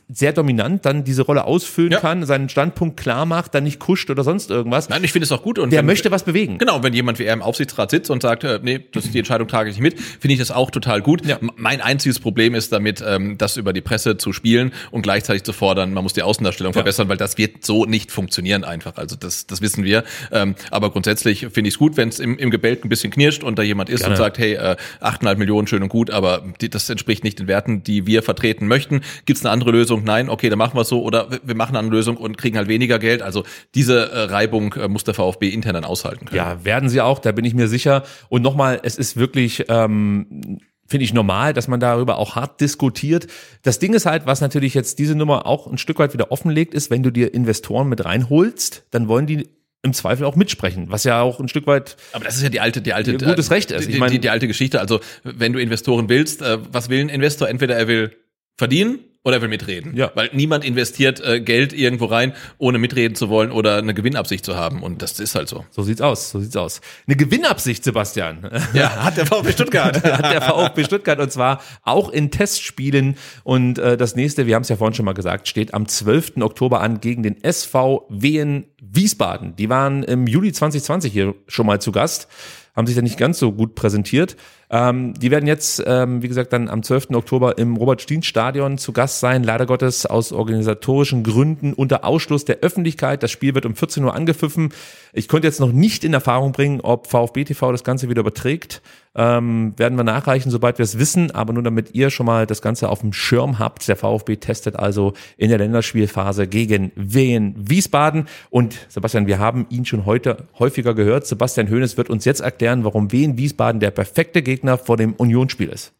[0.09, 1.99] sehr dominant dann diese Rolle ausfüllen ja.
[1.99, 4.89] kann, seinen Standpunkt klar macht, dann nicht kuscht oder sonst irgendwas.
[4.89, 5.59] Nein, ich finde es auch gut.
[5.59, 6.57] Und der wenn, möchte was bewegen.
[6.57, 9.47] Genau, wenn jemand wie er im Aufsichtsrat sitzt und sagt, äh, nee, das, die Entscheidung
[9.47, 11.25] trage ich nicht mit, finde ich das auch total gut.
[11.25, 11.39] Ja.
[11.55, 15.53] Mein einziges Problem ist damit, ähm, das über die Presse zu spielen und gleichzeitig zu
[15.53, 16.77] fordern, man muss die Außendarstellung ja.
[16.79, 18.97] verbessern, weil das wird so nicht funktionieren einfach.
[18.97, 20.03] Also das, das wissen wir.
[20.31, 23.43] Ähm, aber grundsätzlich finde ich es gut, wenn es im, im Gebälk ein bisschen knirscht
[23.43, 24.13] und da jemand ist Gerne.
[24.13, 27.47] und sagt, hey, äh, 8,5 Millionen schön und gut, aber die, das entspricht nicht den
[27.47, 29.01] Werten, die wir vertreten möchten.
[29.25, 29.84] Gibt es eine andere Lösung?
[30.03, 32.67] Nein, okay, dann machen wir es so oder wir machen eine Lösung und kriegen halt
[32.67, 33.21] weniger Geld.
[33.21, 33.43] Also
[33.73, 36.37] diese äh, Reibung äh, muss der VfB intern dann aushalten können.
[36.37, 38.03] Ja, werden sie auch, da bin ich mir sicher.
[38.29, 43.27] Und nochmal, es ist wirklich ähm, finde ich normal, dass man darüber auch hart diskutiert.
[43.63, 46.73] Das Ding ist halt, was natürlich jetzt diese Nummer auch ein Stück weit wieder offenlegt,
[46.73, 49.49] ist, wenn du dir Investoren mit reinholst, dann wollen die
[49.81, 51.95] im Zweifel auch mitsprechen, was ja auch ein Stück weit.
[52.11, 53.87] Aber das ist ja die alte, die alte, gutes Recht ist.
[53.87, 54.79] Ich meine, die, die, die alte Geschichte.
[54.79, 57.47] Also wenn du Investoren willst, äh, was will ein Investor?
[57.47, 58.15] Entweder er will
[58.57, 59.97] verdienen oder will mitreden.
[59.97, 60.11] Ja.
[60.13, 64.55] Weil niemand investiert äh, Geld irgendwo rein, ohne mitreden zu wollen oder eine Gewinnabsicht zu
[64.55, 64.83] haben.
[64.83, 65.65] Und das ist halt so.
[65.71, 66.79] So sieht's aus, so sieht's aus.
[67.07, 68.49] Eine Gewinnabsicht, Sebastian.
[68.73, 70.03] Ja, hat der VfB Stuttgart.
[70.03, 73.15] hat der VfB Stuttgart und zwar auch in Testspielen.
[73.43, 76.33] Und äh, das nächste, wir haben es ja vorhin schon mal gesagt, steht am 12.
[76.41, 79.55] Oktober an gegen den SV Wien Wiesbaden.
[79.55, 82.27] Die waren im Juli 2020 hier schon mal zu Gast
[82.75, 84.35] haben sich da nicht ganz so gut präsentiert.
[84.75, 87.11] Ähm, die werden jetzt, ähm, wie gesagt, dann am 12.
[87.13, 89.41] Oktober im Robert-Stien-Stadion zu Gast sein.
[89.41, 93.23] Leider Gottes aus organisatorischen Gründen unter Ausschluss der Öffentlichkeit.
[93.23, 94.73] Das Spiel wird um 14 Uhr angepfiffen.
[95.13, 98.81] Ich konnte jetzt noch nicht in Erfahrung bringen, ob VfB TV das Ganze wieder überträgt.
[99.15, 101.31] Ähm, werden wir nachreichen, sobald wir es wissen.
[101.31, 103.87] Aber nur damit ihr schon mal das Ganze auf dem Schirm habt.
[103.87, 108.27] Der VfB testet also in der Länderspielphase gegen Wien Wiesbaden.
[108.49, 111.25] Und Sebastian, wir haben ihn schon heute häufiger gehört.
[111.25, 115.69] Sebastian Hoeneß wird uns jetzt erklären, warum Wien Wiesbaden der perfekte Gegner vor dem Unionsspiel
[115.69, 115.93] ist.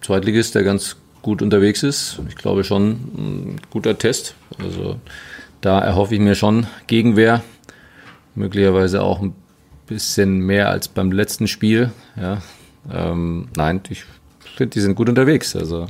[0.00, 2.20] Zweitligist, der ganz gut unterwegs ist.
[2.28, 4.34] Ich glaube schon ein guter Test.
[4.58, 4.96] Also
[5.60, 7.42] da erhoffe ich mir schon Gegenwehr.
[8.34, 9.34] Möglicherweise auch ein
[9.92, 11.90] bisschen mehr als beim letzten Spiel.
[12.16, 12.42] Ja.
[12.90, 14.04] Ähm, nein, ich
[14.56, 15.54] finde, die sind gut unterwegs.
[15.56, 15.86] Also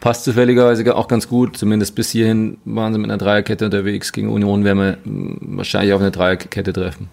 [0.00, 1.56] passt zufälligerweise auch ganz gut.
[1.56, 4.12] Zumindest bis hierhin waren sie mit einer Dreierkette unterwegs.
[4.12, 7.08] Gegen Union werden wir hm, wahrscheinlich auf eine Dreierkette treffen.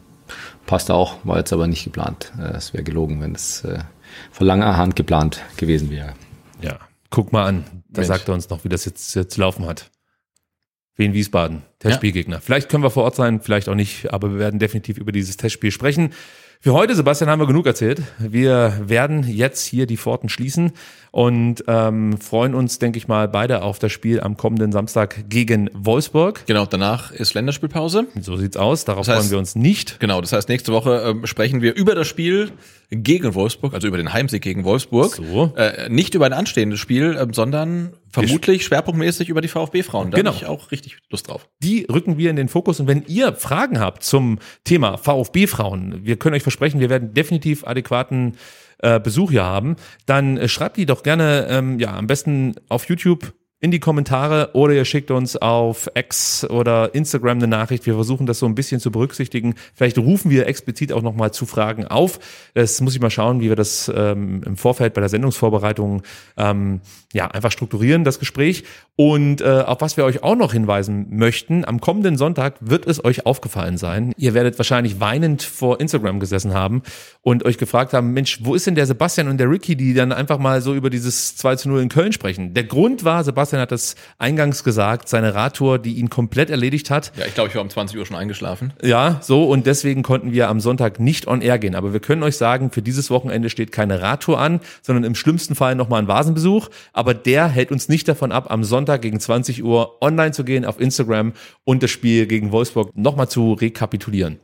[0.65, 2.31] Passt auch, war jetzt aber nicht geplant.
[2.40, 3.80] Äh, es wäre gelogen, wenn es äh,
[4.31, 6.14] von langer Hand geplant gewesen wäre.
[6.61, 6.77] Ja.
[7.10, 7.64] Guck mal an.
[7.90, 8.07] Da Mensch.
[8.07, 9.90] sagt er uns noch, wie das jetzt, jetzt zu laufen hat.
[10.99, 12.41] Wien Wiesbaden, Testspielgegner.
[12.41, 15.38] Vielleicht können wir vor Ort sein, vielleicht auch nicht, aber wir werden definitiv über dieses
[15.38, 16.11] Testspiel sprechen.
[16.61, 18.02] Für heute, Sebastian, haben wir genug erzählt.
[18.18, 20.73] Wir werden jetzt hier die Pforten schließen
[21.11, 25.69] und ähm, freuen uns, denke ich mal, beide auf das Spiel am kommenden Samstag gegen
[25.73, 26.44] Wolfsburg.
[26.48, 28.07] Genau, danach ist Länderspielpause.
[28.19, 28.84] So sieht's aus.
[28.84, 30.02] Darauf Das heißt- freuen wir uns nicht.
[30.02, 32.52] Genau, das heißt, nächste Woche ähm, sprechen wir über das Spiel
[32.91, 35.15] gegen Wolfsburg, also über den Heimsieg gegen Wolfsburg.
[35.15, 35.53] So.
[35.56, 40.10] Äh, nicht über ein anstehendes Spiel, ähm, sondern vermutlich schwerpunktmäßig über die VfB-Frauen.
[40.11, 40.31] Da Genau.
[40.31, 41.48] hab ich auch richtig Lust drauf.
[41.64, 42.80] die rücken wir in den Fokus.
[42.80, 47.65] Und wenn ihr Fragen habt zum Thema VfB-Frauen, wir können euch versprechen, wir werden definitiv
[47.65, 48.35] adäquaten
[48.80, 52.88] äh, Besuch hier haben, dann äh, schreibt die doch gerne, ähm, ja, am besten auf
[52.88, 57.86] YouTube in die Kommentare oder ihr schickt uns auf X oder Instagram eine Nachricht.
[57.86, 59.56] Wir versuchen das so ein bisschen zu berücksichtigen.
[59.73, 62.19] Vielleicht rufen wir explizit auch nochmal zu Fragen auf.
[62.53, 66.03] Das muss ich mal schauen, wie wir das ähm, im Vorfeld bei der Sendungsvorbereitung
[66.38, 66.80] ähm,
[67.11, 68.64] ja einfach strukturieren, das Gespräch.
[68.95, 73.03] Und äh, auf was wir euch auch noch hinweisen möchten, am kommenden Sonntag wird es
[73.03, 74.14] euch aufgefallen sein.
[74.15, 76.81] Ihr werdet wahrscheinlich weinend vor Instagram gesessen haben
[77.22, 80.14] und euch gefragt haben, Mensch, wo ist denn der Sebastian und der Ricky, die dann
[80.14, 82.53] einfach mal so über dieses 2 zu 0 in Köln sprechen?
[82.53, 87.11] Der Grund war, Sebastian hat es eingangs gesagt, seine Radtour, die ihn komplett erledigt hat.
[87.17, 88.73] Ja, ich glaube, ich war um 20 Uhr schon eingeschlafen.
[88.84, 91.73] Ja, so und deswegen konnten wir am Sonntag nicht on air gehen.
[91.73, 95.55] Aber wir können euch sagen, für dieses Wochenende steht keine Radtour an, sondern im schlimmsten
[95.55, 96.69] Fall nochmal ein Vasenbesuch.
[96.93, 100.65] Aber der hält uns nicht davon ab, am Sonntag gegen 20 Uhr online zu gehen
[100.65, 104.39] auf Instagram und das Spiel gegen Wolfsburg nochmal zu rekapitulieren.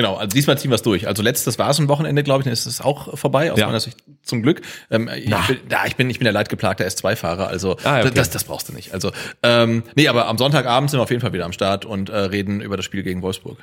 [0.00, 1.06] Genau, also diesmal ziehen wir es durch.
[1.06, 3.66] Also letztes war es ein Wochenende, glaube ich, dann ist es auch vorbei, aus Ja.
[3.66, 4.62] meiner Sicht zum Glück.
[4.90, 8.10] Ähm, ich, bin, ja, ich bin, ich bin der leidgeplagte S2-Fahrer, also Ah, okay.
[8.14, 8.94] das, das brauchst du nicht.
[8.94, 9.12] Also,
[9.42, 12.16] ähm, nee, aber am Sonntagabend sind wir auf jeden Fall wieder am Start und äh,
[12.16, 13.58] reden über das Spiel gegen Wolfsburg.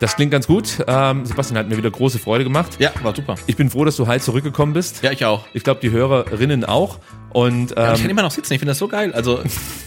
[0.00, 0.84] Das klingt ganz gut.
[0.86, 2.76] Ähm, Sebastian hat mir wieder große Freude gemacht.
[2.78, 3.34] Ja, war super.
[3.46, 5.02] Ich bin froh, dass du heil zurückgekommen bist.
[5.02, 5.46] Ja, ich auch.
[5.54, 6.98] Ich glaube, die Hörerinnen auch.
[7.30, 9.12] Und Ja, ich kann ähm, immer noch sitzen, ich finde das so geil.
[9.12, 9.42] Also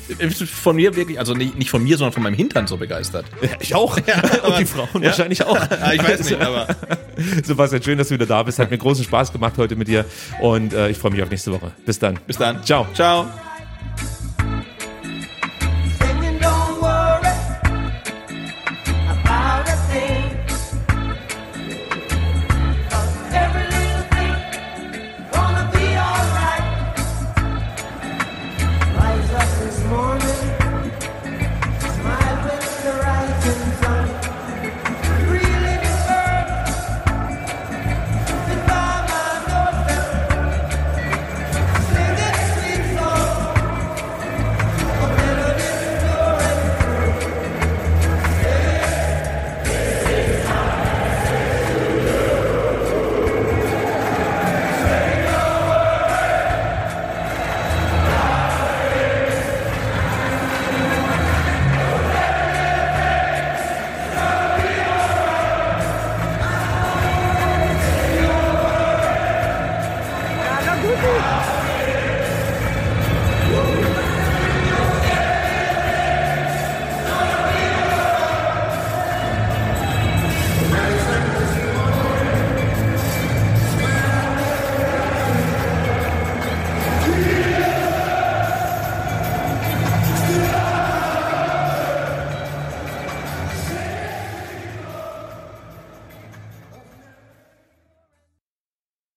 [0.46, 3.26] von mir wirklich, also nicht, von mir, sondern von meinem Hintern so begeistert.
[3.60, 3.96] ich auch.
[4.44, 5.56] und die Frauen wahrscheinlich auch.
[5.56, 6.68] Ja, ich weiß nicht, aber
[7.44, 8.60] Sebastian, schön, dass du wieder da bist.
[8.60, 10.06] Hat mir großen Spaß gemacht heute mit dir.
[10.42, 11.72] Und äh, ich freue mich auf nächste Woche.
[11.86, 12.20] Bis dann.
[12.28, 12.64] bis dann.
[12.64, 12.86] Ciao.
[12.94, 13.28] Ciao.